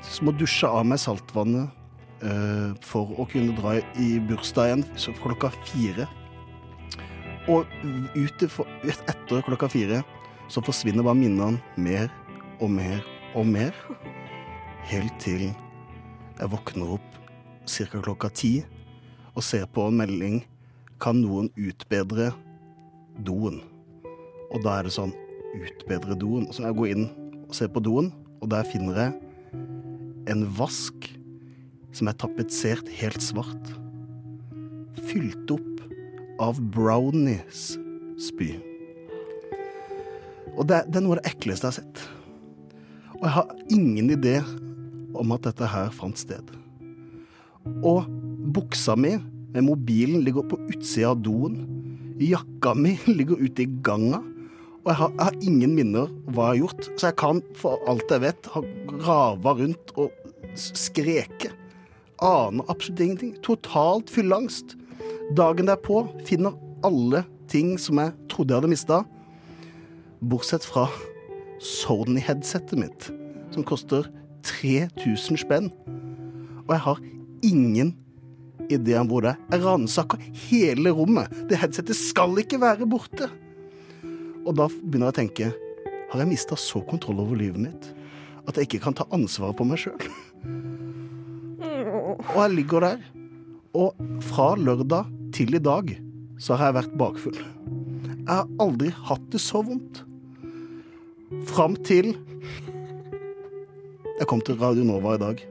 Så 0.04 0.26
må 0.28 0.34
dusje 0.36 0.68
av 0.68 0.84
meg 0.86 1.00
saltvannet 1.00 1.72
øh, 2.20 2.74
for 2.84 3.14
å 3.16 3.26
kunne 3.32 3.56
dra 3.58 3.78
i 3.96 4.08
bursdag 4.28 4.70
igjen 4.70 4.86
klokka 5.24 5.50
fire. 5.72 6.06
Og 7.48 7.64
ut 8.14 8.44
etter 8.44 9.46
klokka 9.48 9.72
fire 9.72 10.04
så 10.48 10.64
forsvinner 10.64 11.06
bare 11.06 11.20
minnene 11.20 11.60
mer 11.78 12.12
og 12.64 12.72
mer 12.72 13.04
og 13.36 13.48
mer. 13.48 13.76
Helt 14.88 15.16
til 15.20 15.50
jeg 16.38 16.52
våkner 16.54 16.98
opp 16.98 17.16
ca. 17.68 17.88
klokka 18.00 18.30
ti 18.30 18.52
og 19.36 19.44
ser 19.44 19.66
på 19.70 19.88
en 19.90 19.98
melding 20.02 20.44
Kan 20.98 21.20
noen 21.22 21.52
utbedre 21.54 22.32
doen? 23.22 23.60
Og 24.50 24.64
da 24.64 24.80
er 24.80 24.88
det 24.88 24.96
sånn 24.96 25.14
Utbedre 25.58 26.18
doen. 26.20 26.48
Så 26.52 26.66
jeg 26.66 26.76
går 26.78 26.92
inn 26.94 27.06
og 27.48 27.54
ser 27.56 27.70
på 27.72 27.82
doen, 27.82 28.12
og 28.42 28.50
der 28.52 28.68
finner 28.68 28.98
jeg 29.00 29.14
en 30.30 30.44
vask 30.58 31.08
som 31.96 32.10
er 32.12 32.18
tapetsert 32.20 32.90
helt 33.00 33.24
svart. 33.24 33.74
fylt 35.08 35.52
opp 35.54 35.82
av 36.44 36.60
brownies-spy. 36.74 38.67
Og 40.58 40.66
det, 40.70 40.84
det 40.90 41.00
er 41.00 41.06
noe 41.06 41.18
av 41.18 41.22
det 41.22 41.34
ekleste 41.34 41.70
jeg 41.70 41.74
har 41.74 41.80
sett. 41.82 42.06
Og 43.18 43.26
jeg 43.26 43.34
har 43.38 43.52
ingen 43.74 44.14
idé 44.14 44.38
om 45.18 45.34
at 45.34 45.46
dette 45.48 45.70
her 45.70 45.92
fant 45.94 46.18
sted. 46.20 46.54
Og 47.86 48.08
buksa 48.54 48.96
mi 48.98 49.16
med 49.54 49.66
mobilen 49.66 50.24
ligger 50.26 50.46
på 50.50 50.60
utsida 50.70 51.14
av 51.14 51.22
doen. 51.26 51.62
Jakka 52.22 52.74
mi 52.78 52.96
ligger 53.20 53.42
ute 53.42 53.66
i 53.66 53.70
ganga. 53.86 54.22
Og 54.84 54.92
jeg 54.92 55.00
har, 55.02 55.14
jeg 55.18 55.26
har 55.26 55.40
ingen 55.50 55.74
minner 55.76 56.12
om 56.12 56.36
hva 56.36 56.52
jeg 56.52 56.54
har 56.54 56.60
gjort, 56.62 56.90
så 56.96 57.10
jeg 57.10 57.18
kan 57.20 57.42
for 57.60 57.82
alt 57.92 58.14
jeg 58.14 58.24
vet 58.24 58.50
ha 58.54 58.62
grava 58.88 59.56
rundt 59.60 59.92
og 60.00 60.14
skreke. 60.58 61.52
Aner 62.24 62.66
absolutt 62.72 63.04
ingenting. 63.04 63.34
Totalt 63.46 64.10
fylleangst. 64.10 64.78
Dagen 65.38 65.68
derpå 65.68 66.06
finner 66.26 66.56
alle 66.88 67.26
ting 67.52 67.76
som 67.82 68.00
jeg 68.00 68.14
trodde 68.32 68.54
jeg 68.54 68.62
hadde 68.62 68.72
mista, 68.72 69.02
bortsett 70.20 70.66
fra 70.66 70.88
Sony-headsetet 71.64 72.78
mitt, 72.80 73.10
som 73.54 73.66
koster 73.66 74.08
3000 74.46 75.40
spenn. 75.42 75.72
Og 76.68 76.74
jeg 76.76 76.84
har 76.86 77.02
ingen 77.46 77.94
idé 78.72 78.98
om 79.00 79.10
hvor 79.10 79.24
det 79.24 79.34
er. 79.34 79.44
Jeg 79.54 79.64
ransaker 79.66 80.24
hele 80.48 80.94
rommet. 80.96 81.32
Det 81.50 81.60
headsetet 81.60 81.98
skal 81.98 82.36
ikke 82.42 82.60
være 82.62 82.88
borte. 82.90 83.30
Og 84.48 84.56
da 84.56 84.68
begynner 84.70 85.10
jeg 85.10 85.16
å 85.16 85.22
tenke 85.22 85.48
Har 86.08 86.22
jeg 86.22 86.30
mista 86.30 86.56
så 86.56 86.80
kontroll 86.88 87.20
over 87.20 87.36
livet 87.36 87.60
mitt 87.60 87.90
at 88.48 88.56
jeg 88.56 88.70
ikke 88.70 88.86
kan 88.86 88.96
ta 88.96 89.04
ansvaret 89.12 89.58
på 89.60 89.66
meg 89.68 89.82
sjøl? 89.82 90.06
Og 91.60 92.38
jeg 92.38 92.54
ligger 92.54 92.86
der, 92.86 93.02
og 93.76 94.00
fra 94.24 94.54
lørdag 94.56 95.10
til 95.36 95.58
i 95.58 95.60
dag 95.60 95.92
så 96.40 96.56
har 96.56 96.70
jeg 96.70 96.78
vært 96.78 96.96
bakfull. 97.02 97.36
Jeg 97.36 98.32
har 98.32 98.48
aldri 98.64 98.94
hatt 99.10 99.28
det 99.34 99.42
så 99.44 99.60
vondt. 99.68 100.07
Fram 101.48 101.76
til 101.88 102.14
jeg 104.18 104.26
kom 104.32 104.40
til 104.42 104.58
Radio 104.58 104.82
Nova 104.82 105.12
i 105.14 105.20
dag. 105.22 105.42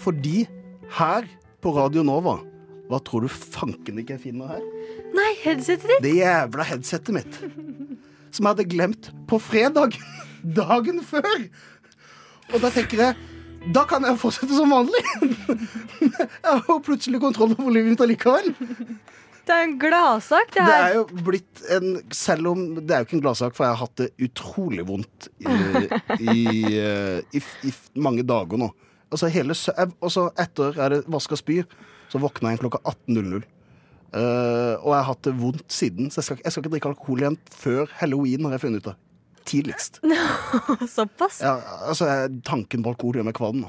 Fordi 0.00 0.46
her 0.96 1.26
på 1.60 1.72
Radio 1.76 2.00
Nova 2.06 2.38
Hva 2.88 3.00
tror 3.04 3.26
du 3.26 3.28
fanken 3.28 3.98
ikke 4.00 4.14
jeg 4.14 4.22
finner 4.22 4.54
her? 4.54 4.62
Nei, 5.12 5.32
headsetet 5.42 5.90
ditt! 5.90 6.04
Det 6.06 6.14
jævla 6.16 6.64
headsetet 6.64 7.12
mitt. 7.12 7.36
Som 8.30 8.46
jeg 8.46 8.52
hadde 8.54 8.68
glemt 8.72 9.10
på 9.28 9.40
fredag. 9.42 9.98
Dagen 10.60 11.02
før. 11.04 11.44
Og 12.54 12.62
da 12.62 12.70
tenker 12.72 13.02
jeg 13.02 13.18
Da 13.74 13.82
kan 13.90 14.06
jeg 14.06 14.20
fortsette 14.22 14.56
som 14.56 14.72
vanlig. 14.72 15.02
Jeg 16.46 16.60
har 16.68 16.78
plutselig 16.86 17.18
kontroll 17.20 17.56
over 17.56 17.72
livet 17.74 17.92
mitt 17.92 18.02
allikevel. 18.04 18.52
Det 19.46 19.54
er 19.54 19.62
en 19.62 19.76
gladsak, 19.78 20.50
det 20.54 20.64
Det 20.66 20.76
er 20.76 20.94
jo 20.96 21.04
blitt 21.26 21.60
en 21.70 21.92
Selv 22.14 22.50
om 22.50 22.64
det 22.80 22.90
er 22.90 23.02
jo 23.02 23.08
ikke 23.08 23.18
en 23.20 23.24
gladsak, 23.28 23.54
for 23.54 23.66
jeg 23.66 23.76
har 23.76 23.82
hatt 23.84 24.00
det 24.02 24.08
utrolig 24.26 24.86
vondt 24.88 25.28
i, 25.38 25.54
i, 26.34 26.46
eh, 26.80 27.20
i, 27.30 27.42
i 27.68 27.72
mange 28.02 28.26
dager 28.26 28.58
nå. 28.60 28.72
Altså 29.12 29.30
hele 29.30 29.54
sø... 29.54 29.74
Altså 30.02 30.28
etter 30.42 30.80
jeg 30.80 31.04
vaska 31.12 31.38
spy, 31.38 31.60
så 32.10 32.20
våkna 32.22 32.54
jeg 32.54 32.64
klokka 32.64 32.82
18.00. 32.82 33.46
Uh, 34.16 34.78
og 34.80 34.92
jeg 34.92 34.98
har 34.98 35.08
hatt 35.10 35.24
det 35.26 35.34
vondt 35.36 35.72
siden, 35.72 36.10
så 36.10 36.22
jeg 36.22 36.28
skal, 36.28 36.38
jeg 36.44 36.54
skal 36.54 36.62
ikke 36.62 36.72
drikke 36.76 36.90
alkohol 36.92 37.22
igjen 37.22 37.38
før 37.52 37.90
halloween, 38.00 38.46
har 38.46 38.56
jeg 38.56 38.62
funnet 38.64 38.84
ut 38.84 38.92
av. 38.92 39.00
Tidligst. 39.46 40.00
Såpass. 40.96 41.40
Ja, 41.44 41.58
altså, 41.86 42.08
tanken 42.46 42.82
på 42.82 42.94
alkohol 42.94 43.20
gjør 43.20 43.28
meg 43.28 43.36
kvalm. 43.38 43.66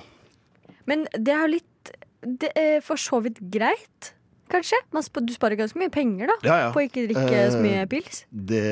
Men 0.89 1.05
det 1.13 1.33
er 1.33 1.43
jo 1.43 1.55
litt 1.57 1.91
Det 2.21 2.49
er 2.57 2.79
for 2.85 2.99
så 2.99 3.19
vidt 3.21 3.37
greit, 3.53 4.13
kanskje? 4.51 4.79
Man 4.95 5.03
sp 5.05 5.21
du 5.27 5.33
sparer 5.35 5.57
ganske 5.59 5.79
mye 5.79 5.91
penger 5.93 6.31
da 6.31 6.35
Ja, 6.47 6.57
ja. 6.65 6.67
på 6.75 6.81
å 6.81 6.85
ikke 6.87 7.07
drikke 7.09 7.45
så 7.53 7.61
mye 7.63 7.81
Eh, 7.83 7.87
pils. 7.91 8.23
Det, 8.31 8.63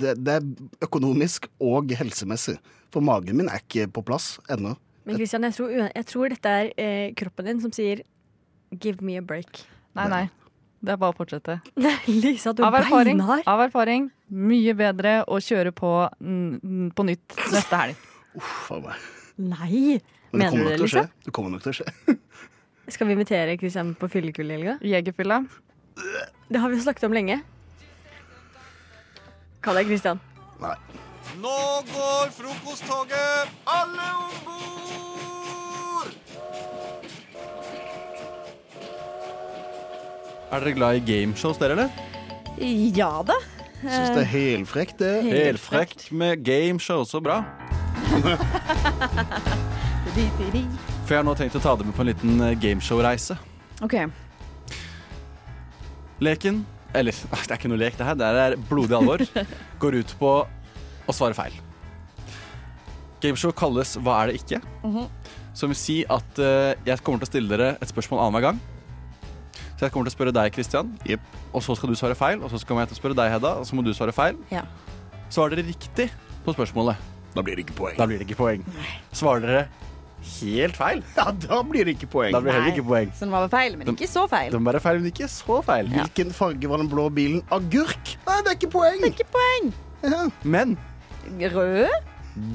det, 0.00 0.16
det 0.24 0.36
er 0.38 0.46
økonomisk 0.86 1.48
og 1.60 1.90
helsemessig. 1.98 2.58
For 2.94 3.04
magen 3.04 3.36
min 3.36 3.48
er 3.52 3.60
ikke 3.60 3.88
på 3.92 4.02
plass 4.06 4.38
ennå. 4.48 4.76
Men 5.08 5.16
Christian, 5.16 5.44
jeg 5.48 5.54
tror, 5.56 5.70
jeg 5.94 6.06
tror 6.06 6.28
dette 6.34 6.48
er 6.62 6.70
eh, 6.76 7.12
kroppen 7.16 7.46
din 7.48 7.60
som 7.60 7.72
sier 7.72 8.02
'give 8.72 9.00
me 9.02 9.16
a 9.16 9.22
break'. 9.22 9.64
Nei, 9.96 10.08
nei. 10.08 10.24
Det 10.84 10.92
er 10.92 10.96
bare 11.00 11.10
å 11.12 11.16
fortsette. 11.16 11.60
Lisa, 12.06 12.52
du 12.52 12.62
Av 12.62 12.74
er 12.74 12.84
erfaring, 12.84 13.20
av 13.20 13.60
erfaring, 13.64 14.10
mye 14.30 14.74
bedre 14.78 15.24
å 15.26 15.40
kjøre 15.42 15.72
på 15.74 15.90
på 16.94 17.02
nytt 17.08 17.34
neste 17.52 17.76
helg. 17.80 17.96
Uff 18.36 18.70
a 18.70 18.78
meg. 18.84 18.94
Nei! 19.38 20.00
Men 20.30 20.52
Mener 20.52 20.64
du 20.64 20.68
det, 20.70 20.80
Lisa? 20.84 21.08
Det 21.24 21.32
kommer 21.32 21.50
nok 21.50 21.62
til 21.64 21.72
å 21.72 21.78
skje. 21.80 21.88
Skal 22.88 23.06
vi 23.06 23.12
invitere 23.12 23.56
Kristian 23.60 23.92
på 23.98 24.08
fyllekull 24.08 24.50
i 24.50 24.54
helga? 24.56 24.78
Jegerfylla. 24.80 25.44
Det 26.48 26.58
har 26.62 26.70
vi 26.72 26.80
snakket 26.80 27.04
om 27.04 27.12
lenge. 27.12 27.40
Kall 29.64 29.74
deg 29.80 29.86
Kristian. 29.90 30.20
Nei. 30.62 30.76
Nå 31.42 31.58
går 31.92 32.26
frokosttoget! 32.34 33.48
Alle 33.68 34.06
om 34.16 34.32
bord! 34.46 36.12
Er 40.48 40.60
dere 40.64 40.72
glad 40.72 40.96
i 40.96 41.00
gameshows, 41.04 41.58
dere, 41.60 41.72
eller? 41.76 41.88
Ja 42.96 43.22
da. 43.26 43.34
Syns 43.82 44.10
det 44.16 44.22
er 44.24 44.30
helfrekt, 44.32 44.98
det. 45.02 45.22
Helt 45.28 45.60
frekt 45.62 46.10
med 46.10 46.42
gameshow. 46.46 47.04
Så 47.06 47.20
bra. 47.22 47.44
For 51.08 51.16
jeg 51.16 51.22
har 51.22 51.24
nå 51.24 51.32
tenkt 51.40 51.54
å 51.56 51.60
ta 51.64 51.72
dere 51.72 51.88
med 51.88 51.96
på 51.96 52.02
en 52.04 52.10
liten 52.10 52.40
eh, 52.44 52.56
gameshow-reise. 52.60 53.38
OK. 53.80 53.94
Leken 56.20 56.58
Eller, 56.92 57.16
nei, 57.32 57.40
det 57.46 57.54
er 57.54 57.56
ikke 57.56 57.70
noe 57.72 57.80
lek, 57.80 57.96
det 57.96 58.04
her. 58.10 58.18
Det 58.20 58.28
er 58.42 58.56
blodig 58.68 58.96
alvor. 58.98 59.24
Går 59.80 59.96
ut 60.02 60.12
på 60.20 60.32
å 61.08 61.14
svare 61.16 61.36
feil. 61.38 61.56
Gameshow 63.24 63.54
kalles 63.56 63.96
Hva 64.04 64.18
er 64.20 64.30
det 64.34 64.42
ikke? 64.42 64.60
Mhm. 64.84 65.08
Som 65.56 65.72
vil 65.72 65.78
si 65.80 65.96
at 66.12 66.38
eh, 66.44 66.76
jeg 66.86 67.00
kommer 67.02 67.24
til 67.24 67.26
å 67.26 67.32
stille 67.32 67.50
dere 67.50 67.70
et 67.80 67.90
spørsmål 67.90 68.20
annenhver 68.26 68.44
gang. 68.50 68.60
Så 69.78 69.86
jeg 69.86 69.94
kommer 69.94 70.06
til 70.06 70.12
å 70.12 70.16
spørre 70.18 70.34
deg, 70.36 70.52
Christian, 70.54 70.92
og 71.54 71.64
så 71.64 71.74
skal 71.78 71.90
du 71.90 71.96
svare 71.98 72.14
feil. 72.18 72.44
Og 72.44 72.52
så 72.52 72.60
kommer 72.68 72.84
jeg 72.84 72.92
til 72.92 72.98
å 72.98 73.00
spørre 73.00 73.16
deg, 73.18 73.32
Hedda, 73.32 73.56
og 73.62 73.66
så 73.66 73.78
må 73.78 73.82
du 73.86 73.90
svare 73.96 74.12
feil. 74.14 74.36
Ja. 74.52 74.62
Svarer 75.34 75.56
dere 75.56 75.70
riktig 75.72 76.10
på 76.44 76.54
spørsmålet, 76.54 77.00
Da 77.34 77.42
blir 77.46 77.56
det 77.58 77.64
ikke 77.64 77.76
poeng. 77.80 77.96
da 77.98 78.06
blir 78.06 78.20
det 78.20 78.28
ikke 78.28 78.38
poeng. 78.38 78.62
Svarer 79.14 79.46
dere 79.46 79.64
helt 80.22 80.76
feil, 80.76 81.02
Ja, 81.16 81.30
da 81.32 81.62
blir 81.62 81.84
det 81.88 81.94
ikke 81.96 82.08
poeng. 82.10 82.32
da 82.32 82.40
blir 82.40 82.52
det 82.52 82.58
heller 82.60 82.74
ikke 82.76 82.86
poeng. 82.88 83.12
Så 83.14 83.24
den 83.26 83.30
var 83.32 83.40
vel 83.46 83.52
feil, 83.52 83.76
men 83.78 83.86
ikke 83.94 84.08
så 84.10 84.26
feil. 84.28 84.52
Den 84.52 84.64
var 84.64 84.78
feil, 84.80 84.98
men 85.00 85.06
ikke 85.12 85.28
så 85.28 85.62
feil. 85.64 85.88
Hvilken 85.88 86.32
farge 86.34 86.68
var 86.68 86.76
den 86.82 86.88
blå 86.88 87.08
bilen? 87.14 87.42
Agurk! 87.50 88.14
Nei, 88.26 88.38
det 88.44 88.52
er 88.54 88.58
ikke 88.58 88.70
poeng! 88.74 89.00
Det 89.02 89.10
er 89.10 89.16
ikke 89.16 89.30
poeng. 89.38 90.32
Men 90.44 90.78
Rød? 91.28 91.88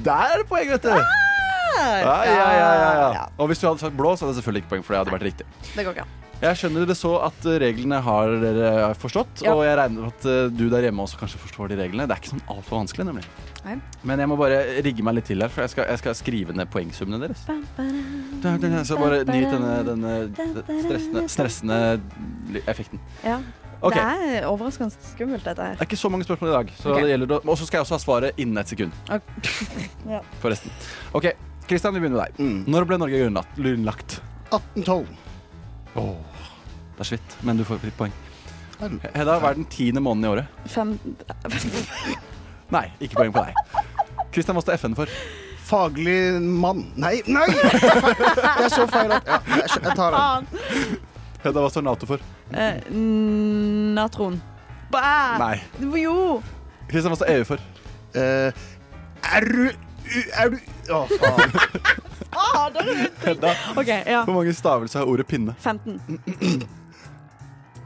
der 0.03 0.11
er 0.33 0.37
det 0.41 0.47
poeng, 0.47 0.69
vet 0.69 0.83
du! 0.83 0.89
Ja, 0.89 2.17
ja, 2.23 2.23
ja, 2.23 2.51
ja, 2.55 3.13
ja. 3.13 3.23
Og 3.37 3.47
hvis 3.47 3.59
du 3.59 3.67
hadde 3.67 3.79
sagt 3.79 3.97
blå, 3.97 4.15
så 4.15 4.25
hadde 4.25 4.35
det 4.35 4.43
selvfølgelig 4.43 4.63
ikke 4.63 4.69
poeng, 4.75 4.83
for 4.85 4.93
det 4.93 4.99
hadde 5.03 5.15
vært 5.15 5.25
riktig. 5.31 5.45
Det 5.75 5.85
går 5.85 5.91
ikke. 5.97 6.05
Jeg 6.43 6.57
skjønner 6.59 6.83
det 6.89 6.95
så 6.99 7.13
at 7.23 7.45
eh, 7.47 7.55
reglene 7.63 8.01
har 8.03 8.33
dere 8.41 8.89
forstått, 8.99 9.43
Ja. 9.45 9.53
og 9.55 9.61
jeg 9.63 9.77
regner 9.79 10.01
med 10.03 10.11
at 10.11 10.25
eh, 10.27 10.49
du 10.51 10.65
der 10.69 10.83
hjemme 10.89 11.05
også 11.05 11.15
kanskje 11.21 11.39
forstår 11.39 11.71
de 11.71 11.77
reglene. 11.79 12.03
Det 12.09 12.17
er 12.17 12.19
ikke 12.19 12.33
sånn 12.33 12.43
altfor 12.51 12.81
vanskelig, 12.81 13.05
nemlig. 13.07 13.23
Nei. 13.63 13.77
Men 14.03 14.19
jeg 14.19 14.27
må 14.27 14.35
bare 14.41 14.57
rigge 14.83 15.05
meg 15.07 15.15
litt 15.15 15.29
til 15.31 15.39
her, 15.39 15.47
for 15.53 15.63
jeg 15.63 15.71
skal, 15.71 15.87
jeg 15.87 16.01
skal 16.01 16.17
skrive 16.19 16.55
ned 16.57 16.67
poengsummene 16.73 17.21
deres. 17.23 17.45
Da- 17.47 17.61
da- 17.77 18.57
Jeg 18.59 18.85
skal 18.89 18.99
bare 18.99 19.21
nyt 19.23 19.53
denne, 19.55 19.73
denne 19.87 20.13
stressende, 20.83 21.23
stressende 21.31 21.79
effekten. 22.67 22.99
Ja. 23.23 23.39
Okay. 23.83 23.99
Det 24.03 24.35
er 24.43 24.45
overraskende 24.47 24.91
skummelt, 25.13 25.43
dette 25.47 25.63
her. 25.63 25.73
Det 25.79 25.81
er 25.81 25.89
ikke 25.91 25.99
så 25.99 26.11
mange 26.11 26.23
spørsmål 26.27 26.51
i 26.51 26.53
dag, 26.57 26.69
så 26.79 26.91
okay. 26.91 27.17
det 27.19 27.31
Og 27.31 27.57
så 27.59 27.65
skal 27.67 27.77
jeg 27.79 27.85
også 27.87 27.95
ha 27.95 28.03
svaret 28.03 28.37
innen 28.39 28.57
et 28.59 28.67
sekund, 28.67 28.91
Ja. 30.13 30.19
forresten. 30.43 30.71
OK, 31.13 31.31
Kristian, 31.67 31.93
vi 31.95 31.99
begynner 32.03 32.19
med 32.19 32.35
deg. 32.35 32.67
Når 32.67 32.85
ble 32.87 32.97
Norge 32.99 33.19
grunnlagt? 33.23 33.55
grunnlagt? 33.55 34.19
1812. 34.51 35.07
Åh, 35.95 36.15
det 37.03 37.17
er 37.19 37.23
så 37.23 37.45
men 37.45 37.59
du 37.59 37.65
får 37.67 37.83
litt 37.83 37.97
poeng. 37.99 38.13
Hedda, 38.83 39.37
hva 39.39 39.51
er 39.51 39.57
den 39.59 39.67
tiende 39.71 40.01
måneden 40.03 40.25
i 40.25 40.31
året? 40.33 40.67
Fem 40.71 40.93
Nei, 42.73 42.87
ikke 43.03 43.19
poeng 43.19 43.33
på 43.35 43.43
deg. 43.43 43.53
Kristian, 44.33 44.57
hva 44.57 44.63
står 44.65 44.79
FN 44.81 44.95
for? 44.97 45.11
Faglig 45.63 46.41
mann 46.43 46.81
Nei, 46.99 47.21
nei! 47.29 47.45
Det 47.53 48.65
er 48.65 48.71
så 48.73 48.87
feil 48.91 49.13
at 49.15 49.29
ja, 49.29 49.37
jeg, 49.61 49.93
tar 49.95 50.15
den. 50.17 50.49
Hedda, 51.43 51.59
hva 51.61 51.69
står 51.71 51.85
Nato 51.85 52.09
for? 52.09 52.23
eh, 52.51 52.89
Natron. 53.95 54.41
Bæ! 54.91 55.03
Nei. 55.39 55.55
Jo! 56.01 56.41
Kristian, 56.89 57.13
hva 57.13 57.19
står 57.21 57.31
EU 57.37 57.47
for? 57.53 57.63
Eh, 58.13 58.63
er 59.33 59.47
du 59.49 59.63
Er 60.37 60.51
du 60.51 60.57
Å, 60.93 61.05
faen. 61.09 61.59
Ah, 62.33 62.67
er 62.67 63.03
Hedda, 63.23 63.53
okay, 63.77 64.01
ja. 64.09 64.23
hvor 64.27 64.35
mange 64.41 64.53
stavelser 64.57 65.03
har 65.03 65.09
ordet 65.09 65.27
pinne? 65.29 65.55
15. 65.63 66.01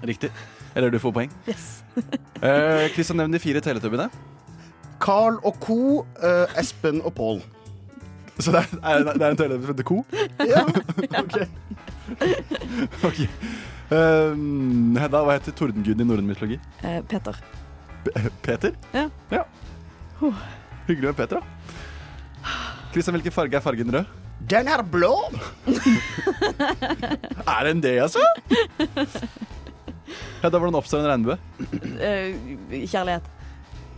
Riktig. 0.05 0.29
Eller 0.75 0.89
du 0.93 0.99
får 1.01 1.13
poeng. 1.15 1.31
Yes. 1.49 1.83
Eh, 2.37 2.83
Kristian, 2.93 3.17
nevn 3.17 3.33
de 3.33 3.39
fire 3.41 3.57
teletubbene. 3.65 4.03
Carl 5.01 5.39
og 5.41 5.55
co. 5.63 6.05
eh, 6.21 6.51
Espen 6.61 6.99
og 7.01 7.15
Pål. 7.17 7.39
Så 8.37 8.51
det 8.53 8.59
er, 8.61 8.75
er, 8.85 9.07
det 9.17 9.23
er 9.25 9.31
en 9.33 9.39
teletubbe 9.39 9.65
som 9.65 9.73
heter 9.73 9.87
Ko? 9.87 10.05
Ja. 10.45 10.61
OK. 11.23 11.37
okay. 13.09 13.25
Um, 13.89 14.93
Hedda, 15.01 15.23
hva 15.25 15.39
heter 15.39 15.55
tordenguden 15.57 16.03
i 16.05 16.07
norrøn 16.11 16.29
mytologi? 16.29 16.59
Eh, 16.85 16.99
Peter. 17.09 17.39
P- 18.05 18.29
Peter? 18.45 18.77
Ja. 18.93 19.41
Hyggelig 20.85 21.07
med 21.09 21.17
Peter, 21.17 21.41
da. 21.41 22.53
Kristian, 22.93 23.17
hvilken 23.17 23.33
farge 23.33 23.57
er 23.57 23.65
fargen 23.65 23.89
rød? 23.97 24.13
Den 24.53 24.69
er 24.69 24.85
blå. 24.85 25.15
Er 27.47 27.63
den 27.71 27.81
det, 27.83 27.97
altså? 28.05 28.21
Hedda, 30.41 30.57
hvordan 30.59 30.75
oppstår 30.79 30.99
en 31.01 31.09
regnbue? 31.11 31.37
Eh, 31.99 32.35
kjærlighet. 32.87 33.25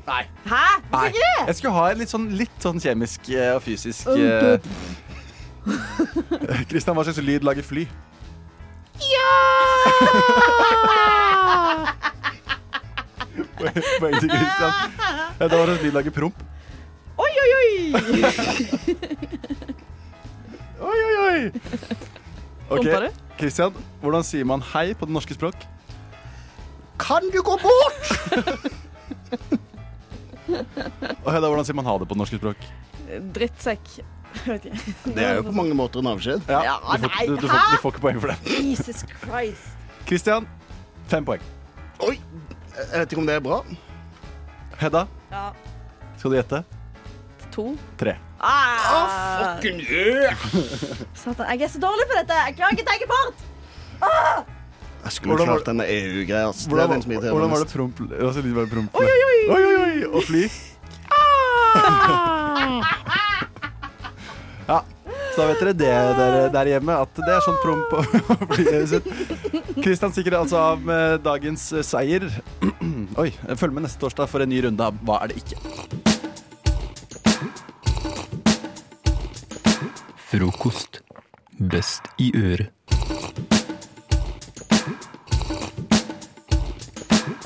Nei. 0.09 0.23
Hæ? 0.49 0.63
Nei. 0.91 1.09
Det? 1.13 1.47
Jeg 1.47 1.55
skulle 1.59 1.73
ha 1.75 1.91
litt 1.93 2.09
sånn, 2.09 2.29
litt 2.33 2.63
sånn 2.63 2.79
kjemisk 2.81 3.29
eh, 3.29 3.51
og 3.53 3.61
fysisk 3.61 4.07
Oh, 4.09 4.17
eh, 4.17 4.59
Kristian, 6.69 6.95
hva 6.97 7.03
slags 7.05 7.21
lyd 7.21 7.43
lager 7.45 7.65
fly? 7.65 7.83
Poeng 13.99 14.15
til 14.19 14.29
Kristian. 14.31 14.73
Hedda, 15.39 15.55
hva 15.55 15.65
slags 15.67 15.83
lyd 15.83 15.93
lager 15.99 16.13
promp? 16.15 16.37
Oi, 17.19 17.31
oi, 17.43 17.49
oi! 17.59 17.69
Oi, 20.79 20.95
oi, 21.03 21.15
oi! 21.19 21.39
Ok, 22.71 22.85
du? 22.87 23.09
Kristian, 23.39 23.75
hvordan 23.99 24.23
sier 24.23 24.45
man 24.47 24.63
hei 24.71 24.93
på 24.95 25.03
det 25.09 25.13
norske 25.15 25.35
språk? 25.35 25.57
Kan 26.99 27.29
du 27.33 27.39
gå 27.45 27.55
bort? 27.61 28.03
Og 30.49 31.29
Hedda, 31.33 31.47
hvordan 31.47 31.65
sier 31.67 31.77
man 31.77 31.85
ha 31.87 31.93
det 32.01 32.07
på 32.09 32.17
norsk 32.17 32.37
språk? 32.39 32.63
Drittsekk. 33.35 33.91
Vet 34.45 34.65
ikke. 34.69 34.93
Det 35.15 35.23
er 35.25 35.37
jo 35.39 35.43
på 35.49 35.53
mange 35.57 35.75
måter 35.77 36.01
en 36.03 36.09
avskjed. 36.11 36.43
Ja, 36.49 36.59
Ja, 36.67 36.75
du, 36.81 37.05
får, 37.05 37.13
nei, 37.15 37.25
du, 37.27 37.35
du, 37.35 37.47
får, 37.47 37.55
hæ? 37.57 37.61
du 37.75 37.83
får 37.83 37.93
ikke 37.95 38.03
poeng 38.05 38.19
for 38.23 38.33
det. 38.33 38.37
Jesus 38.65 39.03
Christ. 39.23 39.69
Kristian, 40.09 40.47
fem 41.09 41.25
poeng. 41.25 41.43
Oi, 42.05 42.15
jeg 42.77 42.89
vet 42.93 43.11
ikke 43.13 43.21
om 43.23 43.29
det 43.29 43.35
er 43.39 43.43
bra. 43.45 43.61
Hedda, 44.79 45.05
Ja. 45.33 45.45
skal 46.17 46.31
du 46.31 46.37
gjette? 46.39 46.61
To. 47.53 47.65
Tre. 47.97 48.13
Ah! 48.39 49.55
Fucking 49.57 49.81
yeah! 49.83 50.37
Satan, 51.17 51.45
jeg 51.49 51.65
er 51.65 51.71
så 51.73 51.81
dårlig 51.81 52.05
på 52.07 52.15
dette. 52.21 52.37
Jeg 52.47 52.55
klarer 52.59 52.77
ikke 52.77 52.85
å 52.85 52.91
tenke 52.93 53.07
fort. 53.09 53.37
Ah! 54.05 54.43
Jeg 55.03 55.11
skulle 55.15 55.35
Hvordan 55.35 55.47
klart 55.47 55.65
denne 55.69 55.85
EU-greia. 55.87 56.51
Hvordan, 56.67 56.89
den 56.91 57.01
som 57.01 57.11
hvordan 57.15 57.49
var 57.51 57.57
det 57.63 57.67
promp? 57.71 57.99
Altså, 58.11 58.41
lyd 58.43 58.53
bare 58.53 58.65
det 58.65 58.71
promp. 58.73 58.95
Oi, 58.99 59.07
oi, 59.07 59.11
oi. 59.55 59.63
oi. 59.85 60.05
Og 60.13 60.23
fly. 60.27 60.43
Ja, 64.69 64.83
så 65.33 65.41
da 65.41 65.45
vet 65.49 65.59
dere 65.63 65.73
det 65.73 65.89
der, 66.19 66.35
der 66.53 66.65
hjemme, 66.69 66.93
at 67.01 67.09
det 67.17 67.31
er 67.33 67.41
sånn 67.41 67.57
promp 67.63 67.89
og 67.97 68.05
fly 68.53 68.65
sitt. 68.91 69.07
Kristian 69.79 70.13
sikrer 70.13 70.37
altså 70.43 70.57
av 70.61 70.77
med 70.85 71.23
dagens 71.25 71.63
eh, 71.73 71.81
seier. 71.85 72.23
Oi, 73.23 73.31
følg 73.57 73.73
med 73.73 73.81
neste 73.87 73.97
torsdag 74.03 74.29
for 74.29 74.39
en 74.45 74.51
ny 74.53 74.59
runde 74.67 74.83
av 74.85 74.93
Hva 75.07 75.15
er 75.23 75.27
det 75.33 75.37
ikke? 75.41 75.57
Frokost. 80.29 81.01
Best 81.57 82.05
i 82.21 82.29
øret. 82.37 82.69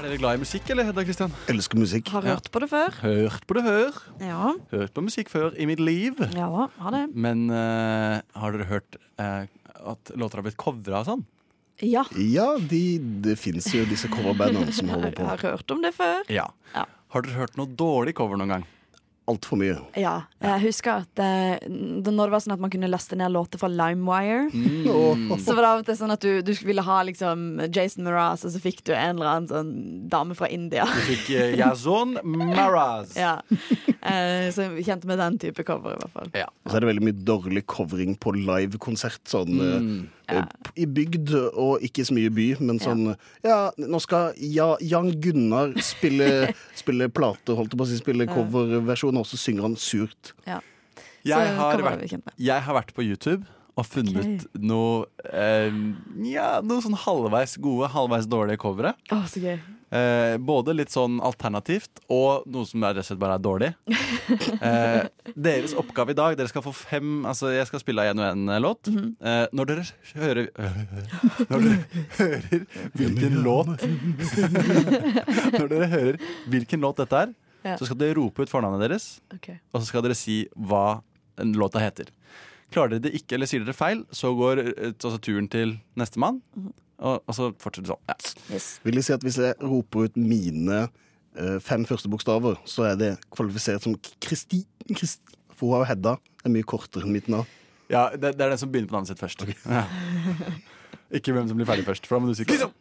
Er 0.04 0.10
dere 0.12 0.20
glad 0.20 0.36
i 0.36 0.40
musikk, 0.42 0.66
eller, 0.74 0.84
Hedda 0.90 1.04
Kristian? 1.08 1.32
Elsker 1.48 1.80
musikk. 1.80 2.10
Har 2.12 2.26
hørt 2.28 2.50
på 2.52 2.60
det 2.60 2.68
før. 2.68 2.96
Hørt 3.00 3.46
på 3.48 3.56
det 3.56 3.62
før. 3.64 4.00
Ja. 4.20 4.50
Hørt 4.74 4.92
på 4.92 5.04
musikk 5.06 5.30
før 5.32 5.54
i 5.56 5.64
mitt 5.70 5.80
liv. 5.80 6.20
Ja, 6.36 6.50
har 6.76 6.92
det. 6.92 7.06
Men 7.16 7.46
uh, 7.48 8.20
har 8.36 8.58
dere 8.58 8.68
hørt 8.68 8.98
uh, 9.16 9.46
at 9.94 10.12
låter 10.20 10.42
har 10.42 10.48
blitt 10.50 10.60
covra 10.60 11.06
og 11.06 11.08
sånn? 11.08 11.24
Ja. 11.88 12.04
Ja, 12.20 12.50
de, 12.60 12.82
det 13.24 13.38
fins 13.40 13.70
jo 13.72 13.86
disse 13.88 14.12
coverbandene 14.12 14.76
som 14.76 14.92
holder 14.92 15.14
Jeg 15.14 15.22
på. 15.22 15.30
har 15.32 15.46
hørt 15.48 15.72
om 15.72 15.88
det 15.88 15.94
før. 15.96 16.28
Ja. 16.28 16.50
Har 16.76 17.24
dere 17.24 17.40
hørt 17.40 17.56
noe 17.56 17.72
dårlig 17.72 18.18
cover 18.20 18.44
noen 18.44 18.58
gang? 18.58 18.68
Altfor 19.32 19.56
mye. 19.56 19.78
Ja. 19.96 20.26
Jeg 20.44 20.60
husker 20.66 21.06
at 21.06 21.20
eh, 21.24 21.64
når 21.72 22.26
det 22.28 22.32
var 22.34 22.42
sånn 22.44 22.56
at 22.58 22.60
man 22.60 22.72
kunne 22.74 22.90
laste 22.92 23.16
ned 23.16 23.32
låter 23.32 23.62
fra 23.62 23.70
LimeWire, 23.72 24.50
Mm. 24.54 25.32
så 25.40 25.54
var 25.56 25.62
det 25.64 25.70
av 25.70 25.80
og 25.80 25.86
til 25.88 25.96
sånn 25.96 26.12
at 26.12 26.20
du, 26.26 26.42
du 26.44 26.52
ville 26.68 26.84
ha 26.84 26.98
liksom 27.08 27.62
Jason 27.74 28.04
Mraz, 28.04 28.44
og 28.44 28.52
så 28.52 28.60
fikk 28.60 28.84
du 28.84 28.92
en 28.94 29.16
eller 29.16 29.30
annen 29.32 29.48
sånn 29.48 29.72
dame 30.12 30.36
fra 30.36 30.50
India. 30.52 30.84
Du 30.92 31.00
fikk 31.08 31.30
eh, 31.38 31.56
Yazon 31.62 32.18
Mraz. 32.24 33.16
Ja. 33.24 33.38
Eh, 34.04 34.50
så 34.52 34.66
jeg 34.68 34.84
kjente 34.90 35.08
med 35.08 35.22
den 35.24 35.38
type 35.40 35.64
cover, 35.64 35.96
i 35.96 36.02
hvert 36.02 36.12
fall. 36.18 36.28
Og 36.36 36.72
så 36.74 36.76
er 36.76 36.84
det 36.84 36.90
veldig 36.92 37.06
mye 37.08 37.24
dårlig 37.24 37.64
covering 37.72 38.18
på 38.20 38.36
livekonsert. 38.36 39.22
Sånn 39.32 39.54
Mm. 39.54 40.10
Eh, 40.30 40.38
eh, 40.38 40.72
i 40.84 40.86
bygd 40.86 41.34
og 41.54 41.82
ikke 41.86 42.06
så 42.08 42.16
mye 42.18 42.32
by, 42.34 42.48
men 42.64 42.80
sånn 42.84 43.16
Ja, 43.44 43.72
nå 43.78 44.00
skal 44.04 44.34
ja, 44.40 44.74
Jan 44.82 45.12
Gunnar 45.24 45.74
spille, 45.84 46.54
spille 46.82 47.10
plate, 47.14 47.56
holdt 47.58 47.74
jeg 47.74 47.80
på 47.82 47.88
å 47.88 47.90
si, 47.92 47.98
spille 48.02 48.28
Ja. 48.28 48.34
coverversjon, 48.36 49.18
og 49.20 49.26
så 49.30 49.38
synger 49.40 49.68
han 49.70 49.76
surt. 49.80 50.34
Ja. 50.48 50.62
Jeg 51.24 51.54
har, 51.56 51.80
vært, 51.80 52.18
jeg 52.36 52.62
har 52.66 52.76
vært 52.76 52.92
på 52.96 53.04
YouTube 53.06 53.46
og 53.80 53.86
funnet 53.88 54.44
noe 54.60 55.06
eh, 55.32 55.72
Ja, 56.28 56.60
noe 56.62 56.84
sånn 56.84 56.98
halvveis 57.00 57.56
gode, 57.64 57.88
halvveis 57.94 58.28
dårlige 58.30 58.60
covere. 58.62 58.92
Å, 59.10 59.22
så 59.32 59.40
gøy. 59.42 59.56
Eh, 59.94 60.36
både 60.42 60.74
litt 60.74 60.90
sånn 60.90 61.20
alternativt 61.22 62.00
og 62.10 62.48
noe 62.50 62.66
som 62.66 62.82
rett 62.82 62.98
og 63.04 63.06
slett 63.06 63.20
bare 63.22 63.38
er 63.38 63.44
dårlig. 63.46 63.72
Eh, 64.64 65.04
deres 65.36 65.74
oppgave 65.76 66.14
i 66.14 66.16
dag 66.16 66.38
Dere 66.40 66.48
skal 66.48 66.64
få 66.64 66.72
fem 66.72 67.26
Altså 67.28 67.50
Jeg 67.52 67.66
skal 67.68 67.82
spille 67.82 68.06
av 68.06 68.14
en 68.14 68.22
og 68.22 68.28
en 68.30 68.52
eh, 68.54 68.60
låt. 68.64 68.88
eh, 68.88 69.44
når 69.52 69.68
dere 69.68 69.84
hører 70.22 70.48
Når 71.50 71.66
dere 71.66 72.06
hører 72.16 72.64
hvilken 72.96 73.36
låt 73.44 73.84
Når 75.60 75.68
dere 75.74 75.90
hører 75.92 76.22
hvilken 76.54 76.84
låt 76.86 77.02
dette 77.04 77.20
er, 77.26 77.34
så 77.78 77.88
skal 77.90 78.00
dere 78.00 78.16
rope 78.18 78.46
ut 78.46 78.52
fornavnet 78.52 78.84
deres. 78.86 79.10
Og 79.74 79.82
så 79.82 79.86
skal 79.90 80.06
dere 80.08 80.18
si 80.18 80.44
hva 80.56 81.02
en 81.42 81.54
låta 81.60 81.82
heter. 81.84 82.10
Klarer 82.74 82.96
dere 82.96 83.06
det 83.10 83.14
ikke, 83.20 83.38
eller 83.38 83.50
sier 83.50 83.64
dere 83.66 83.76
feil, 83.78 84.06
så 84.14 84.32
går 84.38 84.64
eh, 84.64 84.94
altså, 84.94 85.18
turen 85.24 85.50
til 85.52 85.76
nestemann. 86.00 86.40
Og, 87.04 87.20
og 87.28 87.36
så 87.36 87.50
fortsetter 87.60 87.90
det 87.90 87.94
sånn. 87.94 88.04
Ja. 88.10 88.60
Vil 88.88 89.00
jeg 89.00 89.08
si 89.08 89.16
at 89.16 89.26
hvis 89.26 89.40
jeg 89.44 89.58
roper 89.60 90.08
ut 90.08 90.20
mine 90.20 90.86
eh, 90.86 91.58
fem 91.64 91.84
første 91.88 92.12
bokstaver, 92.12 92.60
så 92.70 92.88
er 92.94 93.00
det 93.00 93.12
kvalifisert 93.34 93.84
som 93.84 93.98
Kristi... 94.24 94.64
Kristi 94.88 95.40
for 95.54 95.70
hun 95.70 95.76
har 95.76 95.84
jo 95.84 95.90
Hedda. 95.92 96.16
Det 96.42 96.50
er 96.50 96.56
mye 96.56 96.68
kortere 96.68 97.06
enn 97.06 97.14
mitt 97.16 97.28
navn. 97.32 97.50
Ja, 97.92 98.08
det, 98.16 98.34
det 98.40 98.46
er 98.46 98.54
den 98.56 98.62
som 98.62 98.72
begynner 98.74 98.90
på 98.90 98.98
navnet 98.98 99.12
sitt 99.12 99.22
først. 99.22 99.44
Ja. 99.68 99.84
Ikke 101.14 101.36
hvem 101.36 101.46
som 101.50 101.60
blir 101.60 101.68
ferdig 101.70 101.86
først, 101.86 102.08
for 102.10 102.18
da 102.18 102.24
må 102.24 102.32
du 102.32 102.38
si 102.40 102.48
Kristian. 102.48 102.72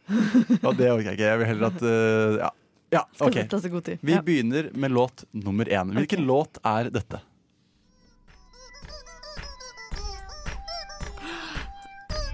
Og 0.63 0.73
det 0.79 0.89
orker 0.89 1.11
jeg 1.11 1.19
ikke. 1.19 1.27
Jeg 1.29 1.41
vil 1.43 1.51
heller 1.51 1.69
at 1.69 1.83
uh, 1.85 2.39
Ja, 2.41 2.49
ja 2.95 3.03
ok. 3.21 3.99
Vi 4.01 4.17
begynner 4.25 4.71
med 4.73 4.95
låt 4.95 5.27
nummer 5.37 5.69
én. 5.69 5.93
Hvilken 5.99 6.25
låt 6.29 6.63
er 6.65 6.89
dette? 6.95 7.21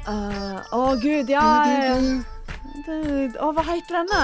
Eh, 0.09 0.61
Å, 0.73 0.95
gud, 1.03 1.29
ja. 1.29 1.45
Å, 2.89 3.45
oh, 3.45 3.51
hva 3.53 3.65
heter 3.67 3.99
denne? 3.99 4.21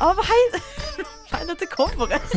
Å, 0.00 0.08
hva 0.16 0.24
heter 0.24 0.64
Nei, 1.32 1.42
dette 1.50 1.68
coveret. 1.68 2.32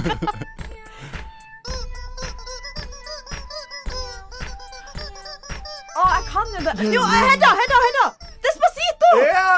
Å, 5.95 6.03
jeg 6.17 6.23
kan 6.27 6.47
jo 6.57 6.59
det. 6.67 6.75
Jo, 6.91 7.07
Hedda, 7.07 7.55
Hedda, 7.61 7.81
Hedda! 7.87 8.05
Despacito! 8.43 9.11
Ja! 9.31 9.51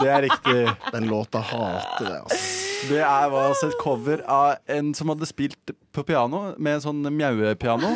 Det 0.00 0.08
er 0.16 0.22
riktig. 0.30 0.60
Den 0.96 1.04
låta 1.12 1.44
hater 1.44 2.08
jeg, 2.08 2.20
altså. 2.24 2.63
Det 2.88 3.00
er 3.00 3.28
var 3.32 3.48
altså 3.50 3.68
et 3.70 3.76
cover 3.80 4.22
av 4.30 4.56
en 4.70 4.92
som 4.96 5.08
hadde 5.12 5.26
spilt 5.28 5.72
på 5.94 6.02
piano 6.06 6.40
med 6.58 6.78
en 6.78 6.82
sånn 6.84 7.02
mjauepiano. 7.14 7.94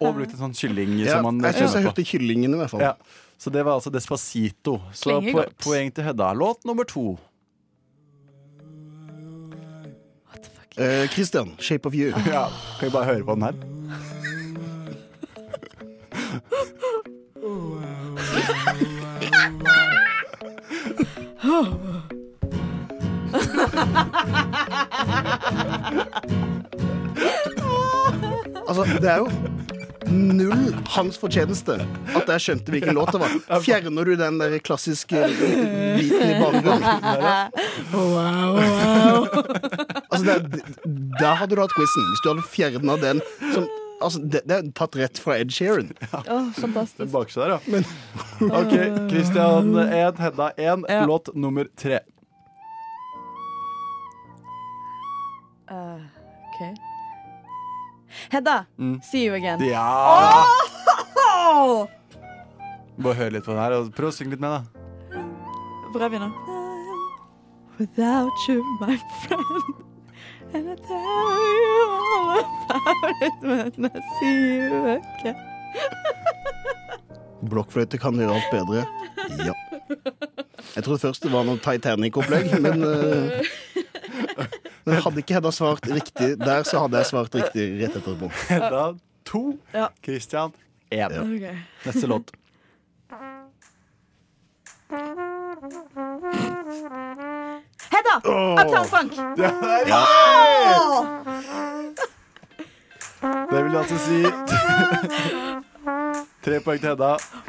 Og 0.00 0.14
brukt 0.16 0.32
en 0.34 0.42
sånn 0.46 0.54
kylling 0.56 0.96
Ja, 1.02 1.18
som 1.18 1.26
man 1.28 1.40
jeg 1.44 1.58
syns 1.58 1.74
jeg 1.78 1.86
hørte 1.88 2.04
kyllingen, 2.06 2.54
i 2.54 2.60
hvert 2.62 2.72
fall. 2.72 2.84
Ja. 2.86 2.94
Så 3.38 3.52
det 3.54 3.62
var 3.66 3.76
altså 3.78 3.90
Despacito. 3.94 4.78
Så 4.92 5.18
po 5.22 5.36
godt. 5.40 5.56
poeng 5.62 5.92
til 5.94 6.04
Hedda. 6.08 6.32
Låt 6.34 6.64
nummer 6.66 6.84
to. 6.88 7.18
Eh, 10.78 11.08
Christian, 11.10 11.56
'Shape 11.58 11.86
of 11.88 11.94
You'. 11.94 12.14
Ja, 12.26 12.48
Kan 12.78 12.86
vi 12.88 12.92
bare 12.92 13.04
høre 13.04 13.24
på 13.24 13.34
den 13.34 13.42
her? 13.42 13.54
Altså, 28.68 28.84
det 29.00 29.08
er 29.08 29.16
jo 29.22 29.28
null 30.08 30.72
hans 30.94 31.18
fortjeneste 31.20 31.74
at 32.16 32.28
jeg 32.32 32.40
skjønte 32.44 32.72
hvilken 32.72 32.94
låt 32.96 33.10
det 33.12 33.20
var. 33.22 33.30
Fjerner 33.64 34.04
du 34.08 34.12
den 34.20 34.34
der 34.40 34.52
klassiske 34.64 35.18
biten 35.98 36.28
i 36.28 36.30
bakgrunnen? 36.40 36.84
Altså, 40.08 40.24
der, 40.24 40.38
der 41.20 41.32
hadde 41.40 41.54
du 41.56 41.60
hatt 41.64 41.74
quizen. 41.76 42.04
Hvis 42.12 42.22
du 42.24 42.28
hadde 42.32 42.46
fjerna 42.54 42.94
den 43.02 43.18
som 43.54 43.64
Altså, 43.98 44.18
det, 44.22 44.44
det 44.46 44.54
er 44.54 44.62
tatt 44.78 44.94
rett 44.94 45.18
fra 45.18 45.34
Ed 45.42 45.50
Sheeran. 45.50 45.88
Å, 46.14 46.54
fantastisk. 46.54 47.00
Den 47.00 47.08
baksida 47.10 47.48
der, 47.48 47.58
ja. 47.58 47.80
OK, 48.60 48.74
Christian 49.10 49.72
1, 49.74 50.20
Hedda 50.22 50.52
1, 50.54 50.86
låt 51.10 51.26
nummer 51.34 51.66
tre. 51.74 51.98
Uh, 55.70 56.00
OK. 56.48 56.74
Hedda, 58.32 58.64
Mm. 58.78 59.00
see 59.04 59.24
you 59.26 59.34
again. 59.34 59.60
Ja! 59.60 60.44
Oh! 61.28 61.86
Bare 62.98 63.14
hør 63.14 63.30
litt 63.30 63.44
på 63.44 63.52
den 63.52 63.60
her, 63.62 63.72
og 63.78 63.90
prøv 63.94 64.08
å 64.10 64.14
synge 64.16 64.30
litt 64.34 64.40
med, 64.40 64.50
da. 64.50 65.20
Hvor 65.92 66.02
er 66.04 66.08
vi 66.12 66.18
nå? 66.22 66.28
Without 67.78 68.32
you, 68.48 68.64
my 68.80 68.96
friend 69.22 69.74
And 70.54 70.70
I 70.70 70.74
tell 70.74 70.96
you 70.98 71.76
all 72.16 72.40
about 72.40 73.22
it 73.22 73.32
when 73.44 73.86
I 73.86 74.00
see 74.18 74.56
you 74.56 74.96
again 74.96 75.36
Blokkfløyte 77.48 78.00
kan 78.02 78.16
gjøre 78.18 78.34
alt 78.34 78.48
bedre. 78.50 78.82
Ja. 79.46 79.52
Jeg 80.74 80.84
trodde 80.84 80.98
først 81.04 81.22
det 81.22 81.30
var 81.32 81.44
noe 81.46 81.60
Titanic-opplegg, 81.62 82.50
men 82.64 82.82
eh, 82.82 83.46
Men 84.84 85.02
hadde 85.04 85.18
ikke 85.22 85.34
Hedda 85.38 85.50
svart 85.52 85.86
riktig 85.90 86.38
der, 86.40 86.62
så 86.64 86.78
hadde 86.84 86.96
jeg 87.02 87.06
svart 87.10 87.34
riktig 87.34 87.66
rett 87.82 87.96
etterpå. 88.00 88.30
Hedda 88.48 88.84
to, 89.28 89.42
Ja. 89.74 89.86
Christian 90.04 90.52
én. 90.90 91.12
Ja. 91.12 91.22
Okay. 91.22 91.56
Neste 91.84 92.06
låt. 92.06 92.30
Hedda! 97.90 98.14
Oh. 98.24 98.52
Uptown 98.60 98.84
Funk! 98.86 99.12
Det 99.36 99.44
er 99.44 99.50
Ja! 99.86 100.04
Det 103.50 103.64
vil 103.64 103.76
altså 103.76 103.98
si 103.98 104.22
Tre 106.44 106.60
poeng 106.60 106.80
til 106.80 106.88
Hedda. 106.88 107.16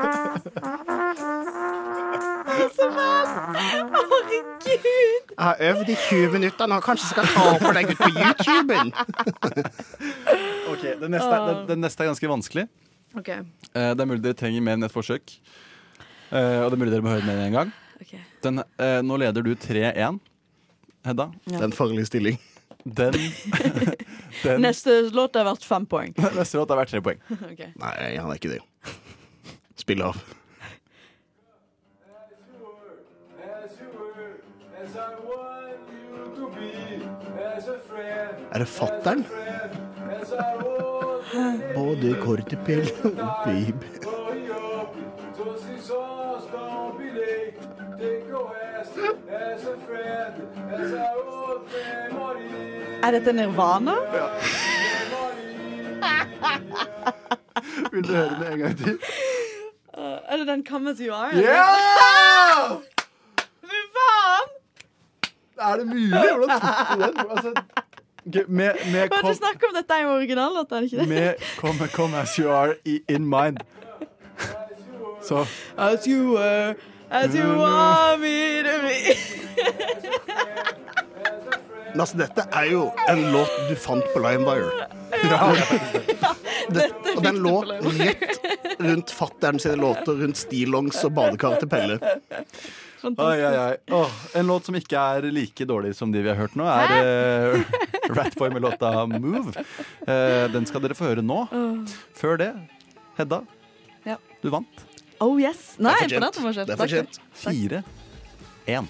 Åh. 0.00 0.39
Så 2.80 2.86
fælt! 2.96 3.30
Herregud! 4.00 5.32
Jeg 5.36 5.44
har 5.46 5.56
øvd 5.70 5.88
i 5.88 5.96
20 6.08 6.32
minutter 6.32 6.66
nå. 6.70 6.78
Kanskje 6.84 7.06
jeg 7.06 7.12
skal 7.14 7.26
ta 7.34 7.42
opp 7.54 7.64
og 7.70 7.74
legge 7.76 7.94
ut 7.96 8.00
på 8.00 8.10
YouTuben? 8.12 8.92
Ok, 10.70 10.84
den 11.02 11.10
neste, 11.14 11.30
er- 11.36 11.46
den, 11.50 11.60
den 11.68 11.84
neste 11.84 12.04
er 12.04 12.10
ganske 12.12 12.30
vanskelig. 12.30 12.64
Ok. 13.18 13.28
Eh, 13.28 13.42
det 13.74 14.00
er 14.00 14.06
mulig 14.08 14.22
dere 14.24 14.38
trenger 14.38 14.62
mer 14.64 14.78
enn 14.78 14.86
et 14.86 14.94
forsøk. 14.94 15.32
Eh, 16.30 16.60
og 16.62 16.70
det 16.70 16.76
er 16.76 16.80
mulig 16.84 16.92
dere 16.94 17.04
må 17.04 17.12
høre 17.14 17.26
med 17.26 17.40
en 17.48 17.56
gang. 17.58 17.72
Okay. 18.00 18.20
Den, 18.44 18.62
eh, 18.80 19.00
nå 19.04 19.16
leder 19.20 19.44
du 19.44 19.52
3-1, 19.54 20.20
Hedda. 21.04 21.26
Det 21.48 21.56
er 21.60 21.64
en 21.68 21.72
farlig 21.76 22.06
stilling. 22.08 22.38
Den, 22.84 23.12
den 24.44 24.62
Neste 24.64 24.94
låt 25.12 25.36
er 25.36 25.44
verdt 25.48 25.64
fem 25.68 25.84
poeng. 25.90 26.14
Neste 26.38 26.60
låt 26.60 26.70
har 26.72 26.80
vært 26.80 26.94
tre 26.94 27.02
poeng. 27.04 27.20
Okay. 27.52 27.72
Nei, 27.80 27.94
han 28.16 28.30
er 28.30 28.38
ikke 28.40 28.54
det. 28.54 28.60
Spill 29.80 30.04
av. 30.06 30.16
Er 38.52 38.58
det 38.58 38.68
fattern? 38.68 39.24
Både 41.74 42.14
kortepill 42.22 42.90
og 43.04 43.28
baby. 43.44 43.90
Er 53.02 53.10
dette 53.16 53.32
Nirvana? 53.32 53.94
Ja. 54.14 54.26
Vil 57.92 58.08
du 58.08 58.12
høre 58.14 58.28
den 58.28 58.52
en 58.52 58.58
gang 58.58 58.76
til? 58.78 58.98
Uh, 59.98 60.18
er 60.28 60.36
det 60.36 60.46
den 60.48 60.66
Come 60.66 60.90
As 60.90 60.98
You 61.00 61.14
Are? 61.14 61.36
Ja! 61.36 62.99
Er 65.60 65.76
det 65.76 65.86
mulig? 65.86 66.10
Hvordan 66.10 66.60
tok 66.60 66.76
du 66.90 67.02
den? 67.02 67.14
Altså, 67.34 67.48
ok, 68.26 68.48
med, 68.48 68.72
med, 68.92 69.08
Hva 69.08 69.18
er 69.18 69.26
det 69.26 69.36
snakk 69.36 69.60
du 69.60 69.66
om? 69.68 69.74
Dette 69.76 69.94
er 69.94 70.02
jo 70.02 70.14
originallåt, 70.14 70.72
er 70.72 70.80
det 70.80 70.92
ikke 70.92 70.98
det? 70.98 71.08
med 71.08 71.34
come, 71.58 71.88
come 71.94 72.16
As 72.16 72.36
You 72.36 72.50
Are 72.52 72.74
i 72.84 73.00
In 73.08 73.26
Mind. 73.28 73.60
Så 75.22 75.46
As 75.76 76.06
you 76.06 76.36
were, 76.36 76.74
as 77.10 77.34
you 77.34 77.48
want 77.58 78.20
me 78.20 78.62
to 78.62 78.76
be. 78.84 78.96
Men 81.90 82.00
altså, 82.00 82.16
dette 82.20 82.44
er 82.54 82.66
jo 82.70 82.84
en 83.10 83.22
låt 83.34 83.56
du 83.68 83.74
fant 83.76 84.04
på 84.14 84.22
Limewire. 84.22 84.86
Det, 86.70 86.84
og 87.16 87.24
den 87.24 87.40
lå 87.42 87.54
rett 87.66 88.36
rundt 88.80 89.10
fattern 89.10 89.58
sine 89.58 89.74
låter, 89.80 90.12
rundt 90.22 90.38
stillongs 90.38 91.00
og 91.04 91.16
badekar 91.16 91.58
til 91.60 91.68
Pelle. 91.72 91.98
Oi, 93.00 93.38
oi, 93.46 93.52
oi. 93.56 93.76
Oh, 93.96 94.10
en 94.36 94.46
låt 94.50 94.66
som 94.68 94.76
ikke 94.76 94.98
er 95.16 95.28
like 95.32 95.64
dårlig 95.68 95.94
som 95.96 96.12
de 96.12 96.20
vi 96.24 96.28
har 96.28 96.36
hørt 96.36 96.56
nå, 96.58 96.66
er 96.68 97.54
uh, 97.56 98.12
Ratboy 98.12 98.50
med 98.52 98.62
låta 98.66 98.92
Move. 99.08 99.54
Uh, 100.04 100.46
den 100.52 100.66
skal 100.68 100.84
dere 100.84 100.96
få 100.98 101.08
høre 101.12 101.24
nå. 101.24 101.44
Før 102.18 102.36
det, 102.42 102.50
Hedda, 103.16 103.42
Ja. 104.08 104.16
du 104.42 104.50
vant. 104.52 104.84
Oh 105.20 105.36
yes. 105.40 105.74
Nei, 105.78 105.96
Det 106.08 106.16
er 106.16 106.32
fortjent. 106.32 106.66
Det 106.68 106.76
er 106.76 106.80
fortjent. 106.80 107.20
Takk. 107.20 107.40
Fire, 107.44 107.82
én. 108.68 108.88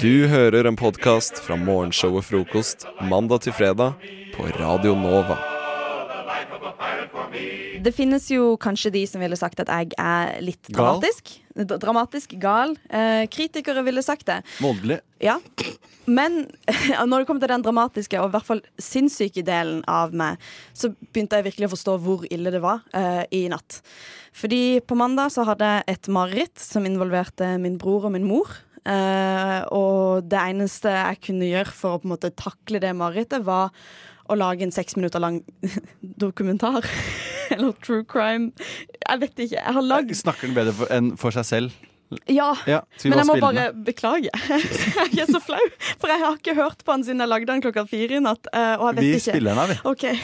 Du 0.00 0.26
hører 0.26 0.64
en 0.64 0.76
podkast 0.76 1.38
fra 1.44 1.56
morgenshow 1.56 2.16
og 2.18 2.24
Frokost 2.24 2.86
mandag 3.10 3.44
til 3.46 3.52
fredag 3.56 3.98
på 4.34 4.48
Radio 4.58 4.94
Nova. 4.98 5.59
Det 7.80 7.92
finnes 7.96 8.26
jo 8.32 8.54
kanskje 8.60 8.92
de 8.94 9.04
som 9.08 9.22
ville 9.22 9.38
sagt 9.38 9.62
at 9.62 9.70
jeg 9.72 9.94
er 9.96 10.34
litt 10.44 10.68
dramatisk. 10.68 11.32
Gal. 11.56 11.78
Dramatisk, 11.80 12.34
gal. 12.40 12.74
Eh, 12.88 13.24
kritikere 13.32 13.82
ville 13.86 14.02
sagt 14.04 14.28
det. 14.28 14.40
Voldelig. 14.60 15.00
Ja. 15.22 15.38
Men 16.10 16.44
når 17.08 17.22
det 17.22 17.28
kommer 17.28 17.42
til 17.42 17.52
den 17.52 17.64
dramatiske 17.64 18.20
og 18.20 18.30
i 18.30 18.34
hvert 18.36 18.48
fall 18.48 18.62
sinnssyke 18.80 19.44
delen 19.46 19.82
av 19.90 20.14
meg, 20.16 20.40
så 20.76 20.92
begynte 21.10 21.40
jeg 21.40 21.50
virkelig 21.50 21.70
å 21.70 21.74
forstå 21.74 21.98
hvor 22.04 22.26
ille 22.30 22.52
det 22.54 22.62
var 22.64 22.84
eh, 22.96 23.24
i 23.36 23.44
natt. 23.52 23.80
Fordi 24.36 24.80
på 24.86 24.98
mandag 24.98 25.32
så 25.34 25.44
hadde 25.48 25.68
jeg 25.68 25.86
et 25.94 26.10
mareritt 26.12 26.60
som 26.62 26.86
involverte 26.86 27.56
min 27.62 27.78
bror 27.80 28.08
og 28.08 28.14
min 28.16 28.28
mor. 28.28 28.52
Eh, 28.80 29.58
og 29.76 30.28
det 30.30 30.40
eneste 30.40 30.92
jeg 30.94 31.20
kunne 31.26 31.50
gjøre 31.50 31.74
for 31.74 31.96
å 31.96 32.00
på 32.00 32.08
en 32.08 32.14
måte 32.14 32.32
takle 32.32 32.80
det 32.82 32.94
marerittet, 32.96 33.44
var 33.44 33.74
å 34.30 34.36
lage 34.38 34.62
en 34.66 34.72
seks 34.74 34.96
minutter 34.98 35.20
lang 35.22 35.40
dokumentar. 36.24 36.86
Eller 37.52 37.72
true 37.82 38.04
crime. 38.06 38.52
Jeg 39.02 39.20
vet 39.24 39.44
ikke. 39.46 39.58
Jeg 39.58 39.74
har 39.76 39.82
lagd 39.86 40.12
Snakker 40.14 40.46
den 40.50 40.54
bedre 40.58 40.74
for, 40.76 40.90
enn 40.94 41.12
for 41.20 41.34
seg 41.34 41.48
selv? 41.48 41.78
Ja, 42.26 42.48
Ja, 42.66 42.80
men 43.06 43.20
jeg 43.20 43.26
må 43.28 43.36
bare 43.38 43.68
beklage. 43.86 44.30
jeg 45.14 45.22
er 45.22 45.28
så 45.30 45.38
flau, 45.42 45.60
for 46.02 46.10
jeg 46.10 46.18
har 46.24 46.38
ikke 46.40 46.56
hørt 46.58 46.80
på 46.82 46.90
han 46.96 47.04
siden 47.06 47.22
jeg 47.22 47.30
lagde 47.30 47.46
den 47.52 47.62
klokka 47.62 47.84
fire 47.86 48.18
i 48.18 48.22
natt. 48.24 48.48
eh, 48.50 48.72
Og 48.82 48.88
jeg 48.88 48.96
vet 48.96 49.04
Vi 49.04 49.12
ikke. 49.20 49.26
spiller 49.36 49.52
den 49.54 49.62
av, 49.62 49.70
vi. 49.70 49.76
Okay. 49.92 50.18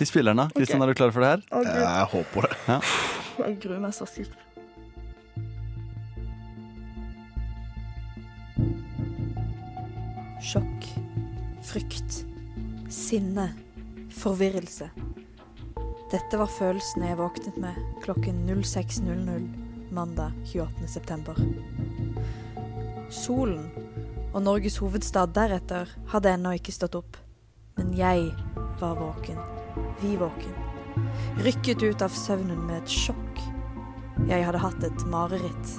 Vi 0.00 0.08
spiller 0.10 0.34
den 0.34 0.42
av. 0.42 0.50
Kristian, 0.56 0.82
er 0.82 0.90
du 0.90 0.98
klar 0.98 1.14
for 1.14 1.22
det 1.22 1.30
her? 1.36 1.44
Å, 1.54 1.62
Jeg 1.70 2.08
håper 2.16 2.48
det. 2.48 2.58
Ja. 2.66 2.80
Jeg 3.44 3.58
gruer 3.62 3.82
meg 3.86 3.94
så 3.94 4.08
sykt. 4.10 4.34
Sjokk, 10.40 10.86
frykt, 11.66 12.22
sinne, 13.00 13.48
forvirrelse. 14.12 14.90
Dette 16.10 16.38
var 16.38 16.50
følelsen 16.50 17.04
jeg 17.06 17.18
våknet 17.20 17.56
med 17.60 17.76
klokken 18.04 18.42
06.00 18.50 19.92
mandag 19.94 20.34
28. 20.52 20.88
september. 20.88 21.38
Solen 23.10 23.70
og 24.34 24.42
Norges 24.42 24.76
hovedstad 24.82 25.32
deretter 25.34 25.90
hadde 26.12 26.34
ennå 26.36 26.54
ikke 26.58 26.74
stått 26.74 26.98
opp. 26.98 27.18
Men 27.78 27.94
jeg 27.96 28.28
var 28.82 28.98
våken. 29.00 29.38
Vi 30.02 30.16
våken. 30.20 30.56
Rykket 31.40 31.82
ut 31.82 32.02
av 32.04 32.14
søvnen 32.14 32.60
med 32.66 32.82
et 32.82 32.92
sjokk. 32.92 33.44
Jeg 34.28 34.44
hadde 34.44 34.60
hatt 34.60 34.84
et 34.84 35.06
mareritt. 35.08 35.76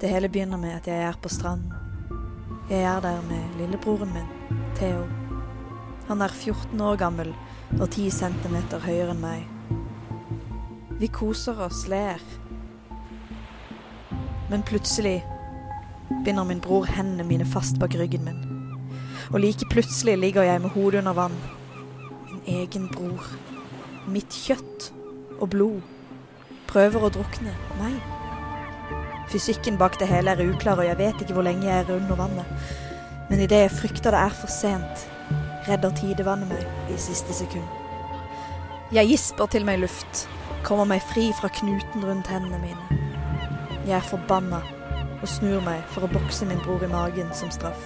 Det 0.00 0.12
hele 0.12 0.30
begynner 0.30 0.60
med 0.60 0.78
at 0.78 0.88
jeg 0.88 1.08
er 1.08 1.18
på 1.18 1.32
stranden. 1.32 1.73
Jeg 2.70 2.82
er 2.82 3.00
der 3.00 3.20
med 3.22 3.58
lillebroren 3.58 4.12
min, 4.14 4.58
Theo. 4.74 5.02
Han 6.08 6.22
er 6.22 6.28
14 6.28 6.80
år 6.80 6.96
gammel 6.96 7.34
og 7.80 7.90
10 7.90 8.10
centimeter 8.10 8.80
høyere 8.80 9.12
enn 9.12 9.20
meg. 9.20 9.42
Vi 10.96 11.10
koser 11.12 11.60
oss, 11.60 11.82
ler. 11.92 12.22
Men 14.48 14.64
plutselig 14.64 15.18
binder 16.24 16.48
min 16.48 16.64
bror 16.64 16.88
hendene 16.88 17.28
mine 17.28 17.44
fast 17.44 17.76
bak 17.82 17.98
ryggen 18.00 18.24
min. 18.24 18.40
Og 19.32 19.40
like 19.44 19.68
plutselig 19.68 20.16
ligger 20.18 20.42
jeg 20.48 20.60
med 20.60 20.70
hodet 20.70 21.04
under 21.04 21.12
vann. 21.12 21.36
Min 22.30 22.42
egen 22.46 22.88
bror. 22.88 23.28
Mitt 24.08 24.32
kjøtt 24.32 24.88
og 25.36 25.50
blod 25.52 25.80
prøver 26.72 27.04
å 27.04 27.12
drukne 27.12 27.52
meg. 27.76 28.13
Fysikken 29.32 29.78
bak 29.80 29.98
det 30.00 30.08
hele 30.10 30.34
er 30.34 30.44
uklar, 30.48 30.78
og 30.78 30.86
jeg 30.86 30.98
vet 30.98 31.22
ikke 31.22 31.36
hvor 31.36 31.46
lenge 31.46 31.66
jeg 31.66 31.84
er 31.84 31.94
under 31.96 32.18
vannet. 32.18 32.44
Men 33.30 33.40
idet 33.40 33.64
jeg 33.64 33.72
frykter 33.72 34.12
det 34.14 34.20
er 34.20 34.36
for 34.36 34.52
sent, 34.52 35.06
redder 35.68 35.94
tidevannet 35.96 36.50
meg 36.50 36.92
i 36.92 36.98
siste 37.00 37.34
sekund. 37.36 37.66
Jeg 38.92 39.08
gisper 39.08 39.48
til 39.50 39.64
meg 39.64 39.80
luft, 39.80 40.26
kommer 40.64 40.86
meg 40.88 41.02
fri 41.08 41.30
fra 41.40 41.48
knuten 41.48 42.04
rundt 42.04 42.28
hendene 42.30 42.60
mine. 42.62 43.00
Jeg 43.84 43.96
er 43.98 44.08
forbanna 44.08 44.60
og 45.20 45.28
snur 45.28 45.64
meg 45.64 45.80
for 45.92 46.04
å 46.04 46.12
bokse 46.12 46.46
min 46.48 46.60
bror 46.64 46.84
i 46.84 46.90
magen 46.92 47.32
som 47.36 47.50
straff. 47.52 47.80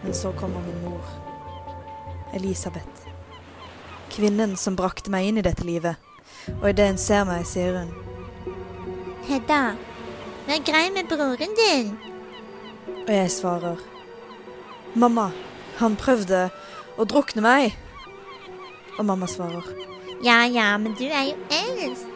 Men 0.00 0.16
så 0.16 0.32
kommer 0.36 0.64
min 0.64 0.80
mor, 0.84 1.04
Elisabeth. 2.34 3.04
Kvinnen 4.10 4.56
som 4.56 4.76
brakte 4.76 5.12
meg 5.12 5.28
inn 5.28 5.40
i 5.40 5.44
dette 5.44 5.64
livet. 5.64 6.00
Og 6.60 6.70
idet 6.72 6.88
hun 6.88 7.00
ser 7.00 7.26
meg, 7.28 7.44
sier 7.46 7.76
hun 7.82 7.92
Hedda, 9.28 9.76
vær 10.50 10.62
grei 10.66 10.88
med 10.90 11.06
broren 11.06 11.52
din. 11.54 11.92
Og 13.06 13.10
jeg 13.14 13.30
svarer 13.30 13.78
Mamma, 14.98 15.28
han 15.78 15.94
prøvde 15.94 16.48
å 16.98 17.06
drukne 17.06 17.44
meg. 17.44 17.76
Og 18.98 19.06
mamma 19.06 19.28
svarer 19.30 19.68
Ja 20.26 20.42
ja, 20.50 20.72
men 20.82 20.96
du 20.98 21.06
er 21.06 21.30
jo 21.30 21.36
eldst. 21.54 22.08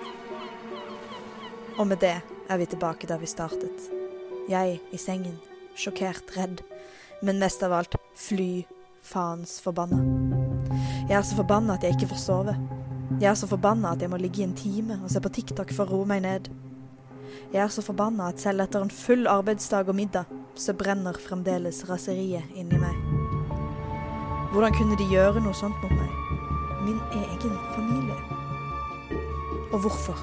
Og 1.78 1.86
med 1.86 2.02
det 2.02 2.16
er 2.50 2.58
vi 2.58 2.66
tilbake 2.66 3.06
der 3.06 3.22
vi 3.22 3.30
startet. 3.30 3.86
Jeg 4.50 4.80
i 4.92 4.98
sengen, 4.98 5.38
sjokkert, 5.78 6.34
redd, 6.36 6.60
men 7.22 7.38
mest 7.38 7.62
av 7.62 7.72
alt 7.72 7.94
fly 8.18 8.64
faens 9.02 9.60
forbanna. 9.62 10.02
Jeg 11.08 11.20
er 11.20 11.24
så 11.24 11.38
forbanna 11.38 11.78
at 11.78 11.86
jeg 11.86 11.96
ikke 11.96 12.10
får 12.12 12.22
sove. 12.26 12.58
Jeg 13.20 13.30
er 13.30 13.38
så 13.38 13.46
forbanna 13.46 13.94
at 13.94 14.02
jeg 14.02 14.10
må 14.10 14.18
ligge 14.18 14.42
i 14.42 14.48
en 14.48 14.58
time 14.58 14.98
og 15.02 15.10
se 15.12 15.22
på 15.22 15.32
TikTok 15.38 15.72
for 15.72 15.86
å 15.86 16.00
roe 16.00 16.10
meg 16.10 16.26
ned. 16.26 16.50
Jeg 17.52 17.62
er 17.62 17.68
så 17.68 17.82
forbanna 17.82 18.28
at 18.28 18.40
selv 18.40 18.64
etter 18.64 18.82
en 18.82 18.90
full 18.90 19.26
arbeidsdag 19.26 19.88
og 19.88 19.94
middag, 19.94 20.30
så 20.54 20.74
brenner 20.74 21.18
fremdeles 21.28 21.84
raseriet 21.88 22.42
inni 22.54 22.78
meg. 22.78 22.96
Hvordan 24.54 24.74
kunne 24.74 24.98
de 24.98 25.06
gjøre 25.10 25.42
noe 25.42 25.54
sånt 25.54 25.76
mot 25.82 25.92
meg? 25.94 26.10
Min 26.86 27.00
egen 27.12 27.58
familie. 27.74 28.18
Og 29.72 29.78
hvorfor? 29.82 30.18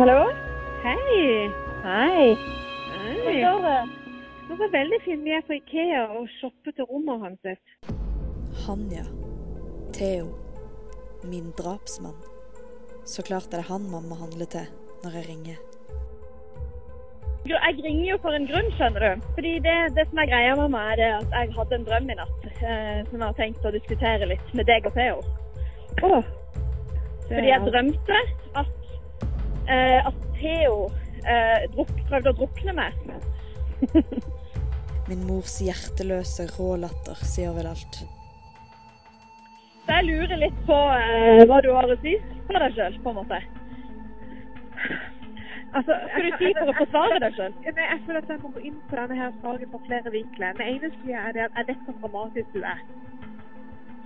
Hallo? 0.00 0.30
Hei. 0.82 1.50
Hei. 1.82 2.69
Hvordan 3.00 3.64
det? 3.64 4.00
var 4.60 4.68
veldig 4.72 5.00
fint. 5.04 5.24
Vi 5.24 5.32
er 5.36 5.46
på 5.46 5.56
Ikea 5.56 6.04
og 6.18 6.28
shopper 6.40 6.74
til 6.76 6.84
rommet 6.90 7.24
hans. 7.24 7.40
Hanja. 8.66 9.04
Theo. 9.96 10.28
Min 11.24 11.50
drapsmann. 11.58 12.20
Så 13.04 13.22
klart 13.22 13.52
er 13.52 13.62
det 13.62 13.68
han 13.72 13.90
mamma 13.90 14.14
handler 14.14 14.48
til 14.54 14.66
når 15.02 15.16
jeg 15.18 15.28
ringer. 15.28 15.58
Jeg 17.48 17.84
ringer 17.84 18.04
jo 18.10 18.16
for 18.22 18.36
en 18.36 18.46
grunn, 18.50 18.68
skjønner 18.76 19.04
du. 19.06 19.22
Fordi 19.36 19.52
det, 19.64 19.76
det 19.96 20.04
som 20.10 20.18
er 20.20 20.28
greia 20.28 20.56
med 20.58 20.74
meg, 20.74 20.90
er 20.92 20.96
det 21.00 21.08
at 21.20 21.36
jeg 21.38 21.54
hadde 21.56 21.78
en 21.78 21.86
drøm 21.88 22.10
i 22.12 22.16
natt 22.18 22.48
eh, 22.50 22.98
som 23.08 23.16
jeg 23.16 23.24
har 23.24 23.38
tenkt 23.38 23.64
å 23.64 23.72
diskutere 23.74 24.28
litt 24.28 24.52
med 24.58 24.68
deg 24.68 24.88
og 24.90 24.98
Theo. 24.98 25.22
Fordi 27.30 27.48
jeg 27.48 27.64
drømte 27.64 28.18
at, 28.60 28.76
eh, 29.72 30.10
at 30.10 30.26
Theo 30.36 30.90
eh, 31.24 31.66
druk, 31.74 31.92
prøvde 32.08 32.32
å 32.32 32.38
drukne 32.40 32.76
meg. 32.76 32.96
Min 35.10 35.22
mors 35.26 35.58
hjerteløse 35.64 36.46
rålatter 36.54 37.22
sier 37.26 37.54
vel 37.56 37.70
alt. 37.70 38.02
Så 39.86 39.96
jeg 39.96 40.06
lurer 40.06 40.38
litt 40.38 40.58
på 40.68 40.76
eh, 40.96 41.44
hva 41.50 41.62
du 41.64 41.72
har 41.74 41.88
å 41.90 41.96
si 42.04 42.14
for 42.46 42.62
deg 42.62 42.76
sjøl, 42.76 42.98
på 43.02 43.12
en 43.12 43.18
måte. 43.22 43.40
Altså, 45.70 45.94
Skal 46.10 46.26
du 46.26 46.36
si 46.38 46.50
for 46.58 46.70
å 46.70 46.76
forsvare 46.78 47.18
deg 47.22 47.36
sjøl? 47.38 47.52
Jeg 47.66 47.98
føler 48.06 48.20
at 48.20 48.30
jeg 48.32 48.40
må 48.42 48.50
gå 48.54 48.64
inn 48.70 48.78
på 48.90 48.98
denne 48.98 49.18
her 49.18 49.36
saken 49.42 49.70
på 49.70 49.82
flere 49.86 50.12
vinkler. 50.14 50.56
Det 50.58 50.66
eneste 50.66 51.20
er 51.24 51.36
det 51.36 51.46
at 51.46 51.60
jeg 51.60 51.68
vet 51.70 51.86
hvor 51.86 51.98
dramatisk 52.02 52.56
du 52.56 52.64
er. 52.66 52.82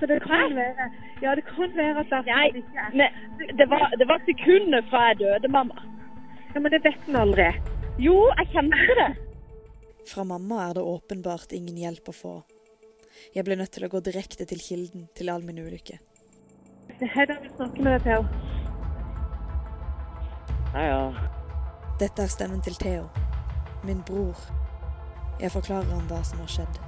Så 0.01 0.09
det 0.11 0.21
kan 0.25 0.57
være 0.57 0.89
Ja, 1.23 1.35
det 1.39 1.45
kan 1.49 1.71
være 1.77 2.03
at 2.03 2.11
det 2.11 2.23
Nei, 2.27 2.47
ikke 2.61 2.85
er 2.85 2.97
men 2.99 3.57
det 3.59 3.67
var, 3.71 3.93
det 4.01 4.09
var 4.11 4.21
sekundet 4.27 4.89
fra 4.91 5.05
jeg 5.09 5.19
døde, 5.23 5.49
mamma. 5.49 5.85
Ja, 6.55 6.61
Men 6.61 6.71
det 6.71 6.79
vet 6.85 7.09
en 7.09 7.17
aldri. 7.17 7.49
Jo, 7.99 8.15
jeg 8.39 8.51
kjente 8.53 8.99
det. 9.01 9.11
Fra 10.11 10.25
mamma 10.25 10.69
er 10.69 10.75
det 10.79 10.83
åpenbart 10.87 11.53
ingen 11.53 11.77
hjelp 11.81 12.09
å 12.09 12.15
få. 12.15 12.35
Jeg 13.35 13.47
ble 13.47 13.57
nødt 13.59 13.73
til 13.75 13.87
å 13.87 13.91
gå 13.91 14.01
direkte 14.05 14.47
til 14.47 14.61
kilden 14.63 15.09
til 15.19 15.31
all 15.33 15.43
min 15.47 15.59
ulykke. 15.59 15.99
Hedda 17.01 17.39
vil 17.41 17.51
snakke 17.57 17.83
med 17.83 17.97
deg, 17.97 18.05
Theo. 18.05 18.23
Hei, 20.75 20.87
ja. 20.91 21.29
Dette 21.99 22.27
er 22.27 22.31
stemmen 22.31 22.63
til 22.63 22.77
Theo. 22.79 23.09
Min 23.87 24.03
bror. 24.07 24.39
Jeg 25.41 25.51
forklarer 25.55 25.91
ham 25.91 26.07
hva 26.11 26.23
som 26.27 26.43
har 26.45 26.51
skjedd. 26.51 26.81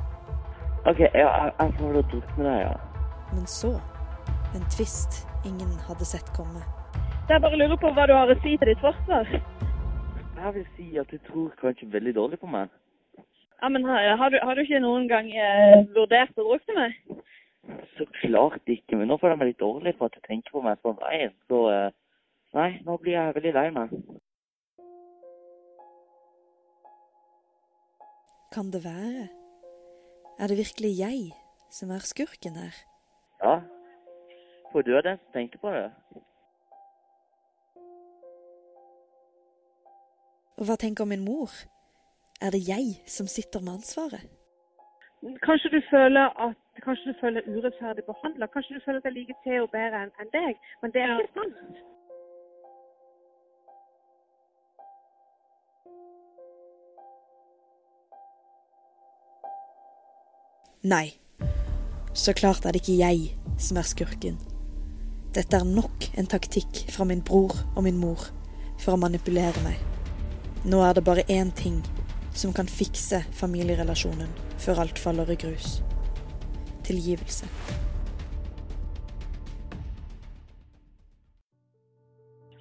OK, 0.87 1.03
ja, 1.03 1.31
jeg, 1.59 1.73
får 1.81 1.97
det 1.97 2.05
å 2.05 2.23
med 2.37 2.47
deg, 2.47 2.59
ja. 2.62 2.75
Men 3.33 3.47
så 3.51 3.75
en 4.55 4.67
tvist 4.71 5.25
ingen 5.45 5.73
hadde 5.89 6.07
sett 6.07 6.31
komme. 6.37 6.62
Jeg 7.29 7.43
bare 7.43 7.57
lurer 7.59 7.79
på 7.83 7.89
hva 7.91 8.05
du 8.07 8.12
har 8.14 8.31
å 8.31 8.35
si 8.39 8.53
til 8.55 8.68
ditt 8.70 8.83
forsvar. 8.83 9.27
Jeg 10.37 10.51
vil 10.55 10.66
si 10.77 10.85
at 11.01 11.11
du 11.11 11.18
tror 11.27 11.49
kanskje 11.59 11.89
veldig 11.91 12.12
dårlig 12.14 12.39
på 12.39 12.51
meg. 12.51 12.68
Ja, 13.62 13.70
men 13.72 13.87
har, 13.89 14.12
har, 14.20 14.31
du, 14.31 14.37
har 14.47 14.55
du 14.55 14.62
ikke 14.62 14.79
noen 14.85 15.09
gang 15.11 15.33
eh, 15.35 15.81
vurdert 15.97 16.39
å 16.39 16.45
drukne 16.47 16.77
meg? 16.77 17.24
Så 17.97 18.07
klart 18.20 18.70
ikke, 18.70 18.95
men 19.01 19.11
nå 19.11 19.16
føler 19.18 19.35
jeg 19.35 19.41
meg 19.41 19.51
litt 19.51 19.64
dårlig 19.64 19.95
for 19.99 20.07
at 20.07 20.14
du 20.14 20.22
tenker 20.29 20.55
på 20.55 20.62
meg 20.62 20.79
sånn 20.87 21.01
veien. 21.01 21.35
Så 21.51 21.64
eh, 21.72 21.89
nei, 22.55 22.68
nå 22.87 22.95
blir 23.03 23.16
jeg 23.16 23.35
veldig 23.41 23.55
lei 23.57 23.66
meg. 23.74 23.97
Kan 28.55 28.70
det 28.70 28.85
være? 28.87 29.27
Er 30.39 30.53
det 30.53 30.61
virkelig 30.62 30.95
jeg 31.01 31.27
som 31.74 31.91
er 31.91 32.07
skurken 32.07 32.55
her? 32.62 32.79
Ja. 33.43 33.59
For 34.70 34.87
du 34.87 34.95
er 34.95 35.03
den 35.09 35.18
som 35.24 35.35
tenker 35.35 35.59
på 35.64 35.74
det. 35.74 35.89
Hva 40.57 40.76
tenker 40.76 41.04
min 41.04 41.24
mor? 41.24 41.50
Er 42.40 42.50
det 42.50 42.68
jeg 42.68 43.00
som 43.07 43.26
sitter 43.26 43.61
med 43.61 43.72
ansvaret? 43.80 44.24
Kanskje 45.42 45.68
du 45.76 45.80
føler 45.90 46.32
at 46.46 46.57
Kanskje 46.84 47.12
du 47.12 47.14
føler 47.20 47.40
urettferdig 47.48 48.04
behandla. 48.04 48.46
Kanskje 48.46 48.74
du 48.74 48.80
føler 48.84 48.98
at 49.00 49.04
jeg 49.04 49.12
liker 49.12 49.36
Theo 49.44 49.66
bedre 49.72 50.02
enn 50.04 50.12
enn 50.20 50.32
deg. 50.34 50.59
Men 50.82 50.92
det 50.92 51.02
er 51.02 51.22
ikke 51.22 51.40
sant. 51.40 51.78
Nei. 60.84 61.07
Så 62.14 62.36
klart 62.36 62.64
er 62.64 62.76
det 62.76 62.84
ikke 62.84 63.00
jeg 63.00 63.32
som 63.59 63.80
er 63.80 63.88
skurken. 63.88 64.36
Dette 65.34 65.57
er 65.57 65.74
nok 65.80 66.11
en 66.16 66.28
taktikk 66.36 66.86
fra 66.92 67.09
min 67.09 67.24
bror 67.24 67.57
og 67.74 67.82
min 67.88 68.00
mor 68.00 68.30
for 68.78 68.94
å 68.94 69.00
manipulere 69.00 69.64
meg. 69.64 69.95
Nå 70.67 70.81
er 70.83 70.93
det 70.93 71.05
bare 71.05 71.23
én 71.31 71.51
ting 71.55 71.77
som 72.35 72.53
kan 72.53 72.67
fikse 72.67 73.21
familierelasjonen 73.41 74.31
før 74.64 74.81
alt 74.83 74.99
faller 74.99 75.29
i 75.31 75.37
grus. 75.39 75.83
Tilgivelse. 76.89 77.47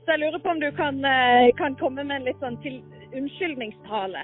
Så 0.04 0.12
jeg 0.12 0.20
lurer 0.22 0.38
på 0.44 0.50
om 0.54 0.60
du 0.62 0.70
kan, 0.82 1.06
eh, 1.06 1.50
kan 1.58 1.76
komme 1.82 2.04
med 2.04 2.16
en 2.16 2.28
litt 2.30 2.40
sånn 2.46 2.60
til 2.62 2.78
unnskyldningstale. 3.18 4.22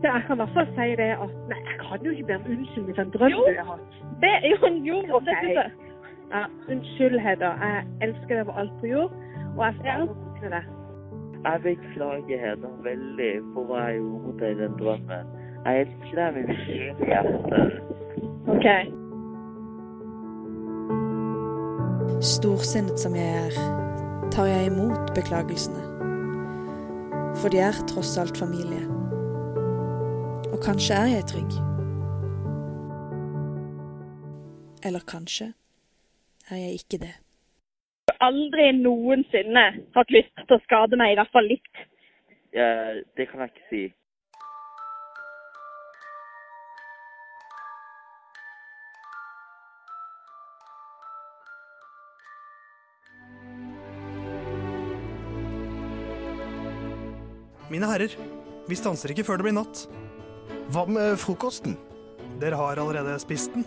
Så 0.00 0.04
jeg 0.08 0.24
kan 0.26 0.40
i 0.40 0.40
hvert 0.40 0.54
fall 0.56 0.72
si 0.78 0.88
det 1.02 1.10
at 1.24 1.36
Nei, 1.52 1.60
jeg 1.68 1.78
kan 1.84 2.04
jo 2.04 2.10
ikke 2.10 2.26
be 2.26 2.34
om 2.40 2.48
unnskyldning 2.54 2.94
for 2.96 3.02
en 3.02 3.10
drøm 3.10 3.30
Jo. 3.30 3.44
du 3.44 3.60
har 3.60 3.70
hatt. 3.74 3.92
Det, 4.24 4.34
jo, 4.50 4.56
jo, 4.88 4.98
okay. 5.16 5.26
det 5.26 5.36
synes 5.42 5.58
jeg. 5.60 5.70
Ja, 6.32 6.44
unnskyld, 6.72 7.20
Hedda. 7.20 7.52
Jeg 7.64 7.86
elsker 8.08 8.34
deg 8.34 8.48
over 8.48 8.58
alt 8.60 8.74
på 8.80 8.86
jord, 8.86 9.12
og 9.56 9.64
jeg 9.66 9.74
skal 9.78 9.92
ja. 9.92 10.04
drukne 10.06 10.50
deg. 10.56 10.77
Jeg 11.44 11.60
beklager 11.62 12.38
henne 12.42 12.70
veldig 12.84 13.32
for 13.54 13.68
hva 13.68 13.82
jeg 13.88 14.00
gjorde 14.00 14.22
mot 14.24 14.40
deg 14.40 14.50
i 14.50 14.58
den 14.62 14.72
drømmen. 14.80 15.26
Jeg 15.64 15.84
elsker 15.84 16.14
deg 16.18 16.30
med 16.34 16.44
hele 16.64 17.06
hjertet. 17.10 17.68
OK. 18.54 18.66
Storsinnet 22.24 22.98
som 22.98 23.14
jeg 23.14 23.30
er, 23.44 23.54
tar 24.34 24.50
jeg 24.50 24.72
imot 24.72 25.14
beklagelsene. 25.14 25.84
For 27.38 27.54
de 27.54 27.62
er 27.62 27.78
tross 27.86 28.16
alt 28.18 28.38
familie. 28.38 28.82
Og 30.50 30.58
kanskje 30.64 30.98
er 30.98 31.08
jeg 31.12 31.28
trygg. 31.30 31.52
Eller 34.86 35.06
kanskje 35.06 35.52
er 36.50 36.56
jeg 36.56 36.82
ikke 36.82 36.98
det. 37.06 37.14
Aldri 38.24 38.72
noensinne 38.78 39.68
hatt 39.94 40.12
lyst 40.14 40.34
til 40.44 40.56
å 40.58 40.64
skade 40.64 40.98
meg, 40.98 41.14
i 41.14 41.20
hvert 41.20 41.34
fall 41.34 41.48
litt. 41.48 41.86
Eh, 42.52 43.00
det 43.16 43.28
kan 43.30 43.44
jeg 43.44 43.54
ikke 43.54 43.70
si. 43.70 43.86
Mine 57.68 57.84
herrer, 57.90 58.14
vi 58.64 58.76
stanser 58.80 59.12
ikke 59.12 59.26
før 59.28 59.38
det 59.38 59.44
blir 59.50 59.58
natt. 59.58 59.82
Hva 60.72 60.86
med 60.88 61.18
frokosten? 61.20 61.76
Dere 62.40 62.56
har 62.56 62.80
allerede 62.80 63.18
spist 63.20 63.52
den. 63.52 63.66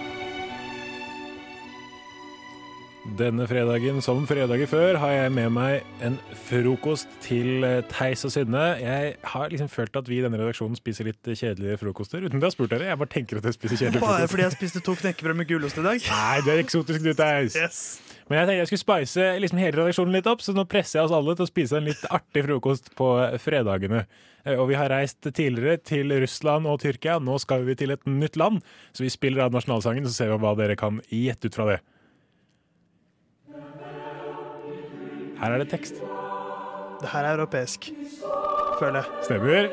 Denne 3.17 3.47
fredagen, 3.49 3.97
som 4.05 4.27
fredager 4.29 4.67
før, 4.69 4.99
har 5.01 5.11
jeg 5.15 5.31
med 5.33 5.47
meg 5.55 5.87
en 6.05 6.19
frokost 6.45 7.09
til 7.25 7.63
eh, 7.65 7.79
Theis 7.89 8.21
og 8.27 8.29
Synne. 8.35 8.61
Jeg 8.77 9.15
har 9.31 9.49
liksom 9.49 9.71
følt 9.73 9.95
at 9.97 10.05
vi 10.09 10.19
i 10.19 10.21
denne 10.21 10.37
redaksjonen 10.37 10.77
spiser 10.77 11.07
litt 11.09 11.25
kjedelige 11.25 11.79
frokoster, 11.81 12.21
uten 12.21 12.37
at 12.37 12.43
jeg 12.45 12.45
har 12.51 12.53
spurt 12.53 12.69
dere. 12.75 12.91
Jeg 12.91 12.99
bare 13.01 13.09
tenker 13.15 13.39
at 13.41 13.47
jeg 13.49 13.55
spiser 13.57 13.79
kjedelige 13.79 14.03
Bare 14.05 14.27
fordi 14.29 14.45
jeg 14.45 14.53
spiste 14.53 14.83
to 14.85 14.93
knekkebrød 15.01 15.39
med 15.39 15.49
gulost 15.49 15.79
i 15.81 15.85
dag. 15.87 16.05
Nei, 16.13 16.37
det 16.45 16.53
er 16.53 16.61
eksotisk, 16.61 17.01
du, 17.01 17.09
Theis. 17.17 17.57
Men 18.29 18.37
jeg 18.37 18.47
tenkte 18.51 18.59
jeg 18.61 18.69
skulle 18.69 18.83
spice 18.85 19.25
liksom 19.43 19.61
hele 19.63 19.79
redaksjonen 19.81 20.15
litt 20.19 20.29
opp, 20.29 20.45
så 20.45 20.53
nå 20.55 20.67
presser 20.69 20.99
jeg 20.99 21.09
oss 21.09 21.15
alle 21.17 21.35
til 21.39 21.47
å 21.47 21.49
spise 21.49 21.79
en 21.81 21.89
litt 21.89 22.03
artig 22.13 22.43
frokost 22.45 22.93
på 23.01 23.07
fredagene. 23.41 24.03
Eh, 24.45 24.61
Og 24.61 24.69
vi 24.69 24.77
har 24.77 24.93
reist 24.93 25.25
tidligere 25.25 25.81
til 25.81 26.13
Russland 26.21 26.69
og 26.69 26.77
Tyrkia. 26.85 27.17
Nå 27.17 27.41
skal 27.41 27.65
vi 27.65 27.73
til 27.81 27.97
et 27.97 28.05
nytt 28.05 28.37
land, 28.37 28.61
så 28.93 29.01
vi 29.01 29.09
spiller 29.09 29.47
av 29.49 29.57
nasjonalsangen, 29.57 30.05
så 30.05 30.13
ser 30.21 30.35
vi 30.35 30.39
hva 30.45 30.53
dere 30.61 30.77
kan 30.77 31.01
gjette 31.09 31.49
ut 31.49 31.57
fra 31.57 31.67
det. 31.73 31.79
Her 35.41 35.55
er 35.55 35.63
det 35.63 35.71
tekst. 35.71 36.01
Det 37.01 37.09
her 37.09 37.25
er 37.25 37.33
europeisk, 37.33 37.89
føler 38.79 39.01
jeg. 39.01 39.23
Stemmer. 39.25 39.71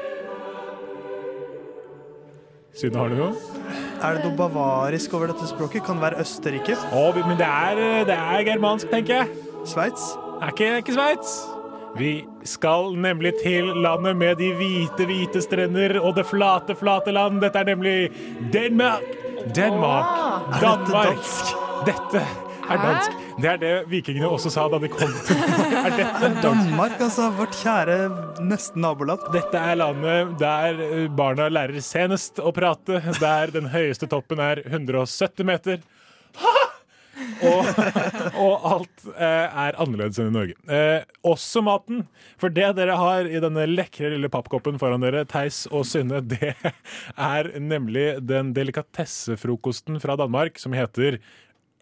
Synne, 2.79 2.97
har 2.97 3.11
du 3.13 3.19
noe? 3.19 3.35
Er 3.99 4.17
det 4.17 4.25
noe 4.25 4.37
bavarisk 4.39 5.13
over 5.19 5.33
dette 5.33 5.49
språket? 5.51 5.83
Kan 5.85 5.99
det 5.99 6.07
være 6.07 6.23
Østerrike? 6.23 6.79
Oh, 6.95 7.13
men 7.17 7.37
det 7.37 7.47
er, 7.47 8.05
det 8.09 8.17
er 8.17 8.45
germansk, 8.47 8.89
tenker 8.93 9.15
jeg. 9.23 9.29
Sveits? 9.67 10.13
Er 10.41 10.53
ikke, 10.55 10.73
ikke 10.85 10.95
Sveits. 10.97 11.37
Vi 11.99 12.13
skal 12.47 12.95
nemlig 12.97 13.33
til 13.43 13.73
landet 13.83 14.17
med 14.17 14.37
de 14.39 14.53
hvite, 14.55 15.05
hvite 15.09 15.43
strender 15.43 15.99
og 16.01 16.15
det 16.17 16.27
flate, 16.31 16.77
flate 16.79 17.13
land. 17.13 17.41
Dette 17.43 17.59
er 17.59 17.73
nemlig 17.75 17.97
Denmark. 18.53 19.03
Denmark. 19.57 20.19
Er 20.49 20.61
dette 20.61 20.93
Danmark. 20.93 21.17
dansk? 21.17 21.57
Dette 21.89 22.48
er 22.69 22.83
dansk. 22.83 23.19
Det 23.39 23.51
er 23.53 23.61
det 23.63 23.73
vikingene 23.91 24.31
også 24.31 24.53
sa 24.53 24.67
da 24.71 24.81
de 24.83 24.91
kom 24.93 25.13
til 25.27 25.43
Er 25.87 25.95
dette? 25.97 26.33
Danmark, 26.43 26.97
altså. 27.01 27.29
Vårt 27.39 27.57
kjære 27.61 27.99
nesten 28.45 28.83
naboland. 28.85 29.29
Dette 29.35 29.61
er 29.61 29.79
landet 29.79 30.35
der 30.41 30.83
eh, 30.89 31.07
barna 31.09 31.49
lærer 31.53 31.81
senest 31.85 32.41
å 32.43 32.53
prate, 32.55 33.03
der 33.21 33.55
den 33.55 33.71
høyeste 33.73 34.09
toppen 34.11 34.43
er 34.43 34.63
170 34.67 35.49
meter. 35.49 35.85
Og, 37.43 37.69
og 38.39 38.67
alt 38.73 39.09
eh, 39.15 39.47
er 39.67 39.79
annerledes 39.81 40.19
enn 40.21 40.31
i 40.31 40.35
Norge. 40.35 40.57
Eh, 40.71 41.07
også 41.27 41.63
maten. 41.67 42.05
For 42.41 42.53
det 42.55 42.71
dere 42.79 42.99
har 42.99 43.29
i 43.31 43.43
denne 43.43 43.67
lekre 43.71 44.13
lille 44.15 44.31
pappkoppen 44.33 44.79
foran 44.81 45.03
dere, 45.05 45.25
Theis 45.29 45.65
og 45.71 45.87
Synne, 45.89 46.23
det 46.23 46.55
er 47.15 47.53
nemlig 47.59 48.09
den 48.27 48.55
delikatessefrokosten 48.57 50.01
fra 50.03 50.19
Danmark 50.19 50.59
som 50.63 50.77
heter 50.77 51.21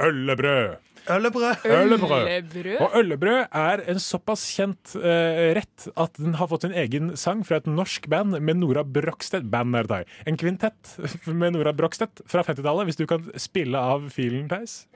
øllebrød. 0.02 0.76
Øllebrød. 1.06 1.64
Øllebrød. 1.64 2.28
Øllebrød. 2.28 2.80
Og 2.82 2.96
øllebrød 2.98 3.44
er 3.54 3.82
en 3.92 4.00
såpass 4.02 4.42
kjent 4.56 4.96
uh, 4.98 5.54
rett 5.54 5.86
at 5.94 6.18
den 6.18 6.34
har 6.40 6.50
fått 6.50 6.66
sin 6.66 6.74
egen 6.74 7.12
sang 7.20 7.44
fra 7.46 7.60
et 7.60 7.68
norsk 7.70 8.08
band 8.10 8.40
med 8.40 8.58
Nora 8.58 8.82
Brokstedt. 8.82 9.46
Band 9.50 9.76
er 9.78 9.86
det, 9.92 10.02
En 10.26 10.36
kvintett 10.36 10.96
med 11.26 11.54
Nora 11.54 11.72
Brokstedt 11.72 12.24
fra 12.26 12.42
50-tallet. 12.42 12.90
Hvis 12.90 12.98
du 12.98 13.06
kan 13.06 13.30
spille 13.38 13.78
av 13.78 14.10
filen, 14.10 14.48
Theis. 14.50 14.86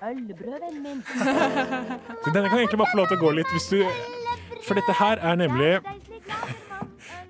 Øllebrød, 0.00 0.80
min. 0.80 1.02
Så 1.04 2.32
Denne 2.32 2.48
kan 2.48 2.58
egentlig 2.58 2.78
bare 2.80 2.92
få 2.92 3.00
lov 3.00 3.08
til 3.10 3.18
å 3.18 3.20
gå 3.20 3.32
litt 3.36 3.50
hvis 3.52 3.68
du 3.68 3.82
For 4.64 4.78
dette 4.78 4.94
her 4.96 5.20
er 5.20 5.36
nemlig 5.40 5.74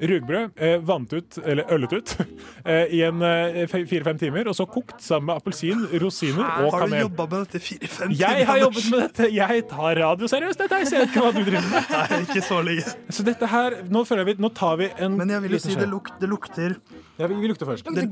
rugbrød 0.01 0.51
eh, 0.57 0.77
vant 0.87 1.13
ut, 1.13 1.39
eller 1.45 1.65
øllet 1.75 1.93
ut, 1.99 2.15
eh, 2.65 2.87
i 2.97 3.03
en 3.07 3.23
eh, 3.27 3.61
fe- 3.71 3.85
fire-fem 3.91 4.19
timer, 4.21 4.49
og 4.51 4.57
så 4.59 4.67
kokt 4.71 5.01
sammen 5.05 5.31
med 5.31 5.41
appelsin, 5.41 5.87
rosiner 6.03 6.45
og 6.65 6.73
Har 6.75 6.85
du 6.85 6.87
kanel. 6.91 7.05
jobba 7.07 7.27
med 7.31 7.45
dette 7.47 7.61
i 7.61 7.65
fire-fem 7.67 8.15
Jeg 8.21 8.47
har 8.49 8.61
jobbet 8.65 8.91
med 8.91 9.05
dette! 9.07 9.31
Jeg 9.35 9.67
tar 9.71 10.01
radio 10.01 10.31
seriøst, 10.31 10.63
dette! 10.65 10.81
Jeg 10.85 10.91
ser 10.93 11.07
ikke 11.09 11.25
hva 11.27 11.33
du 11.37 11.43
driver 11.47 11.69
med. 11.71 11.93
Nei, 12.11 12.21
ikke 12.27 12.43
så 12.47 12.61
lenge. 12.67 12.97
Så 13.13 13.27
dette 13.27 13.51
her, 13.51 13.79
nå 13.91 14.05
føler 14.09 14.25
jeg 14.25 14.33
vi, 14.35 14.43
nå 14.47 14.53
tar 14.57 14.77
vi 14.81 14.91
en 14.99 15.17
Men 15.21 15.35
jeg 15.37 15.45
vil 15.47 15.57
jo 15.59 15.63
si 15.67 15.77
det, 15.79 15.89
luk, 15.91 16.11
det 16.21 16.29
lukter 16.31 16.77
Ja, 17.21 17.27
vi, 17.29 17.37
vi 17.43 17.51
lukter 17.51 17.69
først. 17.69 17.89
Det, 17.95 18.07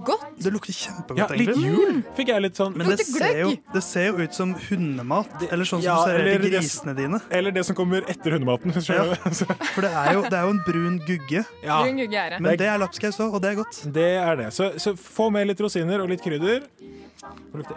det 0.44 0.52
lukter 0.52 0.74
kjempegodt, 0.76 1.20
Ja, 1.22 1.28
litt 1.38 1.56
jul 1.56 2.02
fikk 2.18 2.28
jeg 2.34 2.42
litt 2.44 2.58
sånn. 2.60 2.74
Men 2.76 2.90
det 2.92 2.98
ser, 3.08 3.38
jo, 3.40 3.52
det 3.74 3.82
ser 3.86 4.10
jo 4.10 4.24
ut 4.26 4.34
som 4.36 4.52
hundemat, 4.68 5.46
eller 5.48 5.64
sånn 5.68 5.80
som 5.80 5.86
Ja, 5.86 5.96
du 6.04 6.10
ser 6.10 6.20
eller 6.20 6.44
grisene 6.44 6.94
dine. 6.98 7.20
Eller 7.32 7.54
det 7.56 7.64
som 7.68 7.76
kommer 7.78 8.04
etter 8.10 8.36
hundematen. 8.36 8.74
Ja. 8.88 9.06
For 9.74 9.84
det 9.86 9.90
er, 9.92 10.12
jo, 10.18 10.22
det 10.28 10.36
er 10.38 10.44
jo 10.48 10.52
en 10.56 10.60
brun 10.66 10.98
gugge. 11.08 11.44
Ja. 11.62 11.80
Brun. 11.82 12.42
Men 12.44 12.58
det 12.60 12.68
er 12.70 12.78
lapskaus 12.78 13.18
òg, 13.20 13.34
og 13.38 13.42
det 13.42 13.50
er 13.50 13.58
godt. 13.58 13.80
Det 13.94 14.08
er 14.16 14.36
det. 14.38 14.52
Så, 14.54 14.70
så 14.78 14.94
få 14.98 15.28
med 15.34 15.48
litt 15.50 15.60
rosiner 15.64 16.02
og 16.04 16.10
litt 16.12 16.22
krydder. 16.22 16.68